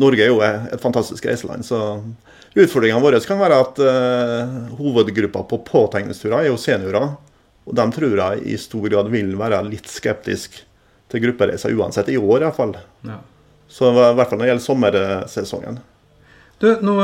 Norge 0.00 0.24
er 0.24 0.30
jo 0.32 0.42
et 0.44 0.82
fantastisk 0.82 1.26
reiseland. 1.28 1.64
så 1.66 1.80
Utfordringene 2.54 3.02
våre 3.02 3.18
kan 3.24 3.40
være 3.40 3.60
at 3.64 3.80
uh, 3.82 4.74
hovedgruppa 4.78 5.42
på 5.50 5.58
påtegningsturer 5.66 6.44
er 6.44 6.50
jo 6.52 6.60
seniorer. 6.60 7.16
Og 7.64 7.74
de 7.74 7.86
tror 7.96 8.20
jeg 8.20 8.44
i 8.52 8.60
stor 8.60 8.84
grad 8.92 9.08
vil 9.10 9.32
være 9.40 9.62
litt 9.66 9.88
skeptisk 9.90 10.60
til 11.10 11.22
gruppereiser 11.24 11.74
uansett, 11.74 12.12
i 12.12 12.20
år 12.20 12.44
iallfall. 12.44 12.76
Ja. 13.08 13.18
Så 13.70 13.88
i 13.90 13.96
hvert 13.96 14.28
fall 14.28 14.38
når 14.38 14.44
det 14.44 14.50
gjelder 14.52 14.66
sommersesongen. 14.68 15.80
Du, 16.62 16.68
nå 16.84 16.94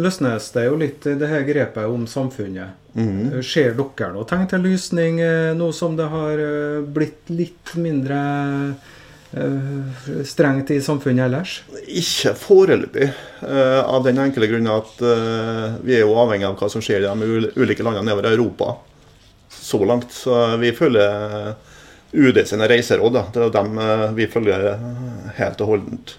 løsnes 0.00 0.50
det 0.54 0.66
jo 0.66 0.76
litt 0.80 1.06
i 1.08 1.14
det 1.18 1.30
her 1.30 1.46
grepet 1.46 1.88
om 1.88 2.06
samfunnet. 2.10 2.76
Mm. 2.96 3.42
Ser 3.44 3.74
dere 3.76 4.12
noe 4.14 4.26
tegn 4.28 4.46
til 4.48 4.62
lysning 4.64 5.20
eh, 5.20 5.52
nå 5.56 5.70
som 5.76 5.96
det 5.98 6.06
har 6.12 6.40
eh, 6.40 6.84
blitt 6.84 7.32
litt 7.32 7.74
mindre 7.80 8.20
strengt 10.24 10.70
i 10.72 10.78
samfunnet 10.80 11.26
ellers? 11.26 11.56
Ikke 11.90 12.30
foreløpig, 12.38 13.08
av 13.42 14.06
den 14.06 14.20
enkle 14.22 14.46
grunn 14.48 14.70
at 14.70 15.02
vi 15.84 15.96
er 15.98 16.06
jo 16.06 16.14
avhengig 16.22 16.46
av 16.48 16.54
hva 16.56 16.70
som 16.72 16.80
skjer 16.80 17.04
i 17.04 17.10
de 17.10 17.50
ulike 17.58 17.84
landene 17.84 18.06
nedover 18.06 18.30
Europa. 18.30 18.70
Så 19.50 19.82
langt. 19.84 20.14
Så 20.14 20.38
vi 20.62 20.70
følger 20.72 21.52
UD 22.14 22.40
sine 22.48 22.70
reiseråd. 22.70 23.18
Da. 23.18 23.26
Det 23.34 23.44
er 23.44 23.54
dem 23.58 24.16
vi 24.16 24.30
følger 24.30 24.78
helt 25.36 25.60
og 25.66 25.74
holdent. 25.74 26.16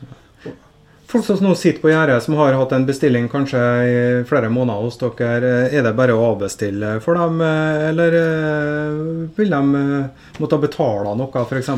Folk 1.08 1.24
som 1.24 1.40
nå 1.40 1.54
sitter 1.56 1.80
på 1.80 1.88
gjerdet, 1.88 2.20
som 2.24 2.36
har 2.36 2.58
hatt 2.60 2.74
en 2.76 2.86
bestilling 2.86 3.30
kanskje 3.32 3.60
i 3.88 4.00
flere 4.28 4.50
måneder 4.52 4.84
hos 4.84 4.98
dere, 5.00 5.52
er 5.72 5.86
det 5.86 5.94
bare 5.96 6.16
å 6.16 6.26
avbestille 6.34 6.98
for 7.04 7.16
dem, 7.16 7.40
eller 7.40 8.18
eh, 8.20 8.98
vil 9.38 9.56
de 9.56 9.80
eh, 9.80 10.28
måtte 10.44 10.60
betale 10.60 11.16
noe, 11.16 11.46
f.eks.? 11.48 11.72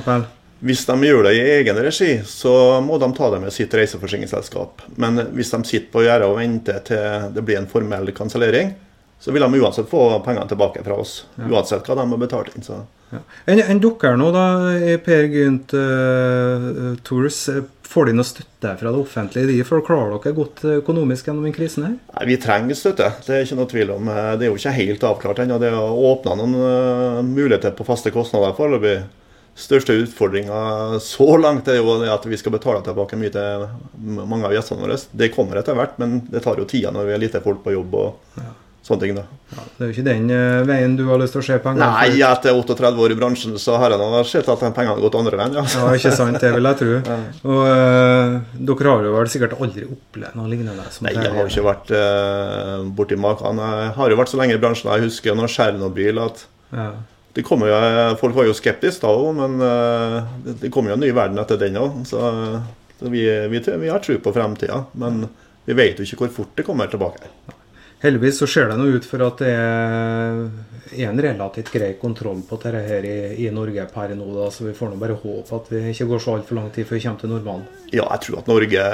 Hvis 0.65 0.81
de 0.89 0.95
gjør 1.05 1.29
det 1.29 1.35
i 1.37 1.43
egen 1.59 1.77
regi, 1.77 2.09
så 2.25 2.81
må 2.81 2.97
de 2.99 3.11
ta 3.15 3.29
det 3.31 3.43
med 3.45 3.53
sitt 3.53 3.73
reiseforsikringsselskap. 3.77 4.81
Men 4.99 5.21
hvis 5.37 5.53
de 5.53 5.61
sitter 5.61 5.93
på 5.93 6.03
gjerdet 6.03 6.27
og 6.27 6.39
venter 6.41 6.81
til 6.89 7.29
det 7.35 7.45
blir 7.45 7.61
en 7.61 7.69
formell 7.69 8.09
kansellering, 8.17 8.73
så 9.21 9.31
vil 9.35 9.45
de 9.45 9.61
uansett 9.61 9.87
få 9.91 10.09
pengene 10.25 10.49
tilbake 10.49 10.81
fra 10.83 10.97
oss. 10.99 11.21
Uansett 11.37 11.85
hva 11.85 12.01
de 12.01 12.09
har 12.09 12.21
betalt 12.25 12.57
inn. 12.57 12.65
Så. 12.65 12.81
Enn 13.49 13.59
en 13.63 13.79
dere 13.81 14.15
nå, 14.19 14.29
da, 14.35 14.45
i 14.77 14.95
Per 15.01 15.27
Gynt 15.33 15.73
uh, 15.73 16.95
Tours. 17.03 17.41
eh, 17.49 17.63
Får 17.89 18.05
de 18.05 18.13
noe 18.13 18.27
støtte 18.27 18.75
fra 18.77 18.91
det 18.93 18.99
offentlige? 19.01 19.47
De 19.49 19.63
for 19.65 19.81
klarer 19.81 20.19
dere 20.21 20.35
godt 20.37 20.59
økonomisk 20.75 21.25
gjennom 21.25 21.47
den 21.47 21.55
krisen 21.55 21.87
her? 21.87 21.95
Nei, 22.13 22.25
Vi 22.29 22.35
trenger 22.37 22.77
støtte, 22.77 23.07
det 23.25 23.33
er 23.33 23.47
ikke 23.47 23.57
noe 23.57 23.71
tvil 23.71 23.93
om. 23.95 24.11
Eh, 24.13 24.35
Det 24.37 24.45
er 24.45 24.51
jo 24.51 24.59
ikke 24.59 24.75
helt 24.77 25.07
avklart 25.09 25.41
ennå. 25.41 25.57
Det 25.59 25.71
er 25.71 25.79
åpna 26.11 26.35
noen 26.37 26.53
eh, 26.59 27.23
muligheter 27.25 27.73
på 27.73 27.87
faste 27.87 28.13
kostnader 28.13 28.53
foreløpig. 28.53 28.99
Største 29.59 29.91
utfordringa 30.05 30.99
så 31.03 31.25
langt 31.41 31.67
er 31.67 31.81
jo 31.81 31.97
det 31.99 32.07
at 32.13 32.23
vi 32.29 32.37
skal 32.39 32.53
betale 32.53 32.79
tilbake 32.85 33.17
mye 33.19 33.33
til 33.33 33.65
mange 34.21 34.45
av 34.47 34.53
gjestene 34.53 34.85
våre. 34.85 34.95
Det 35.11 35.33
kommer 35.33 35.59
etter 35.59 35.75
hvert, 35.75 35.97
men 35.99 36.21
det 36.29 36.45
tar 36.45 36.61
jo 36.61 36.69
tida 36.69 36.93
når 36.95 37.09
vi 37.09 37.15
er 37.17 37.23
lite 37.25 37.41
folk 37.43 37.65
på 37.65 37.73
jobb 37.73 37.97
og 37.99 38.39
sånne 38.89 39.03
ting. 39.05 39.15
da. 39.17 39.23
Det 39.77 39.85
er 39.85 39.87
jo 39.87 39.93
ikke 39.93 40.05
den 40.07 40.29
eh, 40.33 40.59
veien 40.67 40.95
du 40.97 41.03
har 41.07 41.21
lyst 41.21 41.35
til 41.37 41.41
å 41.43 41.45
se 41.45 41.57
penger? 41.63 41.81
Nei, 41.85 42.19
etter 42.25 42.57
38 42.57 42.89
år 43.05 43.13
i 43.13 43.17
bransjen 43.19 43.55
så 43.61 43.77
har 43.81 43.93
jeg 43.93 44.01
nå 44.01 44.23
sett 44.27 44.49
at 44.49 44.63
de 44.65 44.71
pengene 44.75 44.95
har 44.97 45.03
gått 45.05 45.17
andre 45.19 45.39
veien. 45.39 45.55
ja. 45.59 45.63
Ja, 45.77 45.91
ikke 45.95 46.11
sant, 46.17 46.39
det 46.41 46.51
vil 46.57 46.69
jeg 46.69 46.79
tro. 46.81 46.97
Og 47.53 47.61
eh, 47.69 48.35
dere 48.71 48.89
har 48.95 49.05
jo 49.07 49.13
vel 49.15 49.31
sikkert 49.31 49.55
aldri 49.61 49.85
opplevd 49.87 50.35
noe 50.41 50.49
lignende? 50.51 50.87
som 50.91 51.07
Nei, 51.07 51.13
jeg 51.15 51.31
har 51.35 51.45
jo 51.45 51.51
ikke 51.53 51.67
vært 51.69 51.93
uh, 51.95 52.83
borti 52.97 53.17
maken. 53.19 53.61
Jeg 53.63 53.93
har 53.99 54.13
jo 54.13 54.19
vært 54.19 54.33
så 54.33 54.41
lenge 54.41 54.57
i 54.57 54.61
bransjen. 54.61 54.91
Jeg 54.95 55.07
husker 55.09 55.37
når 55.37 55.53
Tsjernobyl 55.53 56.19
at 56.25 56.43
Ja. 56.73 56.89
det 57.37 57.43
kom 57.47 57.63
jo, 57.65 57.77
Folk 58.21 58.35
var 58.35 58.45
jo 58.49 58.53
skeptiske 58.57 59.05
da 59.05 59.13
òg, 59.13 59.29
men 59.37 59.59
eh, 59.65 60.17
det, 60.45 60.57
det 60.63 60.71
kom 60.73 60.89
jo 60.89 60.95
en 60.97 61.01
ny 61.01 61.11
verden 61.15 61.39
etter 61.41 61.57
den 61.61 61.77
òg. 61.81 62.01
Så, 62.09 62.19
så 62.99 63.13
vi, 63.13 63.23
vi, 63.53 63.61
vi 63.85 63.89
har 63.93 64.01
tro 64.03 64.17
på 64.21 64.33
fremtida. 64.35 64.83
Men 64.99 65.23
vi 65.69 65.75
vet 65.77 65.99
jo 66.01 66.05
ikke 66.07 66.23
hvor 66.25 66.33
fort 66.41 66.55
det 66.57 66.65
kommer 66.67 66.89
tilbake. 66.89 67.29
Heldigvis 67.99 68.37
så 68.39 68.47
ser 68.47 68.69
det 68.69 68.77
nå 68.79 68.85
ut 68.95 69.05
for 69.05 69.21
at 69.25 69.41
det 69.43 69.49
er 69.51 71.09
en 71.09 71.19
relativt 71.19 71.71
grei 71.73 71.89
kontroll 71.99 72.39
på 72.47 72.55
dette 72.61 72.83
her 72.85 73.03
i, 73.05 73.17
i 73.43 73.49
Norge 73.51 73.83
per 73.91 74.13
nå, 74.15 74.27
da, 74.37 74.47
så 74.55 74.69
vi 74.69 74.75
får 74.77 74.93
nå 74.93 74.99
bare 75.01 75.17
håpe 75.19 75.57
at 75.57 75.67
vi 75.73 75.81
ikke 75.91 76.07
går 76.13 76.23
så 76.23 76.37
altfor 76.37 76.61
lang 76.61 76.69
tid 76.75 76.87
før 76.87 76.95
vi 76.95 77.03
kommer 77.03 77.19
til 77.25 77.33
normalen. 77.33 77.67
Ja, 77.91 78.05
jeg 78.05 78.23
tror 78.23 78.39
at 78.39 78.47
Norge 78.47 78.85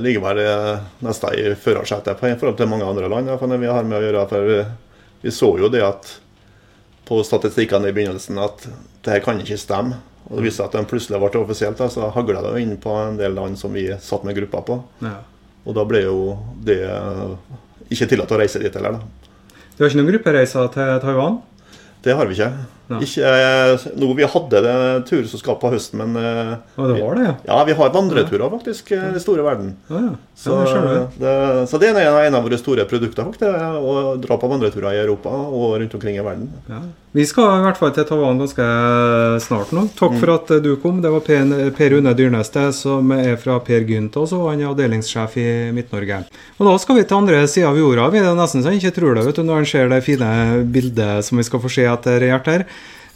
ligger 0.00 0.24
vel 0.24 0.42
eh, 0.46 0.88
nesten 1.04 1.36
i 1.36 1.46
førersetet 1.66 2.16
i 2.16 2.34
forhold 2.40 2.56
til 2.56 2.72
mange 2.72 2.88
andre 2.88 3.12
land. 3.12 3.28
For 3.36 3.44
hvert 3.52 3.64
vi 3.66 3.72
har 3.74 3.92
med 3.92 4.00
å 4.00 4.02
gjøre, 4.06 4.26
for 4.32 4.48
vi, 4.48 4.58
vi 5.26 5.36
så 5.36 5.52
jo 5.60 5.72
det 5.72 5.84
at 5.84 6.16
på 7.10 7.20
statistikkene 7.26 7.90
i 7.90 7.94
begynnelsen 7.94 8.40
at 8.40 8.68
det 9.04 9.18
her 9.18 9.24
kan 9.24 9.44
ikke 9.44 9.60
stemme. 9.60 10.00
Og 10.30 10.38
det 10.38 10.48
viste 10.48 10.64
at 10.64 10.76
den 10.78 10.86
plutselig 10.88 11.20
ble 11.20 11.40
offisielt, 11.42 11.76
da, 11.76 11.92
så 11.92 12.08
hagla 12.14 12.40
det 12.46 12.60
inn 12.62 12.76
på 12.80 12.94
en 13.02 13.20
del 13.20 13.34
land 13.36 13.58
som 13.60 13.74
vi 13.74 13.90
satt 14.00 14.24
med 14.24 14.36
grupper 14.38 14.62
på. 14.68 14.76
Ja. 15.04 15.18
Og 15.66 15.74
da 15.76 15.84
ble 15.84 16.06
jo 16.06 16.20
det 16.64 16.84
ikke 17.90 18.10
tillatt 18.12 18.32
å 18.34 18.38
reise 18.40 18.62
dit 18.62 18.74
heller, 18.78 18.98
da. 18.98 19.30
Du 19.76 19.84
har 19.84 19.90
ikke 19.90 20.00
noen 20.00 20.12
gruppereiser 20.12 20.68
til 20.74 21.00
Taiwan? 21.02 21.40
Det 22.04 22.14
har 22.16 22.28
vi 22.28 22.36
ikke. 22.38 22.50
Ikke 22.98 23.22
eh, 23.30 23.84
nå, 24.00 24.08
vi 24.18 24.26
hadde 24.26 24.62
det 24.64 24.74
tur 25.10 25.28
som 25.30 25.42
skal 25.42 25.58
på 25.60 25.70
høsten, 25.70 26.00
men 26.02 26.18
eh, 26.18 26.56
Å, 26.74 26.88
det 26.90 26.96
var 26.98 27.18
det, 27.18 27.26
ja? 27.28 27.34
ja, 27.52 27.58
vi 27.68 27.76
har 27.78 27.92
vandreturer 27.94 28.50
faktisk 28.56 28.90
i 28.96 28.98
den 28.98 29.22
store 29.22 29.44
verden. 29.46 29.76
Ja, 29.92 30.02
ja. 30.08 30.16
Så, 30.40 30.56
ja, 30.64 31.04
det 31.20 31.32
så 31.68 31.78
det 31.78 31.90
er 31.92 32.08
en, 32.08 32.34
av 32.34 32.46
våre 32.46 32.56
store 32.56 32.86
produkter, 32.88 33.28
faktisk, 33.28 33.44
å 33.44 34.16
dra 34.22 34.40
på 34.40 34.48
vandreturer 34.48 34.96
i 34.96 35.02
Europa 35.02 35.30
og 35.30 35.76
rundt 35.82 35.94
omkring 35.98 36.16
i 36.16 36.24
verden. 36.24 36.48
Ja. 36.70 36.80
Vi 37.12 37.24
skal 37.26 37.56
i 37.58 37.62
hvert 37.64 37.78
fall 37.80 37.90
til 37.90 38.04
Taiwan 38.06 38.38
ganske 38.38 38.64
snart 39.42 39.72
nå. 39.74 39.82
Takk 39.98 40.12
for 40.20 40.30
at 40.36 40.52
du 40.62 40.70
kom. 40.78 41.00
Det 41.02 41.10
var 41.10 41.24
Per, 41.26 41.96
Une 41.98 42.12
Dyrnes 42.14 42.52
som 42.78 43.10
er 43.16 43.34
fra 43.42 43.56
Per 43.66 43.82
Gynt 43.88 44.14
og 44.20 44.30
han 44.46 44.62
er 44.62 44.70
avdelingssjef 44.70 45.34
i 45.42 45.48
Midt-Norge. 45.74 46.20
Og 46.60 46.68
Da 46.68 46.76
skal 46.78 47.00
vi 47.00 47.02
til 47.02 47.18
andre 47.18 47.42
sida 47.50 47.72
av 47.72 47.80
jorda. 47.80 48.06
Vi 48.14 48.22
er 48.22 48.38
nesten 48.38 48.62
så 48.62 48.70
jeg 48.70 48.84
ikke 48.84 48.94
tror 49.00 49.18
det 49.18 49.26
vet 49.26 49.40
du, 49.40 49.42
når 49.42 49.64
en 49.64 49.68
ser 49.72 49.90
det 49.90 50.00
fine 50.06 50.30
bildet 50.70 51.26
som 51.26 51.42
vi 51.42 51.48
skal 51.50 51.64
få 51.64 51.72
se 51.74 51.88
etter 51.90 52.28
hvert 52.30 52.52
her. 52.52 52.66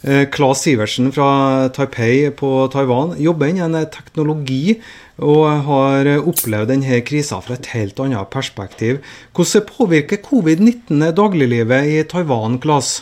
Eh, 0.05 0.27
Claes 0.29 0.61
Sivertsen 0.61 1.07
fra 1.09 1.65
Taipei 1.73 2.29
på 2.37 2.49
Taiwan 2.69 3.15
jobber 3.17 3.49
innen 3.49 3.87
teknologi 3.89 4.75
og 5.17 5.47
har 5.65 6.09
opplevd 6.19 6.69
denne 6.69 6.99
krisa 7.07 7.39
fra 7.41 7.55
et 7.57 7.71
helt 7.73 7.97
annet 8.03 8.29
perspektiv. 8.29 8.99
Hvordan 9.33 9.65
påvirker 9.65 10.21
covid-19 10.27 11.07
dagliglivet 11.17 11.89
i 11.89 12.03
Taiwan, 12.11 12.59
Claes? 12.61 12.99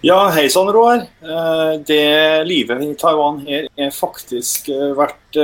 Ja, 0.00 0.30
hei 0.32 0.46
sann, 0.50 0.72
Roar. 0.72 1.04
Eh, 1.20 1.74
Det 1.84 2.46
livet 2.48 2.86
i 2.86 2.94
Taiwan 2.96 3.44
her 3.44 3.68
er 3.76 3.92
faktisk 3.92 4.72
eh, 4.72 4.96
vært 4.96 5.36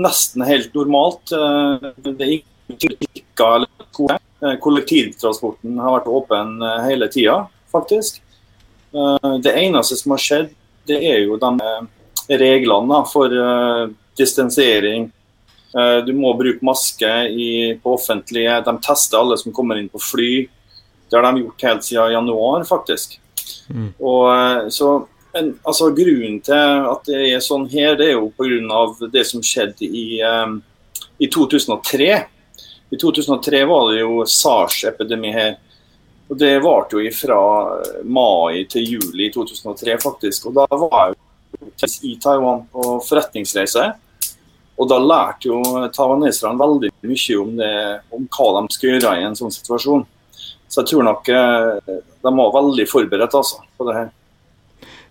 nesten 0.00 0.46
helt 0.48 0.72
normalt. 0.72 1.28
Det 1.28 2.24
er 2.24 2.34
ikke 2.38 2.94
butikker 2.96 3.54
eller 3.58 3.86
skole. 3.90 4.18
Kollektivtransporten 4.64 5.76
har 5.76 5.98
vært 5.98 6.08
åpen 6.08 6.54
hele 6.86 7.10
tida, 7.12 7.42
faktisk. 7.68 8.22
Eh, 8.94 9.38
Det 9.42 9.54
eneste 9.54 9.96
som 9.96 10.10
har 10.16 10.18
skjedd, 10.22 10.50
det 10.86 10.98
er 11.06 11.24
jo 11.24 11.38
de 11.40 11.50
eh, 11.62 12.36
reglene 12.40 13.00
for 13.10 13.32
eh, 13.32 13.88
distansering. 14.18 15.10
Du 15.70 16.10
må 16.18 16.32
bruke 16.34 16.66
maske 16.66 17.08
på 17.78 17.92
offentlige. 17.94 18.56
De 18.66 18.72
tester 18.82 19.20
alle 19.20 19.36
som 19.38 19.52
kommer 19.54 19.78
inn 19.78 19.86
på 19.88 20.00
fly. 20.02 20.48
Det 21.06 21.14
har 21.14 21.22
de 21.28 21.44
gjort 21.44 21.62
helt 21.62 21.84
siden 21.86 22.10
januar, 22.16 22.64
faktisk. 22.66 23.20
Og 24.02 24.26
eh, 24.34 24.68
så 24.74 24.90
en, 25.38 25.52
altså 25.62 25.92
Grunnen 25.94 26.40
til 26.42 26.88
at 26.90 27.06
det 27.06 27.20
er 27.30 27.44
sånn 27.44 27.68
her, 27.70 27.94
det 27.94 28.08
er 28.08 28.16
jo 28.16 28.32
pga. 28.34 29.08
det 29.12 29.22
som 29.28 29.42
skjedde 29.42 29.86
i, 29.86 30.18
i 31.22 31.28
2003. 31.30 32.10
I 32.90 32.98
2003 32.98 33.62
var 33.70 33.92
det 33.92 34.00
jo 34.00 34.24
SARS-epidemi 34.26 35.30
her. 35.34 35.52
Og 36.30 36.38
Det 36.38 36.52
varte 36.62 36.94
jo 36.94 37.10
fra 37.10 37.40
mai 38.06 38.62
til 38.70 38.86
juli 38.86 39.32
2003, 39.34 39.96
faktisk. 39.98 40.46
Og 40.46 40.54
Da 40.54 40.66
var 40.70 41.10
jeg 41.10 41.90
i 42.06 42.14
Taiwan 42.22 42.62
på 42.70 43.00
forretningsreise. 43.02 43.88
Og 44.80 44.88
da 44.88 44.96
lærte 45.02 45.50
jo 45.50 45.58
taiwaneserne 45.92 46.56
veldig 46.56 46.92
mye 47.04 47.40
om, 47.42 47.50
det, 47.58 47.72
om 48.14 48.28
hva 48.30 48.46
de 48.60 48.76
skal 48.76 48.94
gjøre 48.94 49.16
i 49.18 49.26
en 49.26 49.36
sånn 49.36 49.52
situasjon. 49.52 50.06
Så 50.70 50.80
jeg 50.80 50.92
tror 50.92 51.04
nok 51.04 51.28
eh, 51.34 51.98
de 52.22 52.32
var 52.38 52.54
veldig 52.54 52.86
forberedt 52.88 53.34
altså, 53.34 53.60
på 53.76 53.88
det 53.88 53.96
her. 53.98 54.08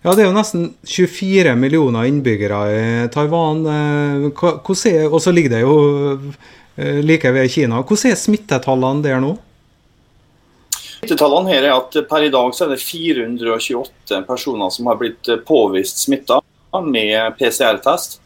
Ja, 0.00 0.14
det 0.16 0.24
er 0.24 0.30
jo 0.30 0.34
nesten 0.34 0.70
24 0.88 1.52
millioner 1.60 2.08
innbyggere 2.08 2.60
i 2.72 3.08
Taiwan. 3.12 3.60
eh, 3.68 5.04
Og 5.04 5.20
så 5.20 5.34
ligger 5.36 5.54
det 5.54 5.60
jo 5.60 5.76
eh, 6.80 6.98
like 7.04 7.30
ved 7.36 7.52
Kina. 7.52 7.82
Hvordan 7.84 8.10
er 8.10 8.18
smittetallene 8.18 9.04
der 9.04 9.20
nå? 9.20 9.36
Smittetallene 11.00 11.48
her 11.48 11.64
er 11.64 11.74
at 11.78 11.96
per 12.10 12.26
i 12.26 12.32
dag 12.32 12.52
så 12.52 12.66
er 12.66 12.74
det 12.74 12.82
428 12.84 14.20
personer 14.28 14.72
som 14.74 14.90
har 14.90 14.98
blitt 15.00 15.28
eh, 15.32 15.40
påvist 15.40 16.04
smitta 16.04 16.42
med 16.84 17.38
PCR-test. 17.38 18.20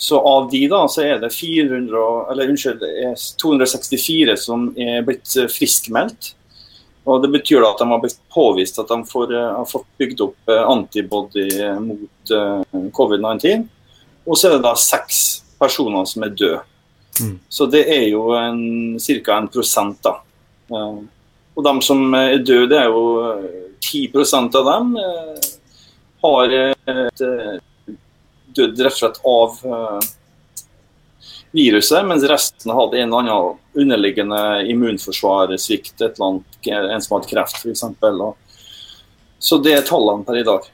Så 0.00 0.20
av 0.20 0.50
de 0.50 0.60
da, 0.70 0.84
så 0.88 1.02
er 1.02 1.18
det 1.18 1.32
400, 1.34 2.00
eller 2.30 2.50
unnskyld, 2.52 2.84
er 2.86 3.16
264 3.42 4.36
som 4.38 4.68
er 4.78 5.02
blitt 5.06 5.34
eh, 5.36 5.50
friskmeldt. 5.50 6.32
Og 7.08 7.22
Det 7.24 7.32
betyr 7.34 7.64
da 7.64 7.72
at 7.72 7.82
de 7.82 7.88
har 7.90 8.02
blitt 8.04 8.20
påvist 8.30 8.78
at 8.78 8.92
de 8.92 8.98
får, 9.08 9.34
eh, 9.34 9.50
har 9.58 9.66
fått 9.66 9.88
bygd 9.98 10.22
opp 10.28 10.54
antibody 10.54 11.48
mot 11.82 12.34
eh, 12.38 12.78
covid-19. 12.94 13.66
Og 14.28 14.38
så 14.38 14.48
er 14.48 14.56
det 14.56 14.66
da 14.68 14.76
seks 14.78 15.22
personer 15.58 16.06
som 16.06 16.24
er 16.24 16.34
døde. 16.36 16.62
Så 17.50 17.66
det 17.66 17.82
er 17.90 18.04
jo 18.12 18.28
ca. 18.30 19.38
en 19.40 19.48
prosent. 19.50 19.98
da. 20.04 20.20
Eh, 21.58 21.60
Og 21.60 21.64
de 21.66 21.82
som 21.82 22.14
er 22.14 22.38
døde, 22.38 22.68
det 22.70 22.78
er 22.78 22.86
jo 22.86 23.02
eh, 23.24 23.72
10 23.80 24.12
av 24.54 24.64
dem 24.68 24.96
eh, 24.96 25.48
har 26.22 26.54
eh, 26.54 27.08
eh, 27.20 27.58
dødd 28.54 28.78
rett 28.78 28.94
og 28.94 28.98
slett 28.98 29.20
av 29.26 29.58
eh, 29.66 30.08
viruset, 31.52 32.06
mens 32.06 32.22
resten 32.28 32.70
hadde 32.74 32.98
en 33.00 33.08
eller 33.12 33.18
annen 33.24 33.58
underliggende 33.74 34.40
immunforsvarssvikt, 34.70 36.00
et 36.02 36.18
en 36.20 36.42
som 37.02 37.16
hadde 37.16 37.30
kreft 37.30 37.58
f.eks. 37.62 37.84
Så 39.38 39.58
det 39.62 39.72
er 39.74 39.86
tallene 39.86 40.26
per 40.26 40.38
i 40.40 40.46
dag. 40.46 40.66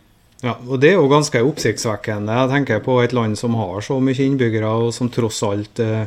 Ja, 0.45 0.57
og 0.69 0.81
Det 0.81 0.91
er 0.91 0.99
jo 0.99 1.09
ganske 1.09 1.41
oppsiktsvekkende. 1.41 2.33
Jeg 2.33 2.51
tenker 2.53 2.81
på 2.85 2.99
et 3.01 3.13
land 3.17 3.39
som 3.41 3.55
har 3.57 3.81
så 3.85 3.97
mye 4.01 4.27
innbyggere, 4.27 4.69
og 4.69 4.93
som 4.93 5.09
tross 5.09 5.43
alt 5.47 5.81
eh, 5.81 6.05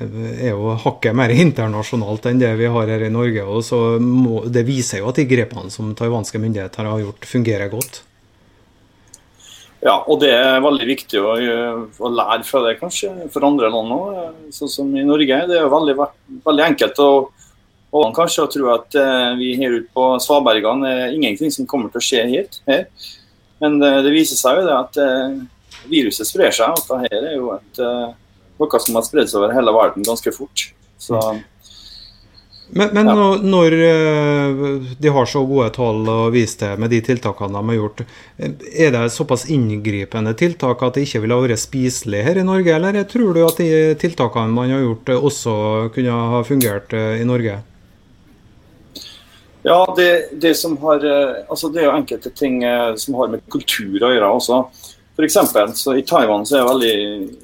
er 0.00 0.50
jo 0.50 0.72
hakket 0.82 1.14
mer 1.14 1.30
internasjonalt 1.30 2.26
enn 2.30 2.40
det 2.40 2.50
vi 2.58 2.70
har 2.70 2.90
her 2.90 3.04
i 3.06 3.12
Norge. 3.12 3.44
og 3.44 3.62
så 3.64 4.00
må, 4.00 4.44
Det 4.46 4.64
viser 4.66 5.02
jo 5.02 5.12
at 5.12 5.20
de 5.20 5.28
grepene 5.30 5.70
som 5.70 5.94
taiwanske 5.94 6.40
myndigheter 6.42 6.90
har 6.90 7.00
gjort, 7.00 7.28
fungerer 7.30 7.70
godt. 7.70 8.02
Ja, 9.84 9.98
og 10.08 10.22
det 10.22 10.32
er 10.32 10.64
veldig 10.64 10.86
viktig 10.88 11.20
å, 11.20 11.34
å 12.00 12.10
lære 12.10 12.44
fra 12.48 12.62
det, 12.64 12.78
kanskje, 12.80 13.12
for 13.30 13.44
andre 13.44 13.68
land 13.68 13.92
òg. 13.92 14.36
Sånn 14.56 14.72
som 14.72 14.94
i 14.96 15.04
Norge. 15.04 15.42
Det 15.50 15.58
er 15.58 15.66
jo 15.66 15.72
veldig, 15.74 15.96
veldig 16.46 16.68
enkelt 16.72 17.02
å 17.04 17.10
og 17.94 18.10
kanskje 18.10 18.42
å 18.42 18.50
tro 18.50 18.70
at 18.72 18.96
eh, 18.98 19.32
vi 19.38 19.52
her 19.60 19.76
ute 19.76 19.92
på 19.94 20.08
Svabergene 20.22 20.90
er 20.90 21.12
ingenting 21.14 21.52
som 21.54 21.66
kommer 21.70 21.92
til 21.92 22.00
å 22.00 22.06
skje 22.08 22.24
hit, 22.26 22.58
her. 22.66 22.88
Men 23.62 23.78
det, 23.78 23.92
det 24.02 24.14
viser 24.16 24.38
seg 24.38 24.58
jo 24.58 24.64
det 24.66 24.74
at 24.74 24.98
eh, 24.98 25.36
viruset 25.92 26.26
sprer 26.26 26.54
seg, 26.54 26.74
og 26.74 26.88
det 26.90 27.12
her 27.12 27.28
er 27.30 27.36
jo 27.36 27.52
et, 27.54 27.78
eh, 27.78 28.08
noe 28.60 28.80
som 28.80 28.94
har 28.98 29.02
spredd 29.06 29.30
seg 29.30 29.40
over 29.42 29.54
hele 29.56 29.74
verden 29.74 30.06
ganske 30.06 30.32
fort. 30.34 30.70
Så 30.98 31.20
Men, 32.72 32.88
men 32.94 33.06
Ja. 33.06 33.36
når, 33.36 33.72
eh, 33.72 34.94
de 34.98 35.08
har 35.08 35.26
så 35.26 35.42
gode 35.46 35.68
tall 35.76 36.06
å 36.08 36.30
vise 36.32 36.56
til 36.58 36.78
med 36.80 36.90
de 36.90 37.00
tiltakene 37.04 37.52
de 37.52 37.68
har 37.68 37.76
gjort, 37.76 38.00
er 38.40 38.90
det 38.90 39.12
såpass 39.12 39.44
inngripende 39.52 40.32
tiltak 40.34 40.82
at 40.82 40.94
det 40.94 41.04
ikke 41.04 41.20
ville 41.20 41.34
ha 41.36 41.44
vært 41.44 41.60
spiselig 41.60 42.24
her 42.24 42.38
i 42.40 42.42
Norge, 42.42 42.74
eller 42.74 43.04
tror 43.04 43.34
du 43.34 43.44
at 43.44 43.60
de 43.60 43.94
tiltakene 44.00 44.50
man 44.50 44.70
har 44.70 44.80
gjort 44.80 45.08
eh, 45.12 45.20
også 45.28 45.92
kunne 45.94 46.10
ha 46.10 46.42
fungert 46.42 46.92
eh, 46.96 47.20
i 47.20 47.24
Norge? 47.28 47.60
Ja, 49.62 49.94
det, 49.96 50.40
det 50.40 50.56
som 50.56 50.76
har 50.78 51.00
Altså, 51.48 51.70
det 51.72 51.82
er 51.82 51.90
jo 51.90 51.96
enkelte 51.98 52.30
ting 52.34 52.60
som 52.96 53.14
har 53.14 53.28
med 53.28 53.44
kultur 53.48 53.96
å 54.00 54.10
gjøre 54.12 54.32
også. 54.40 54.64
For 55.16 55.24
eksempel, 55.24 55.72
så 55.76 55.94
I 55.96 56.02
Taiwan 56.02 56.44
så 56.44 56.58
er 56.58 56.64
det 56.64 56.72
veldig, 56.72 57.36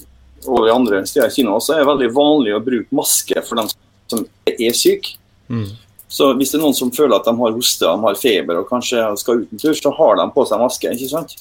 og 0.47 0.66
i 0.66 0.72
andre 0.72 1.03
steder 1.07 1.28
i 1.28 1.34
Kina 1.34 1.55
også, 1.57 1.76
er 1.76 1.88
veldig 1.88 2.11
vanlig 2.16 2.57
å 2.57 2.64
bruke 2.64 2.97
maske 2.97 3.43
for 3.47 3.61
dem 3.61 3.68
som 4.11 4.24
er 4.49 4.74
syke. 4.76 5.16
Mm. 5.51 5.68
Så 6.11 6.32
hvis 6.34 6.51
det 6.51 6.59
er 6.59 6.64
noen 6.64 6.74
som 6.74 6.91
føler 6.91 7.20
at 7.20 7.28
de 7.28 7.34
har 7.38 7.55
hoste, 7.55 7.86
de 7.86 8.05
har 8.07 8.18
feber 8.18 8.59
og 8.59 8.70
kanskje 8.70 9.05
skal 9.20 9.45
ut 9.45 9.53
en 9.55 9.62
tur, 9.62 9.76
så 9.78 9.93
har 9.95 10.18
de 10.18 10.26
på 10.34 10.45
seg 10.49 10.62
maske. 10.62 10.91
ikke 10.91 11.11
sant? 11.12 11.36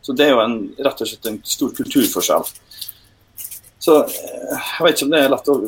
Så 0.00 0.14
det 0.16 0.26
er 0.26 0.32
jo 0.32 0.40
en, 0.40 0.56
rett 0.80 1.02
og 1.04 1.10
slett 1.10 1.28
en 1.28 1.40
stor 1.44 1.74
kulturforskjell. 1.76 2.46
Så 3.80 3.96
eh, 4.06 4.54
jeg 4.56 4.86
vet 4.86 4.96
ikke 4.96 5.08
om 5.08 5.12
det 5.12 5.20
er 5.20 5.34
lett 5.34 5.50
å 5.52 5.58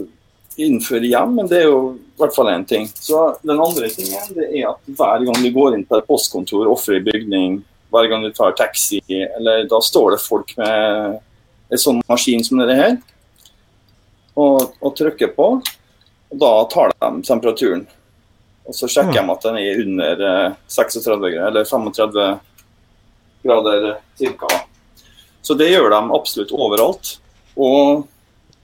innføre 0.62 1.08
igjen, 1.08 1.34
men 1.36 1.48
det 1.48 1.58
er 1.62 1.68
jo 1.68 1.82
i 1.96 2.22
hvert 2.22 2.34
fall 2.36 2.52
én 2.52 2.64
ting. 2.68 2.88
Så 2.88 3.20
den 3.42 3.60
andre 3.60 3.90
tingen 3.92 4.32
det 4.36 4.48
er 4.48 4.70
at 4.70 4.96
hver 4.96 5.26
gang 5.28 5.44
du 5.44 5.50
går 5.52 5.76
inn 5.76 5.84
på 5.88 5.98
et 6.00 6.08
postkontor, 6.08 6.70
offentlig 6.72 7.04
bygning, 7.10 7.60
hver 7.92 8.08
gang 8.08 8.24
du 8.24 8.32
tar 8.32 8.56
taxi, 8.56 9.02
eller 9.12 9.68
da 9.68 9.80
står 9.84 10.16
det 10.16 10.22
folk 10.24 10.56
med 10.60 11.20
en 11.72 11.80
sånn 11.80 12.02
maskin 12.10 12.44
som 12.44 12.60
dette 12.60 12.76
her, 12.78 12.96
og, 14.36 14.74
og 14.80 14.94
trykker 14.98 15.32
på. 15.36 15.48
Og 16.32 16.40
da 16.40 16.52
tar 16.72 16.92
de 16.94 17.10
temperaturen. 17.26 17.86
Og 18.68 18.76
så 18.76 18.88
sjekker 18.88 19.18
de 19.18 19.34
at 19.34 19.46
den 19.46 19.58
er 19.60 19.80
under 19.82 20.22
eh, 20.28 20.54
36 20.70 21.08
grader, 21.18 21.48
eller 21.48 21.66
35 21.68 22.28
grader 23.42 23.88
ca. 24.22 24.52
Så 25.42 25.56
det 25.58 25.72
gjør 25.72 25.90
de 25.90 26.00
absolutt 26.14 26.54
overalt. 26.54 27.16
Og 27.58 28.06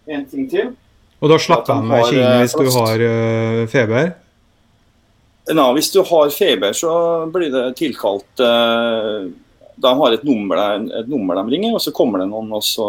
en 0.09 0.25
ting 0.31 0.47
til. 0.49 0.73
Og 1.19 1.33
da 1.33 1.39
slapper 1.43 1.75
de 1.81 1.91
med 1.91 1.99
har, 1.99 2.15
eh, 2.15 2.39
hvis 2.45 2.55
du 2.55 2.71
har 2.79 3.05
eh, 3.09 3.67
feber? 3.69 4.15
Nei, 5.49 5.69
hvis 5.79 5.91
du 5.93 6.03
har 6.05 6.31
feber, 6.33 6.75
så 6.77 6.93
blir 7.33 7.51
det 7.53 7.67
tilkalt 7.81 8.43
eh, 8.45 9.29
De 9.79 9.95
har 10.01 10.15
et 10.15 10.27
nummer, 10.27 10.61
et 11.01 11.09
nummer 11.09 11.39
de 11.39 11.55
ringer, 11.55 11.75
og 11.77 11.83
så 11.83 11.95
kommer 11.95 12.23
det 12.23 12.29
noen 12.31 12.51
og 12.57 12.65
så 12.67 12.89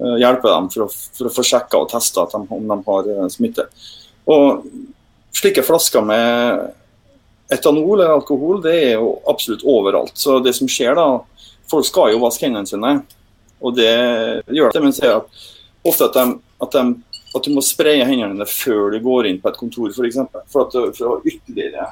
eh, 0.00 0.16
hjelper 0.22 0.50
dem 0.50 0.70
for 0.72 0.86
å, 0.86 0.88
for 0.88 1.28
å 1.28 1.34
få 1.34 1.44
sjekka 1.46 1.82
og 1.82 1.90
testa 1.92 2.26
om 2.34 2.48
de 2.48 2.78
har 2.88 3.10
eh, 3.14 3.28
smitte. 3.32 3.66
Og 4.30 4.64
slike 5.34 5.64
flasker 5.66 6.04
med 6.06 6.64
etanol 7.52 8.00
eller 8.00 8.14
alkohol, 8.14 8.62
det 8.64 8.74
er 8.74 8.92
jo 8.96 9.18
absolutt 9.30 9.64
overalt. 9.68 10.14
Så 10.18 10.38
det 10.44 10.54
som 10.56 10.70
skjer 10.70 10.96
da, 10.98 11.08
folk 11.70 11.86
skal 11.86 12.14
jo 12.14 12.22
vaske 12.24 12.46
hendene 12.46 12.68
sine, 12.68 12.94
og 13.64 13.76
det 13.76 13.92
gjør 14.48 14.72
det. 14.72 14.84
Men 14.84 14.94
at 14.94 15.42
ofte 15.84 16.08
at, 16.08 16.16
de, 16.16 16.38
at, 16.64 16.76
de, 16.76 17.20
at 17.36 17.46
du 17.46 17.54
må 17.54 17.64
spraye 17.64 18.06
hendene 18.08 18.46
før 18.48 18.94
du 18.94 19.00
går 19.04 19.28
inn 19.30 19.40
på 19.42 19.52
et 19.52 19.60
kontor, 19.60 19.92
f.eks. 19.92 20.20
For, 20.32 20.46
for, 20.52 20.68
at, 20.68 20.96
for 20.96 21.16
å 21.16 21.20
ytterligere 21.20 21.90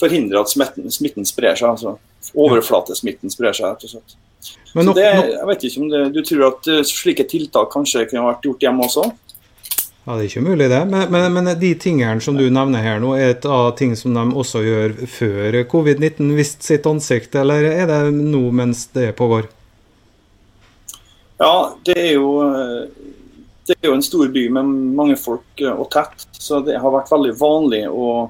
forhindre 0.00 0.40
at 0.40 0.52
smitten, 0.52 0.88
smitten 0.92 1.28
sprer 1.28 1.58
seg. 1.58 1.68
altså 1.74 1.96
Overflatesmitten 2.36 3.32
sprer 3.32 3.54
seg, 3.56 3.70
rett 3.70 3.86
og 3.86 3.94
slett. 3.94 4.16
Men 4.74 4.84
Så 4.84 4.90
nok, 4.90 4.96
det, 4.98 5.06
jeg 5.32 5.46
vet 5.48 5.64
ikke 5.64 5.80
om 5.82 5.86
det, 5.90 6.02
Du 6.14 6.18
tror 6.26 6.48
at 6.50 6.68
eh, 6.70 6.82
slike 6.86 7.24
tiltak 7.30 7.70
kanskje 7.72 8.04
kunne 8.10 8.26
vært 8.28 8.44
gjort 8.46 8.66
hjemme 8.66 8.86
også? 8.86 9.06
ja, 10.06 10.14
det 10.14 10.20
er 10.20 10.28
ikke 10.28 10.44
mulig, 10.46 10.68
det. 10.70 10.84
Men, 10.86 11.08
men, 11.10 11.32
men 11.34 11.48
de 11.58 11.72
tingene 11.82 12.22
som 12.22 12.36
du 12.38 12.44
nevner 12.46 12.84
her 12.84 13.00
nå, 13.02 13.16
er 13.18 13.32
et 13.32 13.46
av 13.50 13.72
ting 13.78 13.96
som 13.98 14.14
de 14.14 14.22
også 14.38 14.62
gjør 14.62 14.94
før 15.10 15.58
covid-19 15.66 16.30
viste 16.38 16.68
sitt 16.68 16.86
ansikt, 16.86 17.34
eller 17.34 17.66
er 17.72 17.90
det 17.90 18.00
nå 18.14 18.44
mens 18.54 18.84
det 18.94 19.10
pågår? 19.18 19.48
Ja, 21.42 21.74
det 21.84 21.98
er 21.98 22.12
jo 22.14 22.28
eh, 22.46 22.86
det 23.66 23.74
er 23.80 23.90
jo 23.90 23.96
en 23.96 24.04
stor 24.04 24.28
by 24.30 24.44
med 24.54 24.70
mange 24.96 25.16
folk 25.18 25.62
eh, 25.62 25.74
og 25.74 25.90
tett, 25.90 26.26
så 26.38 26.60
det 26.62 26.78
har 26.78 26.94
vært 26.94 27.10
veldig 27.10 27.32
vanlig 27.40 27.82
å, 27.90 28.28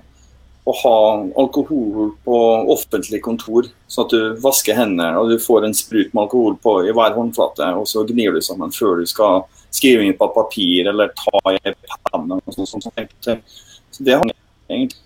å 0.66 0.72
ha 0.80 0.96
alkohol 1.38 2.08
på 2.26 2.38
offentlig 2.74 3.20
kontor, 3.22 3.68
sånn 3.86 4.06
at 4.08 4.14
du 4.16 4.40
vasker 4.42 4.74
hendene 4.74 5.12
og 5.20 5.30
du 5.30 5.36
får 5.38 5.66
en 5.68 5.76
sprut 5.76 6.10
med 6.10 6.24
alkohol 6.24 6.56
på 6.62 6.80
i 6.88 6.94
hver 6.96 7.14
håndflate, 7.14 7.68
og 7.78 7.86
så 7.86 8.02
gnir 8.08 8.34
du 8.34 8.42
sammen 8.42 8.74
før 8.74 8.98
du 8.98 9.06
skal 9.06 9.44
skrive 9.70 10.02
inn 10.02 10.16
på 10.18 10.28
papir 10.34 10.90
eller 10.90 11.12
ta 11.14 11.52
i 11.54 11.60
pennen. 11.62 12.40
og 12.40 12.56
sånt, 12.56 12.72
sånt, 12.72 12.88
sånt. 12.88 13.60
Så 13.94 14.04
det 14.04 14.18
har 14.18 14.26
egentlig. 14.68 14.98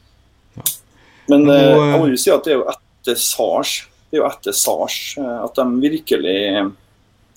Men 1.29 1.45
Nå, 1.47 1.53
eh, 1.53 1.67
eh, 1.69 1.91
jeg 1.93 2.01
må 2.01 2.09
jo 2.11 2.21
si 2.25 2.33
at 2.33 2.47
det 2.47 2.55
er 2.55 2.59
jo 2.63 2.69
etter 2.73 3.19
SARS, 3.21 3.75
det 4.11 4.19
er 4.19 4.23
jo 4.23 4.29
etter 4.31 4.57
SARS 4.57 4.97
eh, 5.21 5.39
at 5.45 5.61
de 5.61 5.67
virkelig 5.85 6.39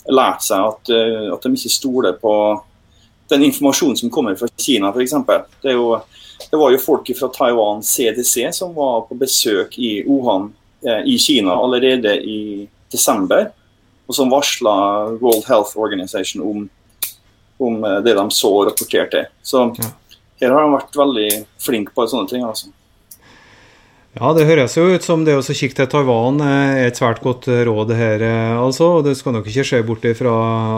lærte 0.09 0.47
seg 0.47 0.69
at, 0.71 0.95
at 1.35 1.43
de 1.45 1.53
ikke 1.59 1.71
stoler 1.71 2.15
på 2.19 2.33
den 3.31 3.45
informasjonen 3.47 3.99
som 3.99 4.11
kommer 4.13 4.35
fra 4.39 4.49
Kina, 4.59 4.89
f.eks. 4.91 5.13
Det, 5.27 5.71
er 5.71 5.77
jo- 5.77 6.01
det 6.51 6.57
var 6.57 6.71
jo 6.71 6.81
folk 6.81 7.09
fra 7.19 7.29
Taiwan 7.33 7.83
CDC 7.83 8.49
som 8.53 8.73
var 8.75 9.01
på 9.07 9.17
besøk 9.17 9.77
i 9.79 10.03
Wuhan 10.07 10.51
eh, 10.85 11.01
i 11.05 11.17
Kina 11.17 11.55
allerede 11.55 12.15
i 12.21 12.67
desember, 12.91 13.49
og 14.07 14.15
som 14.15 14.31
varsla 14.31 14.75
World 15.17 15.47
Health 15.47 15.77
Organization 15.77 16.43
om, 16.43 16.69
om 17.57 17.83
eh, 17.83 17.99
det 18.05 18.15
de 18.19 18.25
så 18.31 18.51
og 18.53 18.67
rapporterte. 18.69 19.25
Så 19.41 19.65
her 20.41 20.51
har 20.51 20.65
de 20.65 20.75
vært 20.75 20.97
veldig 20.97 21.29
flinke 21.61 21.95
på 21.95 22.07
sånne 22.09 22.29
ting. 22.29 22.45
altså. 22.45 22.69
Ja, 24.13 24.29
det 24.37 24.43
høres 24.45 24.75
jo 24.77 24.83
ut 24.93 25.01
som 25.01 25.23
det 25.25 25.33
å 25.33 25.41
kikke 25.41 25.73
til 25.73 25.87
Taiwan 25.89 26.35
eh, 26.45 26.83
er 26.83 26.91
et 26.91 26.99
svært 26.99 27.23
godt 27.23 27.47
eh, 27.49 27.63
råd 27.65 27.95
her, 27.97 28.21
eh, 28.21 28.51
altså. 28.61 28.99
Det 29.01 29.15
skal 29.17 29.33
nok 29.33 29.47
ikke 29.49 29.63
skje 29.65 29.79
bort 29.87 30.03
ifra 30.05 30.33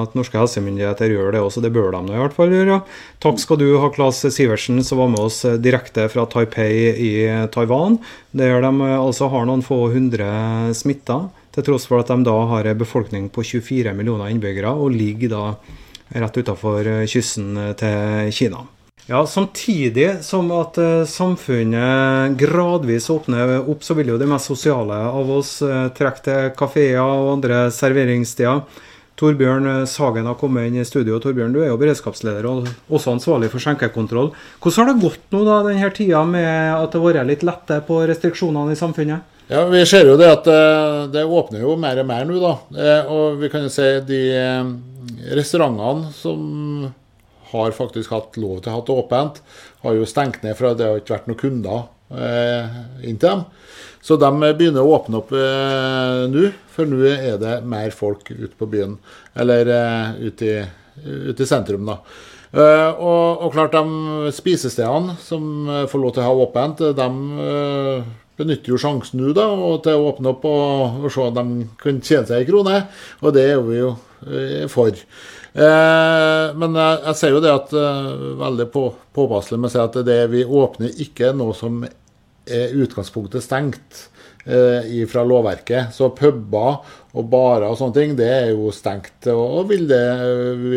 at 0.06 0.14
norske 0.16 0.40
helsemyndigheter 0.40 1.12
gjør 1.12 1.36
det 1.36 1.42
også, 1.44 1.60
det 1.66 1.74
bør 1.76 1.90
de 1.98 2.16
i 2.16 2.22
hvert 2.22 2.38
fall 2.38 2.56
gjøre. 2.56 2.78
Takk 3.26 3.42
skal 3.44 3.60
du 3.60 3.66
ha, 3.82 3.90
Klas 3.92 4.22
Sivertsen, 4.24 4.80
som 4.88 5.02
var 5.02 5.12
med 5.12 5.20
oss 5.26 5.42
direkte 5.60 6.08
fra 6.14 6.24
Taipei 6.32 6.70
i 6.96 7.12
Taiwan, 7.52 8.00
der 8.32 8.64
de 8.64 8.72
altså 8.96 9.28
har 9.34 9.50
noen 9.50 9.66
få 9.68 9.82
hundre 9.92 10.30
smitta, 10.72 11.26
til 11.58 11.68
tross 11.68 11.90
for 11.92 12.00
at 12.00 12.14
de 12.14 12.24
da 12.24 12.38
har 12.54 12.72
en 12.72 12.80
befolkning 12.80 13.28
på 13.36 13.44
24 13.52 13.92
millioner 14.00 14.32
innbyggere, 14.32 14.72
og 14.72 14.96
ligger 14.96 15.36
da 15.36 15.44
rett 16.24 16.40
utafor 16.40 16.88
kysten 17.04 17.60
til 17.84 18.32
Kina. 18.40 18.64
Ja, 19.08 19.28
Samtidig 19.28 20.24
som 20.26 20.48
at 20.52 20.78
eh, 20.82 21.04
samfunnet 21.06 22.40
gradvis 22.40 23.10
åpner 23.14 23.60
opp, 23.70 23.84
så 23.86 23.94
vil 23.94 24.10
jo 24.10 24.18
de 24.18 24.26
mest 24.26 24.50
sosiale 24.50 24.98
av 24.98 25.30
oss 25.30 25.60
eh, 25.62 25.92
trekke 25.94 26.24
til 26.26 26.48
kafeer 26.58 27.04
og 27.04 27.36
andre 27.36 27.68
serveringssteder. 27.70 28.64
Torbjørn 29.22 29.70
eh, 29.70 29.84
Sagen 29.86 30.26
har 30.26 30.40
kommet 30.42 30.72
inn 30.72 30.80
i 30.82 30.88
studio. 30.90 31.20
Torbjørn, 31.22 31.54
du 31.54 31.62
er 31.62 31.70
jo 31.70 31.78
beredskapsleder 31.84 32.50
og 32.50 32.66
også 32.90 33.14
ansvarlig 33.14 33.52
for 33.54 33.62
skjenkekontroll. 33.62 34.32
Hvordan 34.58 34.82
har 34.82 34.92
det 34.96 35.06
gått 35.06 35.38
nå 35.38 35.44
da, 35.52 35.62
denne 35.70 35.94
tida 35.94 36.26
med 36.26 36.74
at 36.74 36.90
det 36.90 37.04
har 37.04 37.08
vært 37.12 37.30
litt 37.30 37.46
lette 37.46 37.80
på 37.86 38.02
restriksjonene 38.10 38.74
i 38.74 38.82
samfunnet? 38.82 39.32
Ja, 39.54 39.68
Vi 39.70 39.86
ser 39.86 40.10
jo 40.10 40.18
det 40.18 40.34
at 40.34 40.48
det 41.14 41.30
åpner 41.30 41.62
jo 41.62 41.78
mer 41.78 42.02
og 42.02 42.10
mer 42.10 42.26
nå, 42.26 42.42
da. 42.42 42.56
Og 43.14 43.38
vi 43.38 43.54
kan 43.54 43.68
jo 43.68 43.70
se 43.70 44.00
de 44.02 44.24
restaurantene 45.38 46.10
som 46.18 46.88
har 47.56 47.76
faktisk 47.76 48.14
hatt 48.14 48.38
lov 48.42 48.62
til 48.62 48.72
å 48.72 48.78
ha 48.78 48.86
det 48.86 48.96
åpent, 48.96 49.42
har 49.84 49.98
jo 49.98 50.08
stengt 50.10 50.44
ned 50.46 50.58
for 50.58 50.78
det 50.78 50.88
har 50.90 51.02
ikke 51.02 51.16
vært 51.16 51.30
noen 51.32 51.42
kunder 51.42 51.82
eh, 52.14 52.80
inn 53.08 53.20
til 53.20 53.30
dem. 53.32 53.46
Så 54.06 54.20
de 54.22 54.30
begynner 54.46 54.86
å 54.86 54.96
åpne 55.00 55.22
opp 55.22 55.34
eh, 55.34 56.26
nå, 56.30 56.50
for 56.76 56.90
nå 56.90 57.02
er 57.10 57.40
det 57.42 57.58
mer 57.66 57.96
folk 57.96 58.30
ute 58.30 58.54
på 58.60 58.70
byen. 58.70 59.00
Eller 59.42 59.72
eh, 59.74 60.28
ute, 60.28 60.52
i, 60.52 61.14
ute 61.32 61.42
i 61.42 61.50
sentrum, 61.50 61.90
da. 61.90 62.00
Eh, 62.56 62.92
og, 63.02 63.42
og 63.48 63.56
klart, 63.56 63.74
de 63.74 64.36
spisestedene 64.36 65.18
som 65.20 65.66
eh, 65.68 65.88
får 65.92 66.04
lov 66.04 66.14
til 66.16 66.24
å 66.24 66.28
ha 66.30 66.46
åpent, 66.46 66.86
de 66.96 67.08
eh, 67.48 68.06
benytter 68.40 68.76
jo 68.76 68.80
sjansen 68.80 69.22
nå 69.22 69.34
da, 69.36 69.48
til 69.84 69.98
å 69.98 70.12
åpne 70.12 70.32
opp 70.36 70.46
og, 70.50 71.02
og 71.02 71.10
se 71.12 71.24
om 71.24 71.36
de 71.36 71.66
kan 71.82 72.00
tjene 72.04 72.30
seg 72.30 72.44
en 72.44 72.50
krone. 72.52 72.78
Og 73.24 73.36
det 73.36 73.48
er 73.56 73.66
vi 73.66 73.82
jo 73.82 73.96
eh, 74.28 74.68
for. 74.72 75.02
Eh, 75.56 76.48
men 76.60 76.76
jeg, 76.76 77.16
ser 77.16 77.32
jo 77.32 77.40
det 77.44 77.54
at 77.54 77.72
eh, 77.80 78.10
veldig 78.42 78.66
på, 78.74 78.90
påpasselig 79.16 79.60
med 79.62 79.70
å 79.70 79.72
si 79.72 79.80
at 79.80 80.02
det 80.04 80.20
vi 80.34 80.44
åpner 80.44 81.00
ikke 81.06 81.30
er 81.30 81.38
noe 81.40 81.56
som 81.56 81.80
er 81.86 82.76
utgangspunktet 82.76 83.46
stengt 83.46 84.02
eh, 84.44 85.06
fra 85.08 85.24
lovverket. 85.24 85.96
Så 85.96 86.12
puber 86.18 86.82
og 87.16 87.32
barer 87.32 87.70
og 87.70 87.80
sånne 87.80 87.96
ting, 87.96 88.18
det 88.20 88.28
er 88.34 88.52
jo 88.52 88.68
stengt. 88.76 89.30
Og 89.32 89.72
vil, 89.72 89.88
det, 89.88 90.04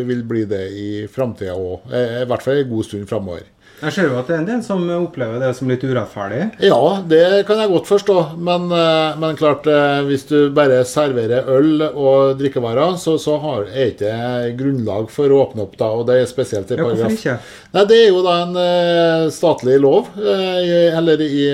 vil 0.06 0.22
bli 0.30 0.46
det 0.48 0.64
i 0.70 0.90
framtida 1.10 1.58
òg. 1.58 1.90
I 1.90 2.26
hvert 2.30 2.46
fall 2.46 2.62
en 2.62 2.70
god 2.70 2.86
stund 2.86 3.10
framover. 3.10 3.48
Jeg 3.78 3.94
ser 3.94 4.08
jo 4.08 4.16
at 4.18 4.26
det 4.26 4.34
er 4.34 4.40
en 4.42 4.48
del 4.48 4.62
som 4.66 4.80
opplever 4.96 5.38
det 5.42 5.52
som 5.54 5.68
litt 5.70 5.84
urettferdig. 5.86 6.40
Ja, 6.66 6.78
det 7.06 7.22
kan 7.46 7.60
jeg 7.62 7.70
godt 7.70 7.86
forstå. 7.90 8.16
Men, 8.48 8.66
eh, 8.74 9.18
men 9.22 9.38
klart, 9.38 9.68
eh, 9.70 10.00
hvis 10.08 10.26
du 10.26 10.50
bare 10.54 10.80
serverer 10.88 11.46
øl 11.54 11.84
og 11.88 12.38
drikkevarer, 12.40 12.96
så, 12.98 13.14
så 13.22 13.36
har, 13.42 13.68
er 13.70 13.92
ikke 13.92 14.56
grunnlag 14.58 15.12
for 15.14 15.30
å 15.30 15.44
åpne 15.44 15.66
opp 15.68 15.76
da, 15.78 15.92
og 15.94 16.08
det 16.10 16.18
er 16.22 16.30
spesielt 16.30 16.72
i 16.74 16.78
Ja, 16.80 16.88
hvorfor 16.88 17.14
ikke? 17.14 17.36
Nei, 17.76 17.84
Det 17.92 18.00
er 18.02 18.08
jo 18.10 18.24
da 18.26 18.34
en 18.46 18.58
eh, 18.64 19.28
statlig 19.34 19.78
lov, 19.82 20.10
eller 20.18 21.22
i, 21.22 21.46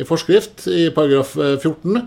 i 0.00 0.06
forskrift, 0.08 0.66
i 0.72 0.88
paragraf 0.96 1.36
eh, 1.36 1.56
14. 1.60 2.00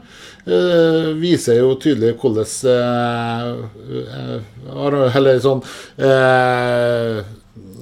eh, 0.49 1.11
viser 1.19 1.59
jo 1.61 1.75
tydelig 1.81 2.15
hvordan 2.17 2.49
eh, 2.73 3.51
eh, 3.99 5.17
Eller 5.19 5.41
sånn 5.43 5.61
eh, 5.97 7.21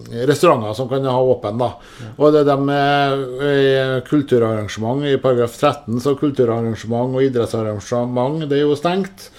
Restauranter 0.07 0.73
som 0.77 0.87
kan 0.89 1.05
ha 1.05 1.19
åpen, 1.19 1.57
da. 1.59 1.73
Og 2.15 2.31
det 2.35 2.45
de 2.47 2.57
med 2.63 4.03
kulturarrangement 4.07 5.03
i 5.07 5.17
paragraf 5.21 5.57
13, 5.59 5.99
så 6.03 6.15
kulturarrangement 6.19 7.15
og 7.17 7.25
idrettsarrangement 7.25 8.45
det 8.47 8.61
er 8.61 8.65
jo 8.65 8.77
stengt. 8.79 9.29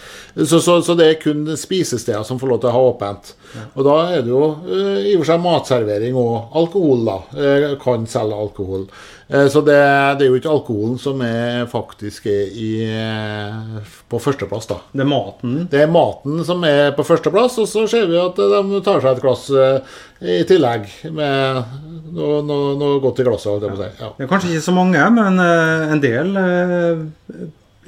Så, 0.47 0.61
så, 0.61 0.83
så 0.83 0.95
det 0.95 1.07
er 1.09 1.19
kun 1.19 1.47
spisesteder 1.59 2.23
som 2.27 2.39
får 2.39 2.53
lov 2.53 2.59
til 2.63 2.71
å 2.71 2.75
ha 2.77 2.83
åpent. 2.93 3.33
Og 3.75 3.83
da 3.87 3.95
er 4.15 4.23
det 4.23 4.31
jo 4.31 4.43
eh, 4.69 5.09
i 5.11 5.15
og 5.17 5.25
for 5.25 5.31
seg 5.33 5.43
matservering 5.43 6.19
og 6.19 6.59
alkohol, 6.61 7.03
da. 7.09 7.17
Eh, 7.35 7.67
kan 7.83 8.05
selge 8.11 8.39
alkohol. 8.39 8.85
Eh, 9.27 9.49
så 9.51 9.65
det, 9.67 9.79
det 10.21 10.27
er 10.27 10.31
jo 10.31 10.39
ikke 10.39 10.53
alkoholen 10.53 10.95
som 11.03 11.25
er 11.27 11.67
faktisk 11.73 12.29
er 12.31 12.55
i, 12.55 12.71
på 14.07 14.23
førsteplass, 14.23 14.71
da. 14.71 14.79
Det 14.93 15.03
er 15.03 15.11
maten. 15.11 15.59
Det 15.73 15.83
er 15.83 15.93
maten 15.99 16.45
som 16.47 16.63
er 16.69 16.95
på 16.95 17.07
førsteplass, 17.09 17.59
og 17.65 17.71
så 17.71 17.89
ser 17.91 18.07
vi 18.13 18.21
at 18.23 18.39
de 18.39 18.83
tar 18.87 19.03
seg 19.03 19.17
et 19.17 19.25
glass 19.25 19.49
i 20.23 20.43
tillegg 20.47 20.87
med 21.19 21.63
noe, 22.15 22.43
noe, 22.47 22.75
noe 22.79 23.03
godt 23.03 23.25
i 23.25 23.27
glasset. 23.27 23.65
på 23.65 23.75
å 23.75 23.81
si. 23.81 23.91
Ja. 23.99 24.15
Det 24.15 24.29
er 24.29 24.31
kanskje 24.31 24.55
ikke 24.55 24.69
så 24.71 24.77
mange, 24.77 25.09
men 25.19 25.43
en 25.43 26.05
del 26.05 26.37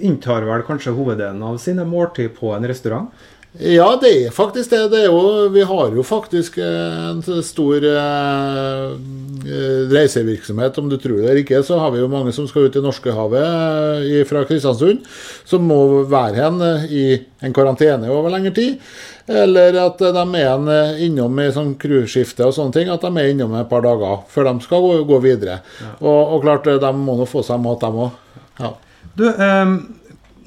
inntar 0.07 0.47
vel 0.49 0.65
kanskje 0.67 0.95
hoveddelen 0.97 1.43
av 1.45 1.59
sine 1.63 1.85
måltid 1.89 2.35
på 2.39 2.55
en 2.57 2.69
restaurant. 2.69 3.13
Ja, 3.59 3.97
det 3.99 4.11
er 4.15 4.31
faktisk 4.31 4.71
det. 4.71 4.85
det 4.93 4.99
er 5.01 5.07
jo, 5.11 5.49
vi 5.51 5.65
har 5.67 5.95
jo 5.97 6.05
faktisk 6.07 6.61
en 6.63 7.19
stor 7.43 7.83
eh, 7.83 8.93
eh, 8.95 9.81
reisevirksomhet. 9.91 10.79
Om 10.79 10.91
du 10.93 10.95
tror 11.03 11.17
det 11.19 11.25
eller 11.25 11.41
ikke, 11.43 11.59
så 11.67 11.81
har 11.83 11.91
vi 11.91 11.99
jo 11.99 12.11
mange 12.13 12.31
som 12.33 12.47
skal 12.47 12.69
ut 12.69 12.79
i 12.79 12.83
Norskehavet 12.85 14.05
eh, 14.07 14.21
fra 14.29 14.45
Kristiansund. 14.47 15.03
Som 15.51 15.67
må 15.67 15.81
være 16.07 16.39
hen 16.39 16.63
eh, 16.63 16.85
i 16.95 17.03
en 17.43 17.57
karantene 17.57 18.13
over 18.15 18.31
lengre 18.31 18.55
tid. 18.55 18.79
Eller 19.27 19.75
at 19.83 19.99
de 19.99 20.23
er 20.39 21.03
innom 21.03 21.43
i 21.43 21.49
sånn 21.55 21.75
cruiseskifte 21.79 22.47
og 22.47 22.55
sånne 22.55 22.77
ting. 22.77 22.93
At 22.95 23.03
de 23.03 23.11
er 23.19 23.33
innom 23.33 23.57
et 23.59 23.71
par 23.71 23.83
dager 23.83 24.23
før 24.31 24.47
de 24.53 24.55
skal 24.63 24.87
gå, 24.87 24.93
gå 25.11 25.19
videre. 25.27 25.59
Og, 25.99 26.37
og 26.37 26.47
klart, 26.47 26.71
de 26.71 26.93
må 26.95 27.19
nå 27.19 27.27
få 27.27 27.43
seg 27.47 27.59
mat, 27.67 27.83
de 27.83 28.07
òg. 28.07 28.47
Ja. 28.63 28.73
Du, 29.15 29.27
eh, 29.29 29.73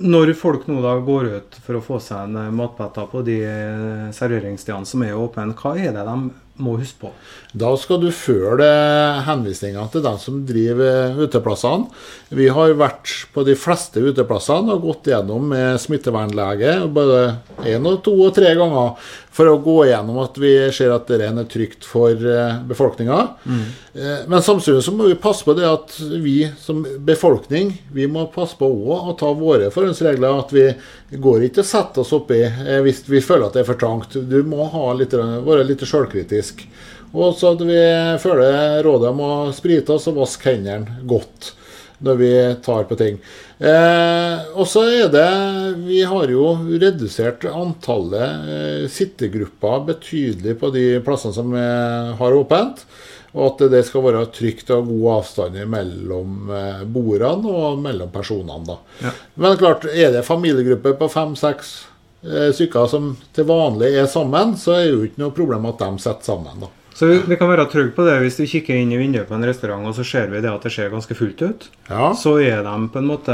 når 0.03 0.33
folk 0.37 0.67
nå 0.67 0.79
da 0.83 0.95
går 1.05 1.29
ut 1.37 1.57
for 1.63 1.77
å 1.77 1.83
få 1.83 1.99
seg 2.01 2.29
en 2.29 2.39
eh, 2.47 2.53
på 3.11 3.21
de 3.25 3.37
eh, 3.45 4.07
serveringsstedene 4.15 4.89
som 4.89 5.03
er 5.05 5.19
åpne, 5.19 5.53
hva 5.59 5.75
er 5.77 5.93
det 5.95 6.05
de 6.07 6.17
må 6.63 6.77
huske 6.79 7.05
på? 7.05 7.11
Da 7.53 7.69
skal 7.77 7.99
du 8.01 8.07
følge 8.09 8.67
henvisninga 9.27 9.85
til 9.93 10.01
dem 10.01 10.15
som 10.17 10.39
driver 10.49 11.19
uteplassene. 11.21 11.85
Vi 12.33 12.47
har 12.49 12.73
vært 12.79 13.11
på 13.33 13.43
de 13.45 13.53
fleste 13.59 14.01
uteplassene 14.01 14.73
og 14.73 14.87
gått 14.87 15.11
gjennom 15.11 15.51
med 15.51 15.77
smittevernlege 15.83 16.79
både 16.93 17.19
én 17.69 17.85
og 17.85 17.99
to 18.05 18.15
og 18.25 18.33
tre 18.33 18.55
ganger 18.57 18.95
for 19.33 19.49
å 19.49 19.59
gå 19.61 19.75
gjennom 19.89 20.17
at 20.21 20.37
vi 20.41 20.51
ser 20.73 20.93
at 20.93 21.09
det 21.09 21.21
er 21.25 21.37
trygt 21.49 21.85
for 21.85 22.17
befolkninga. 22.69 23.19
Men 23.93 24.45
samtidig 24.45 24.81
så 24.85 24.93
må 24.93 25.11
vi 25.11 25.19
passe 25.21 25.45
på 25.45 25.53
det 25.57 25.69
at 25.69 25.93
vi 26.21 26.39
som 26.61 26.81
befolkning 27.05 27.75
vi 27.93 28.09
må 28.09 28.25
passe 28.33 28.57
på 28.57 28.65
å 28.65 29.13
ta 29.19 29.29
våre 29.37 29.69
forhåndsregler. 29.73 30.41
At 30.41 30.53
vi 30.53 30.67
går 31.21 31.47
ikke 31.49 31.61
og 31.61 31.69
setter 31.69 32.01
oss 32.01 32.13
oppi 32.17 32.41
eh, 32.41 32.79
hvis 32.85 33.03
vi 33.05 33.21
føler 33.21 33.47
at 33.47 33.57
det 33.57 33.63
er 33.63 33.69
for 33.69 33.79
trangt. 33.79 34.17
Du 34.17 34.39
må 34.47 34.65
litt, 34.97 35.13
være 35.13 35.65
litt 35.69 35.85
sjølkritisk. 35.85 36.65
Og 37.13 37.35
så 37.37 37.53
at 37.53 37.61
vi 37.65 37.81
følger 38.21 38.81
rådet 38.85 39.11
om 39.13 39.21
å 39.21 39.33
sprite 39.53 39.93
oss 39.95 40.09
og 40.09 40.23
vaske 40.23 40.53
hendene 40.53 41.03
godt 41.09 41.53
når 42.03 42.19
vi 42.19 42.31
tar 42.65 42.83
på 42.89 42.97
ting. 42.99 43.19
Eh, 43.63 44.39
og 44.59 44.67
så 44.67 44.81
er 44.91 45.11
det 45.13 45.27
Vi 45.85 46.01
har 46.03 46.27
jo 46.27 46.49
redusert 46.81 47.45
antallet 47.47 48.49
eh, 48.49 48.81
sittegrupper 48.91 49.85
betydelig 49.87 50.57
på 50.59 50.71
de 50.73 50.87
plassene 51.05 51.37
som 51.37 51.53
eh, 51.55 52.11
har 52.19 52.35
åpent. 52.35 52.83
Og 53.33 53.47
at 53.47 53.63
det 53.73 53.81
skal 53.87 54.03
være 54.05 54.27
trygt 54.33 54.69
og 54.75 54.91
god 54.91 55.07
avstand 55.15 55.57
mellom 55.69 56.51
eh, 56.53 56.83
bordene 56.85 57.49
og 57.49 57.79
mellom 57.81 58.11
personene. 58.13 58.61
da. 58.67 58.77
Ja. 59.07 59.15
Men 59.41 59.57
klart, 59.61 59.87
er 59.89 60.13
det 60.13 60.27
familiegrupper 60.27 60.99
på 60.99 61.09
fem-seks 61.09 61.73
eh, 62.27 62.51
stykker 62.53 62.91
som 62.91 63.13
til 63.33 63.49
vanlig 63.49 63.95
er 63.95 64.11
sammen, 64.11 64.57
så 64.59 64.77
er 64.77 64.85
det 64.85 64.93
jo 64.93 65.03
ikke 65.07 65.23
noe 65.23 65.37
problem 65.39 65.71
at 65.71 65.81
de 65.81 66.03
setter 66.03 66.33
sammen. 66.33 66.65
da. 66.67 66.73
Så 66.93 67.09
vi, 67.09 67.17
vi 67.27 67.37
kan 67.39 67.49
være 67.49 67.65
trygge 67.71 67.95
på 67.95 68.05
det 68.05 68.19
hvis 68.21 68.37
du 68.37 68.45
kikker 68.49 68.77
inn 68.77 68.91
i 68.93 68.99
vinduet 68.99 69.25
på 69.29 69.33
en 69.37 69.45
restaurant, 69.47 69.85
og 69.89 69.95
så 69.97 70.05
ser 70.05 70.29
vi 70.29 70.41
det 70.43 70.51
at 70.51 70.65
det 70.65 70.71
ser 70.73 70.91
ganske 70.93 71.17
fullt 71.17 71.41
ut. 71.41 71.67
Ja. 71.89 72.11
Så 72.17 72.35
er 72.43 72.61
de 72.63 72.73
på 72.93 73.01
en 73.01 73.09
måte 73.09 73.33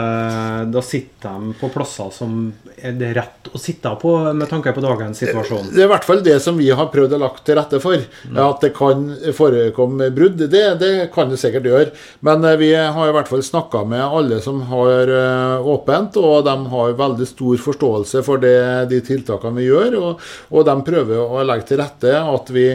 Da 0.74 0.82
sitter 0.84 1.36
de 1.36 1.54
på 1.60 1.70
plasser 1.74 2.10
som 2.16 2.38
er 2.80 2.96
det 2.98 3.12
rett 3.18 3.50
å 3.54 3.60
sitte 3.62 3.92
på 4.00 4.14
med 4.34 4.50
tanke 4.50 4.72
på 4.76 4.84
dagens 4.84 5.20
situasjon. 5.22 5.72
Det 5.74 5.84
er 5.84 5.90
i 5.90 5.92
hvert 5.92 6.08
fall 6.08 6.24
det 6.26 6.38
som 6.44 6.58
vi 6.60 6.70
har 6.72 6.90
prøvd 6.94 7.18
å 7.18 7.22
lagt 7.22 7.44
til 7.48 7.58
rette 7.60 7.82
for. 7.84 8.00
At 8.40 8.64
det 8.64 8.72
kan 8.78 9.06
forekomme 9.36 10.10
brudd, 10.16 10.40
det, 10.52 10.64
det 10.80 10.92
kan 11.14 11.32
det 11.32 11.40
sikkert 11.42 11.68
gjøre. 11.70 11.94
Men 12.26 12.46
eh, 12.48 12.58
vi 12.60 12.72
har 12.76 13.10
i 13.10 13.16
hvert 13.16 13.30
fall 13.32 13.44
snakka 13.46 13.84
med 13.90 14.04
alle 14.06 14.40
som 14.44 14.62
har 14.72 15.12
eh, 15.14 15.70
åpent, 15.74 16.18
og 16.22 16.46
de 16.48 16.56
har 16.74 16.98
veldig 17.00 17.28
stor 17.28 17.60
forståelse 17.66 18.24
for 18.26 18.42
det, 18.44 18.56
de 18.94 19.02
tiltakene 19.06 19.60
vi 19.60 19.68
gjør. 19.68 20.00
Og, 20.00 20.26
og 20.54 20.66
de 20.70 20.78
prøver 20.88 21.20
å 21.20 21.46
legge 21.46 21.72
til 21.72 21.82
rette 21.84 22.16
at 22.20 22.54
vi 22.56 22.70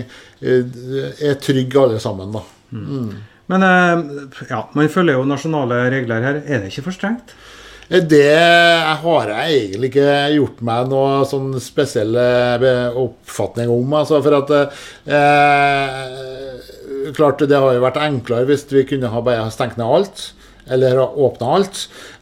er 0.45 1.39
trygge 1.41 1.81
alle 1.81 2.01
sammen. 2.03 2.33
da. 2.35 2.43
Men 3.53 3.63
eh, 3.63 4.05
ja, 4.51 4.63
man 4.73 4.89
følger 4.93 5.19
jo 5.19 5.27
nasjonale 5.29 5.83
regler 5.93 6.25
her. 6.25 6.39
Er 6.47 6.63
det 6.63 6.71
ikke 6.73 6.87
for 6.87 6.97
strengt? 6.97 7.35
Eh, 7.91 8.01
Det 8.01 8.25
har 9.05 9.29
jeg 9.35 9.59
egentlig 9.59 9.91
ikke 9.93 10.07
gjort 10.39 10.63
meg 10.65 10.89
noe 10.93 11.19
sånn 11.29 11.51
spesiell 11.61 12.17
eh, 12.17 12.97
oppfatning 13.05 13.69
om. 13.73 13.93
Altså, 14.01 14.23
for 14.25 14.39
at 14.41 14.55
eh, 15.09 15.99
Klart 17.15 17.43
det 17.45 17.59
har 17.61 17.75
jo 17.77 17.83
vært 17.85 18.01
enklere 18.01 18.49
hvis 18.49 18.65
vi 18.73 18.87
kunne 18.89 19.11
ha 19.13 19.21
bare 19.21 19.51
stengt 19.53 19.77
ned 19.77 19.85
alt. 19.87 20.31
Eller 20.67 21.01
åpna 21.01 21.49
alt. 21.59 21.81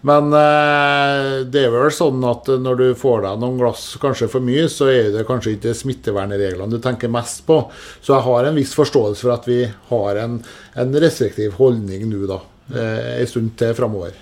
Men 0.09 0.32
eh, 0.34 1.43
det 1.47 1.64
er 1.66 1.74
vel 1.74 1.93
sånn 1.95 2.22
at 2.26 2.51
når 2.62 2.80
du 2.80 2.86
får 2.99 3.24
deg 3.26 3.43
noen 3.43 3.61
glass 3.61 3.84
kanskje 4.03 4.30
for 4.32 4.45
mye, 4.45 4.66
så 4.72 4.90
er 4.90 5.11
det 5.14 5.26
kanskje 5.28 5.57
ikke 5.57 5.76
smittevernreglene 5.78 6.72
du 6.72 6.82
tenker 6.82 7.12
mest 7.12 7.45
på. 7.47 7.61
Så 8.01 8.16
jeg 8.16 8.26
har 8.26 8.49
en 8.49 8.59
viss 8.59 8.74
forståelse 8.78 9.26
for 9.26 9.36
at 9.36 9.51
vi 9.51 9.61
har 9.93 10.22
en, 10.24 10.40
en 10.74 10.97
restriktiv 11.05 11.59
holdning 11.61 12.09
nå, 12.11 12.24
da. 12.30 12.40
Eh, 12.72 13.20
en 13.20 13.30
stund 13.30 13.55
til 13.61 13.76
framover. 13.78 14.16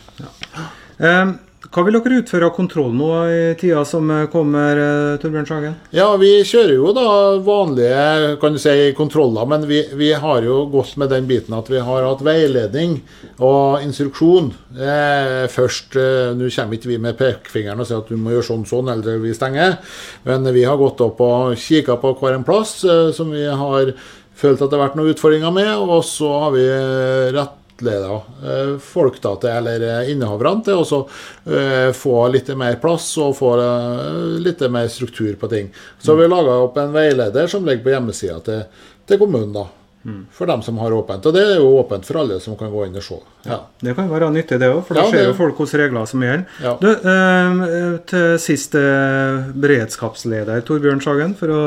Eh, 1.00 1.24
hva 1.70 1.84
vil 1.86 1.94
dere 1.94 2.16
utføre 2.18 2.48
av 2.48 2.54
kontroll 2.56 2.90
nå 2.98 3.08
i 3.30 3.42
tida 3.58 3.84
som 3.86 4.08
eh, 4.10 4.24
kommer, 4.32 4.74
eh, 4.74 5.18
Torbjørn 5.22 5.46
Sagen? 5.46 5.76
Ja, 5.94 6.08
vi 6.18 6.32
kjører 6.42 6.72
jo 6.74 6.90
da 6.96 7.04
vanlige 7.46 8.32
kan 8.42 8.56
du 8.56 8.58
si, 8.58 8.72
kontroller, 8.98 9.46
men 9.46 9.68
vi, 9.70 9.84
vi 9.94 10.08
har 10.18 10.42
jo 10.42 10.64
gått 10.72 10.96
med 10.98 11.12
den 11.14 11.28
biten 11.30 11.54
at 11.54 11.70
vi 11.70 11.78
har 11.86 12.08
hatt 12.08 12.24
veiledning 12.26 12.96
og 13.38 13.84
instruksjon. 13.86 14.50
Eh, 14.74 15.46
først 15.52 15.94
eh, 15.94 16.32
Nå 16.34 16.50
kommer 16.50 16.80
ikke 16.80 16.90
vi 16.90 16.98
med 17.06 17.18
pekefingeren 17.20 17.84
og 17.84 17.86
sier 17.86 18.02
at 18.02 18.10
du 18.10 18.18
må 18.18 18.34
gjøre 18.34 18.48
sånn 18.50 18.66
sånn, 18.66 18.90
eller 18.90 19.22
vi 19.22 19.36
stenger. 19.36 19.78
Men 20.26 20.50
vi 20.50 20.66
har 20.66 20.80
gått 20.80 21.04
opp 21.06 21.22
og 21.22 21.54
kikka 21.54 22.00
på 22.02 22.16
hver 22.18 22.40
en 22.40 22.48
plass 22.50 22.80
eh, 22.82 23.12
som 23.14 23.30
vi 23.30 23.46
har 23.46 23.94
følt 24.40 24.58
at 24.58 24.66
det 24.66 24.74
har 24.74 24.88
vært 24.88 24.98
noen 24.98 25.14
utfordringer 25.14 25.54
med, 25.54 25.70
og 25.86 26.02
så 26.08 26.34
har 26.48 26.54
vi 26.56 26.66
rettleda 27.36 27.59
eh, 27.88 28.76
folk 28.82 29.20
da 29.22 29.34
til, 29.40 29.50
eller 29.60 29.86
eh, 29.88 30.12
innehaverne 30.12 30.64
til 30.66 30.82
å 30.82 31.00
eh, 31.46 31.90
få 31.96 32.28
litt 32.34 32.52
mer 32.58 32.78
plass 32.82 33.10
og 33.22 33.36
få 33.38 33.56
litt 34.40 34.62
mer 34.70 34.88
struktur 34.92 35.34
på 35.40 35.50
ting. 35.52 35.72
Så 35.98 36.16
vi 36.16 36.26
har 36.26 36.32
laga 36.32 36.60
opp 36.64 36.78
en 36.80 36.94
veileder 36.94 37.50
som 37.50 37.66
ligger 37.66 37.84
på 37.86 37.94
hjemmesida 37.96 38.40
til, 38.46 38.64
til 39.06 39.22
kommunen. 39.22 39.52
da. 39.56 39.68
For 40.32 40.46
dem 40.48 40.62
som 40.62 40.78
har 40.80 40.92
åpent. 40.96 41.26
Og 41.28 41.34
det 41.36 41.42
er 41.44 41.58
jo 41.60 41.74
åpent 41.76 42.06
for 42.08 42.22
alle 42.22 42.38
som 42.40 42.54
kan 42.56 42.70
gå 42.72 42.86
inn 42.86 42.96
og 42.96 43.04
se. 43.04 43.18
Ja. 43.44 43.58
Det 43.84 43.92
kan 43.98 44.08
være 44.08 44.30
nyttig, 44.32 44.56
det 44.62 44.70
òg, 44.72 44.80
for 44.88 44.96
da 44.96 45.04
Ja, 45.04 45.10
ser 45.12 45.26
jo 45.28 45.34
folk 45.36 45.60
hvilke 45.60 45.82
regler 45.82 46.06
som 46.08 46.24
gjelder. 46.24 46.46
Ja. 46.64 46.72
Du, 46.80 46.88
eh, 46.88 47.98
til 48.08 48.38
sist 48.40 48.74
eh, 48.80 49.50
beredskapsleder 49.52 50.64
Torbjørn 50.64 51.04
Sagen, 51.04 51.36
for 51.36 51.52
å 51.52 51.60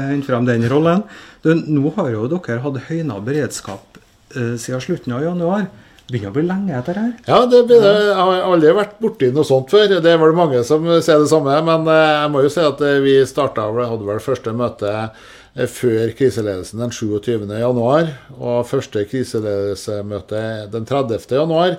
hente 0.00 0.30
frem 0.30 0.48
den 0.48 0.64
rollen. 0.72 1.04
Du, 1.44 1.52
nå 1.52 1.92
har 1.98 2.08
jo 2.14 2.24
dere 2.32 2.62
hatt 2.64 2.80
høyna 2.88 3.20
beredskap 3.20 3.93
siden 4.34 4.82
slutten 4.82 5.14
av 5.16 5.22
januar. 5.24 5.68
Begynner 6.04 6.34
å 6.34 6.36
bli 6.36 6.42
lenge 6.44 6.74
etter 6.76 6.98
her. 7.00 7.12
Ja, 7.24 7.38
det, 7.48 7.62
begynner, 7.64 7.94
jeg 8.10 8.16
har 8.18 8.42
aldri 8.44 8.72
vært 8.76 8.98
borti 9.00 9.30
noe 9.32 9.46
sånt 9.48 9.70
før. 9.72 9.86
Det 9.88 10.10
er 10.10 10.18
vel 10.20 10.34
mange 10.36 10.60
som 10.68 10.84
sier 10.84 11.22
det 11.22 11.30
samme. 11.30 11.54
Men 11.64 11.88
eh, 11.88 12.08
jeg 12.18 12.32
må 12.34 12.42
jo 12.44 12.50
si 12.52 12.60
at 12.60 12.82
eh, 12.84 12.98
vi 13.00 13.14
starta, 13.28 13.70
hadde 13.72 14.04
vel 14.04 14.20
første 14.20 14.52
møte 14.52 14.90
eh, 14.90 15.30
før 15.54 16.10
kriseledelsen 16.18 16.80
den 16.82 16.90
27. 16.90 17.44
januar, 17.46 18.08
og 18.34 18.64
første 18.66 19.04
kriseledelsesmøte 19.06 20.40
den 20.72 20.86
30. 20.88 21.28
januar. 21.30 21.76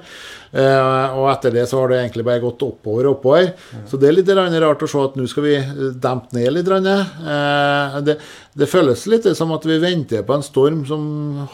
Eh, 0.55 1.17
og 1.19 1.27
etter 1.33 1.51
det 1.51 1.65
så 1.67 1.81
har 1.81 1.91
det 1.91 1.97
egentlig 1.99 2.23
bare 2.23 2.39
gått 2.39 2.63
oppover 2.63 3.09
og 3.09 3.17
oppover. 3.17 3.49
Så 3.91 3.99
det 3.99 4.07
er 4.07 4.15
litt 4.15 4.31
rart 4.31 4.85
å 4.85 4.87
se 4.87 5.03
at 5.03 5.19
nå 5.19 5.27
skal 5.27 5.47
vi 5.49 5.57
eh, 5.59 5.83
dempe 5.91 6.37
ned 6.37 6.55
litt. 6.55 6.71
Eh, 6.71 7.99
det, 8.07 8.17
det 8.55 8.71
føles 8.71 9.03
litt 9.11 9.27
som 9.35 9.51
at 9.57 9.67
vi 9.67 9.81
venter 9.83 10.23
på 10.23 10.37
en 10.37 10.47
storm 10.47 10.85
som 10.87 11.03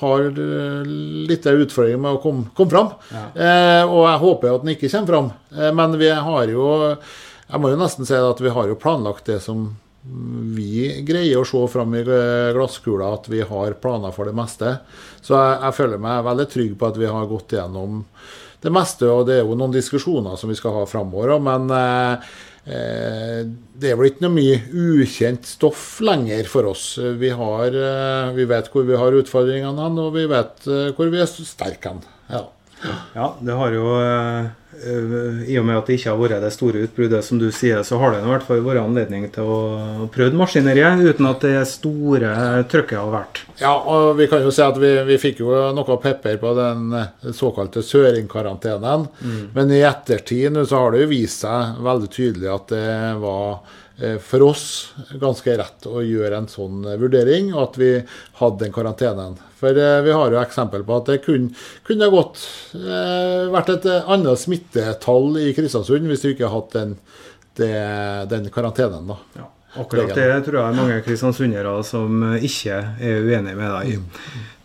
har 0.03 0.29
eh, 0.29 0.93
litt 1.25 1.49
utfordringer 1.49 2.05
med 2.05 2.19
å 2.19 2.21
komme, 2.21 2.51
kom 2.53 2.69
fram. 2.69 2.93
Eh, 3.33 3.81
og 3.81 4.05
jeg 4.05 4.25
håper 4.27 4.53
at 4.53 4.67
den 4.67 4.75
ikke 4.77 4.93
kommer 4.93 5.15
fram. 5.15 5.33
Eh, 5.57 5.73
men 5.73 5.97
vi 5.97 6.13
har 6.13 6.53
jo 6.53 6.71
Jeg 7.51 7.59
må 7.59 7.67
jo 7.67 7.81
nesten 7.81 8.05
si 8.07 8.15
at 8.15 8.39
vi 8.39 8.53
har 8.53 8.69
jo 8.69 8.77
planlagt 8.79 9.25
det 9.27 9.41
som 9.43 9.73
vi 10.01 11.03
greier 11.05 11.41
å 11.41 11.45
se 11.45 11.61
fram 11.69 11.93
i 11.93 12.03
glasskula 12.03 13.11
at 13.15 13.27
vi 13.29 13.43
har 13.45 13.75
planer 13.81 14.13
for 14.15 14.29
det 14.29 14.35
meste. 14.37 14.75
Så 15.21 15.35
jeg, 15.35 15.57
jeg 15.61 15.77
føler 15.77 16.01
meg 16.01 16.23
veldig 16.25 16.47
trygg 16.49 16.77
på 16.79 16.89
at 16.89 17.01
vi 17.01 17.09
har 17.11 17.27
gått 17.29 17.53
gjennom 17.57 18.01
det 18.61 18.73
meste. 18.73 19.09
Og 19.09 19.27
det 19.29 19.39
er 19.39 19.43
jo 19.45 19.57
noen 19.57 19.75
diskusjoner 19.75 20.39
som 20.39 20.51
vi 20.51 20.57
skal 20.57 20.79
ha 20.79 20.87
framover 20.89 21.35
òg, 21.35 21.43
men 21.45 21.69
eh, 21.75 22.31
det 23.81 23.91
er 23.91 23.99
vel 23.99 24.11
ikke 24.11 24.25
noe 24.25 24.35
mye 24.37 24.57
ukjent 25.01 25.49
stoff 25.49 25.85
lenger 26.05 26.49
for 26.49 26.71
oss. 26.71 26.95
Vi, 27.21 27.33
har, 27.37 27.69
eh, 27.69 28.31
vi 28.37 28.47
vet 28.49 28.71
hvor 28.73 28.87
vi 28.87 28.97
har 28.97 29.19
utfordringene 29.21 29.91
og 30.05 30.15
vi 30.17 30.25
vet 30.29 30.65
eh, 30.69 30.89
hvor 30.97 31.13
vi 31.13 31.21
er 31.21 31.29
sterke. 31.29 31.95
Ja. 32.31 32.47
Ja, 33.13 33.27
det 33.37 33.53
har 33.53 33.75
jo 33.75 33.89
eh, 34.01 34.49
I 34.81 35.57
og 35.59 35.65
med 35.67 35.77
at 35.77 35.89
det 35.89 35.99
ikke 35.99 36.09
har 36.13 36.19
vært 36.19 36.43
det 36.43 36.51
store 36.55 36.85
utbruddet, 36.87 37.25
som 37.25 37.39
du 37.41 37.47
sier, 37.53 37.83
så 37.85 37.99
har 38.01 38.13
det 38.15 38.21
i 38.23 38.29
hvert 38.29 38.45
fall 38.47 38.63
vært 38.65 38.81
anledning 38.81 39.27
til 39.33 39.49
å 39.49 40.07
prøve 40.13 40.37
maskineriet 40.39 41.03
uten 41.05 41.29
at 41.29 41.45
det 41.45 41.65
store 41.69 42.31
trykket 42.71 42.97
har 42.97 43.11
vært. 43.13 43.43
Ja, 43.61 43.75
og 43.77 44.15
vi 44.17 44.27
kan 44.31 44.41
jo 44.45 44.53
si 44.53 44.63
at 44.65 44.79
vi, 44.81 44.93
vi 45.07 45.19
fikk 45.21 45.43
jo 45.43 45.53
noe 45.75 45.99
pepper 46.01 46.39
på 46.41 46.55
den 46.57 46.95
eh, 46.97 47.29
såkalte 47.35 47.83
søringkarantenen. 47.85 49.07
Men 49.53 49.75
i 49.75 49.83
ettertid 49.85 50.57
så 50.65 50.81
har 50.81 50.95
det 50.95 51.05
jo 51.05 51.11
vist 51.11 51.45
seg 51.45 51.81
veldig 51.85 52.09
tydelig 52.11 52.49
at 52.51 52.73
det 52.73 52.89
var 53.21 53.47
eh, 53.53 53.77
for 54.23 54.45
oss 54.47 54.65
ganske 55.21 55.55
rett 55.59 55.87
å 55.89 56.01
gjøre 56.05 56.41
en 56.41 56.49
sånn 56.51 56.83
eh, 56.87 56.99
vurdering, 57.01 57.51
og 57.53 57.61
at 57.67 57.79
vi 57.81 57.91
hadde 58.41 58.65
den 58.65 58.75
karantenen. 58.75 59.39
For 59.59 59.77
eh, 59.77 60.01
vi 60.05 60.17
har 60.17 60.33
jo 60.33 60.41
eksempel 60.41 60.85
på 60.87 60.99
at 60.99 61.13
det 61.13 61.21
kunne, 61.25 61.53
kunne 61.87 62.11
godt 62.13 62.43
eh, 62.79 63.47
vært 63.53 63.73
et 63.75 63.89
eh, 63.91 64.11
annet 64.11 64.41
smittetall 64.41 65.39
i 65.41 65.51
Kristiansund 65.57 66.11
hvis 66.11 66.27
vi 66.27 66.35
ikke 66.35 66.51
hadde 66.51 66.59
hatt 66.59 66.77
den, 66.77 66.95
den 68.31 68.53
karantenen. 68.53 69.11
da. 69.11 69.49
Akkurat 69.79 70.09
det 70.15 70.31
tror 70.43 70.57
jeg 70.57 70.67
er 70.67 70.75
mange 70.75 70.97
kristiansundere 71.05 71.77
som 71.87 72.23
eh, 72.33 72.43
ikke 72.47 72.79
er 72.99 73.21
uenig 73.23 73.53
med 73.55 73.69
deg 73.71 73.93
i. 73.93 73.99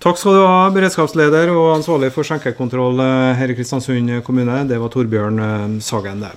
Takk 0.03 0.19
skal 0.19 0.35
du 0.35 0.43
ha, 0.43 0.65
beredskapsleder 0.75 1.53
og 1.55 1.77
ansvarlig 1.77 2.11
for 2.15 2.27
skjenkekontroll 2.27 2.99
eh, 3.05 3.37
her 3.39 3.53
i 3.53 3.57
Kristiansund 3.59 4.17
kommune. 4.27 4.65
Det 4.67 4.81
var 4.83 4.91
Torbjørn 4.91 5.39
eh, 5.47 5.77
Sagen, 5.87 6.25
det. 6.27 6.33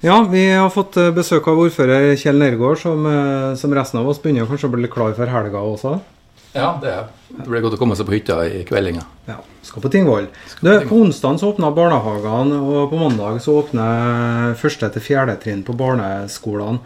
Ja, 0.00 0.22
vi 0.30 0.46
har 0.52 0.70
fått 0.72 0.96
eh, 0.96 1.10
besøk 1.12 1.46
av 1.52 1.58
ordfører 1.60 2.14
Kjell 2.16 2.38
Nergård, 2.40 2.78
som, 2.80 3.04
eh, 3.06 3.52
som 3.60 3.74
resten 3.76 4.00
av 4.00 4.08
oss 4.08 4.20
begynner 4.22 4.48
kanskje 4.48 4.70
å 4.70 4.72
bli 4.72 4.88
klar 4.88 5.12
for 5.18 5.28
helga 5.28 5.60
også. 5.60 5.98
Ja, 6.56 6.78
det 6.80 6.88
er 6.92 7.04
Det 7.32 7.48
blir 7.48 7.62
godt 7.64 7.76
å 7.76 7.80
komme 7.80 7.96
seg 7.96 8.08
på 8.08 8.12
hytta 8.12 8.38
i 8.44 8.62
kveldinga. 8.68 9.04
Ja, 9.28 9.38
skal 9.64 9.84
på 9.84 9.90
Tingvoll. 9.92 10.26
Du, 10.60 10.70
På 10.88 10.98
onsdag 11.00 11.38
så 11.40 11.52
åpna 11.52 11.70
barnehagene, 11.72 12.58
og 12.60 12.90
på 12.90 13.00
mandag 13.00 13.40
så 13.40 13.58
åpner 13.62 14.52
første 14.60 14.90
til 14.92 15.04
fjerde 15.04 15.36
trinn 15.40 15.62
på 15.64 15.76
barneskolene. 15.76 16.80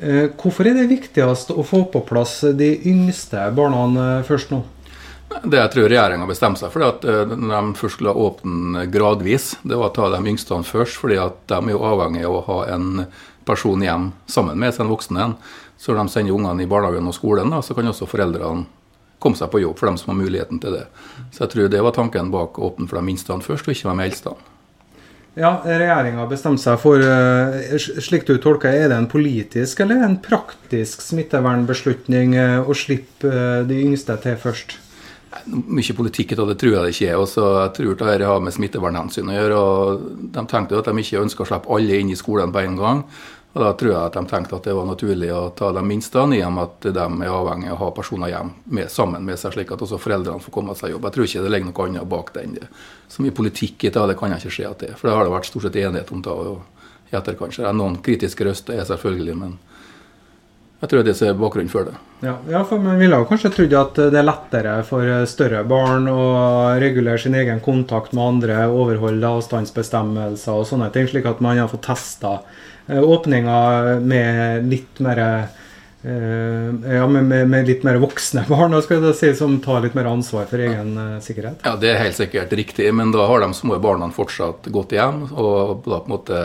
Eh, 0.00 0.28
Hvorfor 0.36 0.68
er 0.68 0.76
det 0.76 0.88
viktigst 0.92 1.52
å 1.52 1.64
få 1.64 1.84
på 1.92 2.04
plass 2.08 2.40
de 2.56 2.70
yngste 2.88 3.48
barna 3.56 4.22
først 4.28 4.52
nå? 4.52 4.62
Det 5.42 5.58
jeg 5.58 5.72
tror 5.72 5.88
regjeringa 5.88 6.26
bestemte 6.28 6.62
seg 6.62 6.72
for, 6.74 6.84
at 6.86 7.04
eh, 7.08 7.32
når 7.32 7.54
de 7.54 7.80
først 7.80 7.98
skulle 7.98 8.14
åpne 8.26 8.86
gradvis, 8.92 9.52
det 9.62 9.78
var 9.78 9.90
å 9.90 9.96
ta 9.96 10.10
de 10.12 10.20
yngste 10.32 10.60
først, 10.68 10.98
fordi 11.00 11.18
at 11.22 11.40
de 11.50 11.58
er 11.58 11.74
jo 11.74 11.82
avhengig 11.88 12.26
av 12.28 12.38
å 12.38 12.44
ha 12.50 12.58
en 12.74 13.06
person 13.48 13.82
hjem 13.82 14.12
sammen 14.30 14.60
med 14.60 14.74
sin 14.74 14.86
en 14.86 14.92
voksen 14.92 15.18
en. 15.18 15.34
Så 15.78 15.92
når 15.92 16.04
de 16.04 16.14
sender 16.14 16.36
ungene 16.36 16.62
i 16.62 16.70
barnehagen 16.70 17.10
og 17.10 17.16
skolen, 17.16 17.50
da, 17.50 17.58
så 17.64 17.74
kan 17.74 17.90
også 17.90 18.06
foreldrene 18.06 18.68
komme 19.22 19.38
seg 19.38 19.50
på 19.50 19.62
jobb 19.62 19.78
for 19.78 19.90
dem 19.90 19.98
som 19.98 20.12
har 20.12 20.18
muligheten 20.18 20.60
til 20.62 20.76
det. 20.76 20.86
Så 21.34 21.44
jeg 21.44 21.54
tror 21.54 21.70
det 21.70 21.82
var 21.82 21.94
tanken 21.96 22.30
bak 22.34 22.58
å 22.58 22.72
åpne 22.72 22.88
for 22.90 22.98
de 22.98 23.06
minste 23.06 23.38
først, 23.42 23.66
og 23.66 23.74
ikke 23.74 23.90
de 23.90 24.06
eldste. 24.06 24.34
Ja, 25.32 25.54
Regjeringa 25.64 26.26
bestemte 26.28 26.60
seg 26.60 26.76
for, 26.82 27.00
eh, 27.00 27.78
slik 27.78 28.26
du 28.28 28.36
tolker, 28.36 28.68
er 28.68 28.88
det 28.90 28.98
en 28.98 29.08
politisk 29.08 29.80
eller 29.80 30.04
en 30.04 30.18
praktisk 30.20 31.00
smittevernbeslutning 31.00 32.34
eh, 32.36 32.60
å 32.60 32.76
slippe 32.76 33.64
de 33.64 33.78
yngste 33.80 34.18
til 34.20 34.36
først? 34.36 34.76
Mye 35.48 35.94
politikk 35.96 36.34
av 36.36 36.46
det, 36.46 36.54
det 36.54 36.60
tror 36.60 36.74
jeg 36.74 36.84
det 36.84 36.94
ikke 36.94 37.10
er. 37.10 37.18
og 37.18 37.28
så 37.30 37.44
jeg 37.64 37.74
tror 37.78 38.00
det 38.18 38.26
har 38.28 38.40
med 38.40 38.54
smittevernhensyn 38.54 39.30
å 39.30 39.36
gjøre. 39.36 39.60
og 39.60 40.02
De 40.34 40.46
tenkte 40.48 40.78
at 40.78 40.90
de 40.90 41.04
ikke 41.04 41.22
ønsker 41.22 41.44
å 41.44 41.48
slippe 41.48 41.72
alle 41.72 42.00
inn 42.00 42.12
i 42.12 42.18
skolen 42.18 42.52
på 42.52 42.60
en 42.62 42.76
gang. 42.76 43.04
og 43.54 43.62
Da 43.64 43.72
tror 43.72 43.92
jeg 43.92 44.00
at 44.00 44.18
de 44.18 44.24
tenkte 44.28 44.56
at 44.56 44.68
det 44.68 44.74
var 44.76 44.86
naturlig 44.88 45.30
å 45.32 45.54
ta 45.56 45.72
de 45.72 45.82
minste, 45.84 46.18
i 46.18 46.42
og 46.44 46.52
med 46.52 46.62
at 46.62 46.88
de 46.92 47.06
er 47.06 47.32
avhengig 47.32 47.70
av 47.70 47.78
å 47.78 47.84
ha 47.84 47.90
personer 47.96 48.32
hjem 48.32 48.52
med, 48.64 48.90
sammen 48.90 49.24
med 49.24 49.38
seg, 49.38 49.52
slik 49.52 49.72
at 49.72 49.82
også 49.82 50.00
foreldrene 50.00 50.40
får 50.40 50.52
komme 50.52 50.76
seg 50.76 50.90
i 50.90 50.92
jobb. 50.92 51.08
Jeg 51.08 51.16
tror 51.16 51.28
ikke 51.28 51.42
det 51.42 51.54
ligger 51.54 51.72
noe 51.72 51.88
annet 51.88 52.08
bak 52.08 52.32
den. 52.34 52.54
Det. 52.54 52.68
Så 53.08 53.24
mye 53.24 53.36
politikk 53.36 53.84
i 53.84 53.90
det, 53.92 54.06
det 54.08 54.18
kan 54.20 54.32
jeg 54.32 54.44
ikke 54.44 54.56
se 54.56 54.68
at 54.68 54.78
det 54.84 54.92
er. 54.92 54.96
For 55.00 55.08
det 55.08 55.16
har 55.16 55.24
det 55.28 55.36
vært 55.36 55.50
stort 55.50 55.68
sett 55.68 55.80
enighet 55.82 56.12
om 56.12 56.22
det 56.22 56.32
og 56.32 56.62
i 57.12 57.16
etterkant. 57.16 57.56
Det 57.56 57.68
er 57.68 57.76
Noen 57.76 58.00
kritiske 58.04 58.46
røster 58.46 58.78
er 58.78 58.88
selvfølgelig, 58.88 59.36
men 59.36 59.58
jeg 60.82 60.90
tror 60.90 61.04
det 61.06 61.14
er 61.22 61.36
bakgrunnen 61.38 61.70
for 61.70 61.86
det. 61.86 61.94
Ja, 62.26 62.34
ja, 62.50 62.64
for 62.66 62.82
Man 62.82 62.98
ville 62.98 63.20
jo 63.20 63.26
kanskje 63.28 63.52
trodd 63.54 63.74
at 63.78 64.00
det 64.10 64.18
er 64.18 64.26
lettere 64.26 64.74
for 64.86 65.06
større 65.30 65.62
barn 65.68 66.08
å 66.10 66.22
regulere 66.82 67.22
sin 67.22 67.36
egen 67.38 67.62
kontakt 67.62 68.16
med 68.18 68.24
andre, 68.24 68.64
overholde 68.66 69.30
avstandsbestemmelser 69.38 70.58
og 70.58 70.66
sånne 70.66 70.90
ting, 70.94 71.06
slik 71.06 71.28
at 71.30 71.42
man 71.44 71.62
har 71.62 71.70
fått 71.70 71.86
testa 71.86 72.40
åpninga 72.88 74.00
med 74.02 74.66
litt 74.70 74.98
mer 75.06 75.22
eh, 75.22 75.61
ja, 76.02 77.06
med, 77.06 77.24
med, 77.24 77.48
med 77.48 77.68
litt 77.68 77.84
mer 77.86 78.00
voksne 78.02 78.42
barn, 78.50 78.74
skal 78.82 79.04
jeg 79.06 79.14
si, 79.18 79.30
som 79.38 79.54
tar 79.62 79.84
litt 79.84 79.94
mer 79.94 80.08
ansvar 80.10 80.48
for 80.50 80.62
egen 80.62 80.96
eh, 80.98 81.20
sikkerhet. 81.22 81.62
Ja, 81.62 81.76
Det 81.78 81.92
er 81.92 82.00
helt 82.02 82.18
sikkert 82.18 82.54
riktig, 82.58 82.88
men 82.94 83.14
da 83.14 83.28
har 83.30 83.44
de 83.44 83.52
små 83.54 83.78
barna 83.82 84.10
fortsatt 84.14 84.66
gått 84.74 84.96
hjem 84.96 85.28
og 85.30 85.86
da 85.86 86.00
på 86.02 86.10
en 86.10 86.14
måte 86.16 86.40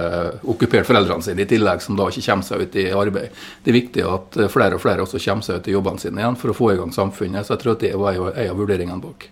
okkupert 0.45 0.85
foreldrene 0.89 1.25
sine 1.25 1.45
i 1.45 1.49
tillegg, 1.49 1.81
som 1.81 1.97
da 1.97 2.09
ikke 2.11 2.25
kommer 2.27 2.45
seg 2.45 2.67
ut 2.67 2.77
i 2.77 2.85
arbeid. 2.93 3.41
Det 3.63 3.73
er 3.73 3.79
viktig 3.79 4.05
at 4.05 4.39
flere 4.53 4.77
og 4.77 4.85
flere 4.85 5.07
også 5.07 5.21
kommer 5.25 5.49
seg 5.49 5.59
ut 5.59 5.71
i 5.71 5.75
jobbene 5.75 6.05
sine 6.05 6.21
igjen 6.21 6.37
for 6.37 6.53
å 6.53 6.57
få 6.57 6.71
i 6.75 6.79
gang 6.79 6.93
samfunnet. 6.93 7.47
Så 7.47 7.55
jeg 7.55 7.65
tror 7.65 7.75
at 7.77 7.83
det 7.87 7.95
var 7.97 8.21
en 8.29 8.53
av 8.53 8.61
vurderingene 8.61 9.01
bak. 9.01 9.29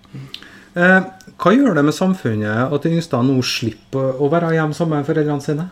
Eh, 0.75 0.99
hva 1.39 1.53
gjør 1.55 1.77
det 1.77 1.85
med 1.87 1.95
samfunnet 1.95 2.73
at 2.73 2.83
de 2.83 2.97
yngste 2.97 3.21
nå 3.23 3.37
slipper 3.45 4.17
å 4.19 4.27
være 4.31 4.55
hjemme 4.57 4.75
sammen 4.75 4.99
med 4.99 5.07
foreldrene 5.07 5.43
sine? 5.43 5.69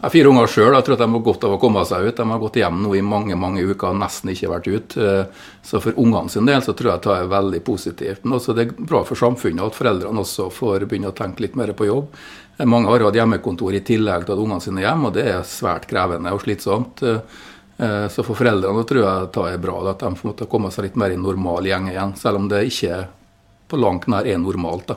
Jeg 0.00 0.06
har 0.06 0.12
fire 0.14 0.28
unger 0.30 0.46
sjøl. 0.48 0.72
Jeg 0.72 0.84
tror 0.86 0.94
at 0.96 1.00
de 1.02 1.06
har 1.12 1.22
godt 1.26 1.42
av 1.44 1.54
å 1.54 1.56
komme 1.60 1.80
seg 1.84 2.06
ut. 2.06 2.16
De 2.16 2.24
har 2.24 2.38
gått 2.40 2.54
hjem 2.56 2.78
nå 2.80 2.94
i 2.96 3.02
mange 3.04 3.36
mange 3.36 3.60
uker 3.68 3.90
og 3.90 3.98
nesten 4.00 4.30
ikke 4.32 4.48
vært 4.48 4.68
ute. 4.72 5.08
Så 5.60 5.80
for 5.84 5.98
ungene 6.00 6.32
sin 6.32 6.48
del 6.48 6.62
så 6.64 6.72
tror 6.72 6.94
jeg 6.94 7.02
det 7.04 7.16
er 7.18 7.28
veldig 7.28 7.60
positivt. 7.66 8.22
Men 8.24 8.38
også 8.38 8.54
det 8.56 8.64
er 8.64 8.72
bra 8.78 9.02
for 9.04 9.20
samfunnet 9.20 9.60
at 9.66 9.76
foreldrene 9.76 10.22
også 10.24 10.46
får 10.56 10.86
begynne 10.88 11.12
å 11.12 11.18
tenke 11.18 11.44
litt 11.44 11.58
mer 11.60 11.74
på 11.76 11.90
jobb. 11.90 12.16
Mange 12.64 12.88
har 12.88 13.04
hatt 13.04 13.20
hjemmekontor 13.20 13.76
i 13.76 13.82
tillegg 13.84 14.24
til 14.24 14.38
at 14.38 14.40
ungene 14.46 14.64
sine 14.64 14.80
er 14.80 14.88
hjemme, 14.88 15.10
og 15.10 15.20
det 15.20 15.26
er 15.34 15.44
svært 15.48 15.84
krevende 15.92 16.32
og 16.32 16.40
slitsomt. 16.46 17.04
Så 17.76 18.24
for 18.24 18.40
foreldrene 18.40 18.88
tror 18.88 19.04
jeg 19.04 19.30
det 19.36 19.46
er 19.52 19.62
bra 19.68 19.76
at 19.92 20.00
de 20.00 20.14
får 20.16 20.48
komme 20.48 20.72
seg 20.72 20.88
litt 20.88 20.96
mer 21.00 21.12
i 21.12 21.20
normal 21.20 21.68
gjeng 21.68 21.92
igjen, 21.92 22.16
selv 22.16 22.40
om 22.40 22.48
det 22.48 22.64
ikke 22.72 23.04
på 23.68 23.84
langt 23.84 24.08
nær 24.08 24.24
er 24.24 24.40
normalt. 24.40 24.96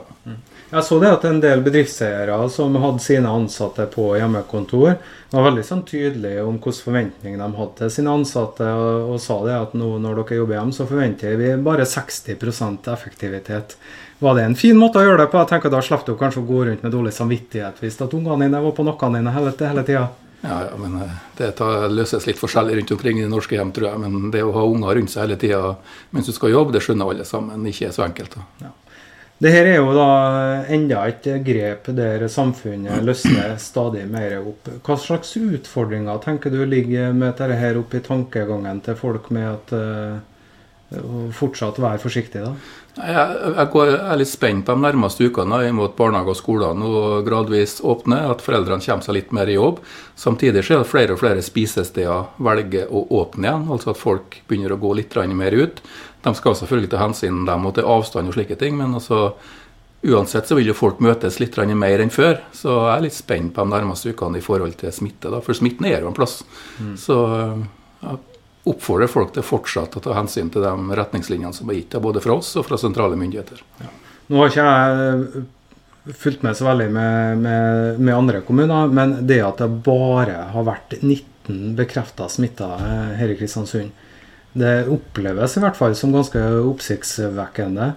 Jeg 0.70 0.82
så 0.86 0.96
det 0.98 1.10
at 1.12 1.24
en 1.28 1.40
del 1.42 1.60
bedriftseiere 1.62 2.36
som 2.50 2.74
hadde 2.82 3.02
sine 3.04 3.30
ansatte 3.30 3.84
på 3.92 4.08
hjemmekontor, 4.18 4.96
var 5.34 5.46
veldig 5.48 5.64
sånn 5.66 5.82
tydelige 5.86 6.42
om 6.46 6.56
hvilke 6.56 6.86
forventninger 6.86 7.38
de 7.38 7.58
hadde 7.58 7.78
til 7.80 7.92
sine 7.92 8.14
ansatte, 8.14 8.66
og, 8.66 9.12
og 9.14 9.20
sa 9.22 9.36
det 9.44 9.54
at 9.58 9.76
nå 9.78 9.92
når 10.02 10.22
dere 10.22 10.40
jobber 10.40 10.58
hjemme, 10.58 10.74
så 10.74 10.88
forventer 10.88 11.38
vi 11.38 11.52
bare 11.62 11.86
60% 11.86 12.90
effektivitet. 12.94 13.76
Var 14.24 14.36
det 14.38 14.48
en 14.48 14.58
fin 14.58 14.78
måte 14.78 15.00
å 15.00 15.06
gjøre 15.06 15.24
det 15.24 15.30
på? 15.30 15.40
Jeg 15.42 15.50
tenker 15.50 15.72
Da 15.74 15.80
slapp 15.84 16.04
du 16.06 16.14
kanskje 16.18 16.42
å 16.42 16.48
gå 16.48 16.60
rundt 16.68 16.84
med 16.86 16.94
dårlig 16.94 17.12
samvittighet 17.16 17.80
hvis 17.82 17.98
at 18.00 18.14
ungene 18.14 18.46
dine 18.46 18.62
var 18.62 18.76
på 18.76 18.86
nokkene 18.86 19.20
dine 19.20 19.32
hele, 19.34 19.52
hele 19.58 19.84
tida. 19.86 20.06
Ja, 20.44 20.58
ja, 20.68 20.76
men 20.76 20.96
Det 21.36 21.50
tar, 21.58 21.88
løses 21.88 22.26
litt 22.28 22.38
forskjellig 22.40 22.78
rundt 22.78 22.94
omkring 22.94 23.20
i 23.20 23.28
norske 23.28 23.56
hjem, 23.56 23.72
tror 23.74 23.90
jeg. 23.90 24.00
Men 24.02 24.30
det 24.32 24.44
å 24.44 24.52
ha 24.54 24.64
unger 24.68 25.00
rundt 25.00 25.12
seg 25.12 25.26
hele 25.26 25.38
tida 25.40 25.76
mens 26.14 26.28
du 26.28 26.34
skal 26.36 26.52
jobbe, 26.52 26.76
det 26.76 26.84
skjønner 26.84 27.10
alle 27.10 27.26
sammen. 27.28 27.66
Ikke 27.68 27.88
er 27.88 27.96
så 27.96 28.04
enkelt. 28.06 28.36
da. 28.36 28.46
Ja. 28.66 28.72
Dette 29.42 29.64
er 29.66 29.80
jo 29.80 29.90
da 29.96 30.10
enda 30.70 31.00
et 31.10 31.24
grep 31.42 31.88
der 31.96 32.22
samfunnet 32.30 33.02
løsner 33.02 33.56
stadig 33.58 34.04
mer 34.06 34.36
opp. 34.38 34.70
Hva 34.86 34.94
slags 35.00 35.34
utfordringer 35.40 36.20
tenker 36.22 36.54
du 36.54 36.62
ligger 36.62 37.10
med 37.12 37.34
dette 37.34 37.58
her 37.58 37.80
oppe 37.80 37.98
i 37.98 38.04
tankegangen 38.04 38.78
til 38.86 38.96
folk 39.00 39.32
med 39.34 39.48
at 39.50 39.74
uh, 39.74 40.22
Og 41.02 41.30
fortsatt 41.34 41.80
være 41.82 42.02
forsiktig, 42.02 42.42
da? 42.44 42.54
Jeg, 42.94 43.38
jeg, 43.56 43.66
går, 43.72 43.88
jeg 43.90 44.10
er 44.12 44.18
litt 44.20 44.30
spent 44.30 44.68
de 44.68 44.74
nærmeste 44.78 45.26
ukene 45.26 45.56
imot 45.66 45.80
mot 45.80 45.96
barnehage 45.98 46.30
og 46.30 46.38
skoler 46.38 46.76
nå 46.78 46.90
gradvis 47.26 47.80
åpner, 47.82 48.28
at 48.30 48.44
foreldrene 48.44 48.84
kommer 48.84 49.06
seg 49.06 49.16
litt 49.16 49.32
mer 49.34 49.50
i 49.50 49.56
jobb. 49.56 49.80
Samtidig 50.20 50.62
så 50.62 50.76
er 50.76 50.84
det 50.84 50.90
flere 50.92 51.16
og 51.16 51.20
flere 51.22 51.42
spisesteder 51.42 52.28
velger 52.46 52.92
å 52.94 53.02
åpne 53.18 53.48
igjen, 53.48 53.66
altså 53.74 53.90
at 53.90 53.98
folk 53.98 54.38
begynner 54.46 54.76
å 54.76 54.78
gå 54.84 54.92
litt 55.00 55.16
mer 55.34 55.58
ut. 55.58 55.82
De 56.24 56.32
skal 56.38 56.54
selvfølgelig 56.60 56.92
ta 56.94 57.02
hensyn 57.02 57.42
dem 57.48 57.66
og 57.66 57.74
til 57.74 57.90
avstand 57.96 58.30
og 58.30 58.38
slike 58.38 58.56
ting, 58.62 58.78
men 58.78 58.94
altså, 58.94 59.34
uansett 60.06 60.46
så 60.46 60.54
vil 60.54 60.70
jo 60.70 60.78
folk 60.78 61.02
møtes 61.02 61.40
litt 61.42 61.58
mer 61.74 62.00
enn 62.04 62.14
før. 62.14 62.38
Så 62.54 62.70
jeg 62.70 62.94
er 62.94 63.04
litt 63.08 63.18
spent 63.18 63.54
på 63.56 63.64
de 63.66 63.74
nærmeste 63.74 64.14
ukene 64.14 64.38
i 64.38 64.44
forhold 64.44 64.78
til 64.78 64.94
smitte, 64.94 65.34
da, 65.34 65.42
for 65.42 65.58
smitten 65.58 65.90
er 65.90 66.00
jo 66.00 66.12
en 66.12 66.16
plass. 66.16 66.44
Så 66.94 67.18
jeg 68.04 68.22
oppfordrer 68.64 69.10
folk 69.10 69.34
til 69.34 69.44
fortsatt 69.44 69.98
å 69.98 70.02
ta 70.04 70.14
hensyn 70.16 70.48
til 70.52 70.64
de 70.64 70.96
retningslinjene 70.98 71.52
som 71.56 71.68
er 71.70 71.80
gitt, 71.80 71.96
både 72.00 72.22
fra 72.24 72.38
oss 72.38 72.54
og 72.60 72.66
fra 72.68 72.78
sentrale 72.80 73.18
myndigheter. 73.20 73.60
Nå 74.32 74.40
har 74.40 74.52
ikke 74.52 74.64
jeg 74.64 75.44
fulgt 76.20 76.44
med 76.44 76.56
så 76.56 76.66
veldig 76.68 76.88
med, 76.92 77.42
med, 77.44 78.00
med 78.00 78.16
andre 78.16 78.40
kommuner, 78.44 78.88
men 78.92 79.18
det 79.28 79.40
at 79.44 79.60
det 79.60 79.70
bare 79.84 80.48
har 80.52 80.66
vært 80.66 80.96
19 81.00 81.74
bekrefta 81.78 82.28
smitta 82.32 82.70
eh, 82.80 83.12
her 83.20 83.32
i 83.32 83.36
Kristiansund, 83.38 83.92
det 84.54 84.84
oppleves 84.92 85.56
i 85.56 85.62
hvert 85.64 85.76
fall 85.76 85.96
som 85.98 86.12
ganske 86.14 86.40
oppsiktsvekkende. 86.70 87.88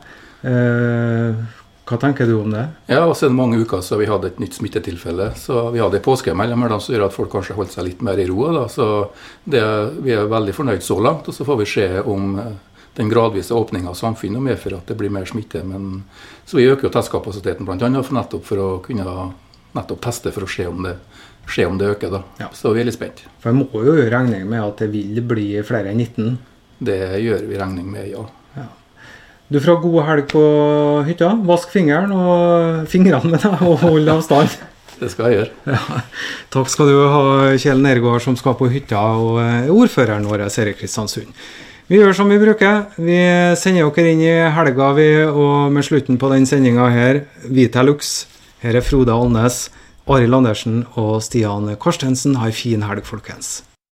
Eh, 0.48 1.44
hva 1.88 1.98
tenker 2.02 2.28
du 2.28 2.34
om 2.42 2.52
det? 2.52 2.66
Ja, 2.92 3.06
og 3.08 3.14
så 3.16 3.28
er 3.28 3.32
det 3.32 3.40
mange 3.40 3.62
uker 3.64 3.80
så 3.86 3.96
vi 4.00 4.10
hadde 4.10 4.28
et 4.28 4.42
nytt 4.44 4.58
smittetilfelle. 4.58 5.30
Så 5.40 5.70
vi 5.72 5.80
hadde 5.80 6.02
mellom 6.36 6.66
som 6.82 6.94
gjør 6.94 7.06
at 7.06 7.16
folk 7.16 7.32
kanskje 7.32 7.56
holdt 7.56 7.72
seg 7.72 7.88
litt 7.88 8.02
mer 8.04 8.20
i 8.20 8.26
ro. 8.28 8.42
Da. 8.52 8.66
Så 8.68 8.88
det, 9.46 9.64
vi 10.04 10.12
er 10.12 10.28
veldig 10.28 10.56
fornøyd 10.56 10.84
så 10.84 11.00
langt. 11.00 11.30
Og 11.32 11.36
så 11.36 11.48
får 11.48 11.62
vi 11.62 11.70
se 11.72 11.88
om 12.02 12.36
eh, 12.44 12.52
den 13.00 13.10
gradvise 13.10 13.56
åpninga 13.56 13.94
av 13.94 13.96
samfunnet 13.96 14.44
medfører 14.44 14.82
at 14.82 14.92
det 14.92 14.98
blir 15.00 15.14
mer 15.14 15.30
smitte. 15.30 15.64
Men, 15.64 16.04
så 16.46 16.60
vi 16.60 16.68
øker 16.68 16.90
jo 16.90 16.94
testkapasiteten 16.98 17.68
bl.a. 17.68 17.78
Nettopp 17.88 18.44
for 18.50 18.64
å 18.64 18.70
kunne 18.84 19.08
nettopp 19.78 20.04
teste 20.04 20.34
for 20.36 20.44
å 20.44 20.52
se 20.52 20.68
om 20.68 20.84
det, 20.84 20.98
se 21.48 21.66
om 21.70 21.80
det 21.80 21.94
øker. 21.94 22.18
Da. 22.18 22.50
Så 22.58 22.74
vi 22.76 22.84
er 22.84 22.90
litt 22.90 22.98
spent. 22.98 23.24
For 23.40 23.54
jeg 23.54 23.62
må 23.62 23.70
jo 23.86 23.96
gjøre 23.96 24.12
regning 24.12 24.44
med 24.50 24.66
at 24.66 24.84
det 24.84 24.92
vil 24.92 25.24
bli 25.24 25.54
flere 25.68 25.94
enn 25.94 26.04
19. 26.04 26.36
Det 26.90 27.00
gjør 27.24 27.48
vi 27.48 27.64
regning 27.64 27.88
med, 27.96 28.12
ja. 28.12 28.26
ja. 28.58 28.68
Du 29.48 29.62
får 29.62 29.72
ha 29.72 29.80
god 29.80 30.02
helg 30.10 30.26
på 30.34 30.42
hytta. 31.08 31.30
Vask 31.48 31.72
fingeren 31.72 32.12
og 32.12 32.88
fingrene 32.92 33.32
med 33.32 33.40
deg, 33.46 33.62
og 33.64 33.78
hold 33.86 34.10
avstand. 34.12 34.58
Det 34.98 35.08
skal 35.14 35.30
jeg 35.30 35.38
gjøre. 35.38 35.54
Ja. 35.72 36.02
Takk 36.52 36.72
skal 36.74 36.90
du 36.90 36.98
ha, 37.14 37.22
Kjell 37.62 37.80
Nergård, 37.84 38.20
som 38.26 38.36
skal 38.40 38.58
på 38.60 38.68
hytta, 38.74 39.00
og 39.16 39.40
eh, 39.44 39.70
ordføreren 39.72 40.28
vår, 40.28 40.48
Erik 40.50 40.82
Kristiansund. 40.82 41.32
Vi 41.88 42.02
gjør 42.02 42.18
som 42.18 42.28
vi 42.28 42.40
bruker. 42.42 42.90
Vi 43.00 43.20
sender 43.56 43.88
dere 43.96 44.12
inn 44.12 44.26
i 44.26 44.34
helga, 44.58 44.90
vi, 44.98 45.08
og 45.30 45.72
med 45.72 45.88
slutten 45.88 46.20
på 46.20 46.34
den 46.34 46.50
sendinga 46.50 46.90
her, 46.92 47.22
Vita 47.48 47.86
Lux. 47.86 48.26
Her 48.66 48.82
er 48.82 48.84
Frode 48.84 49.16
Alnes, 49.16 49.70
Arild 50.12 50.42
Andersen 50.42 50.82
og 51.00 51.22
Stian 51.24 51.72
Karstensen. 51.80 52.36
Ha 52.42 52.50
ei 52.50 52.56
en 52.56 52.60
fin 52.60 52.88
helg, 52.90 53.08
folkens. 53.08 53.62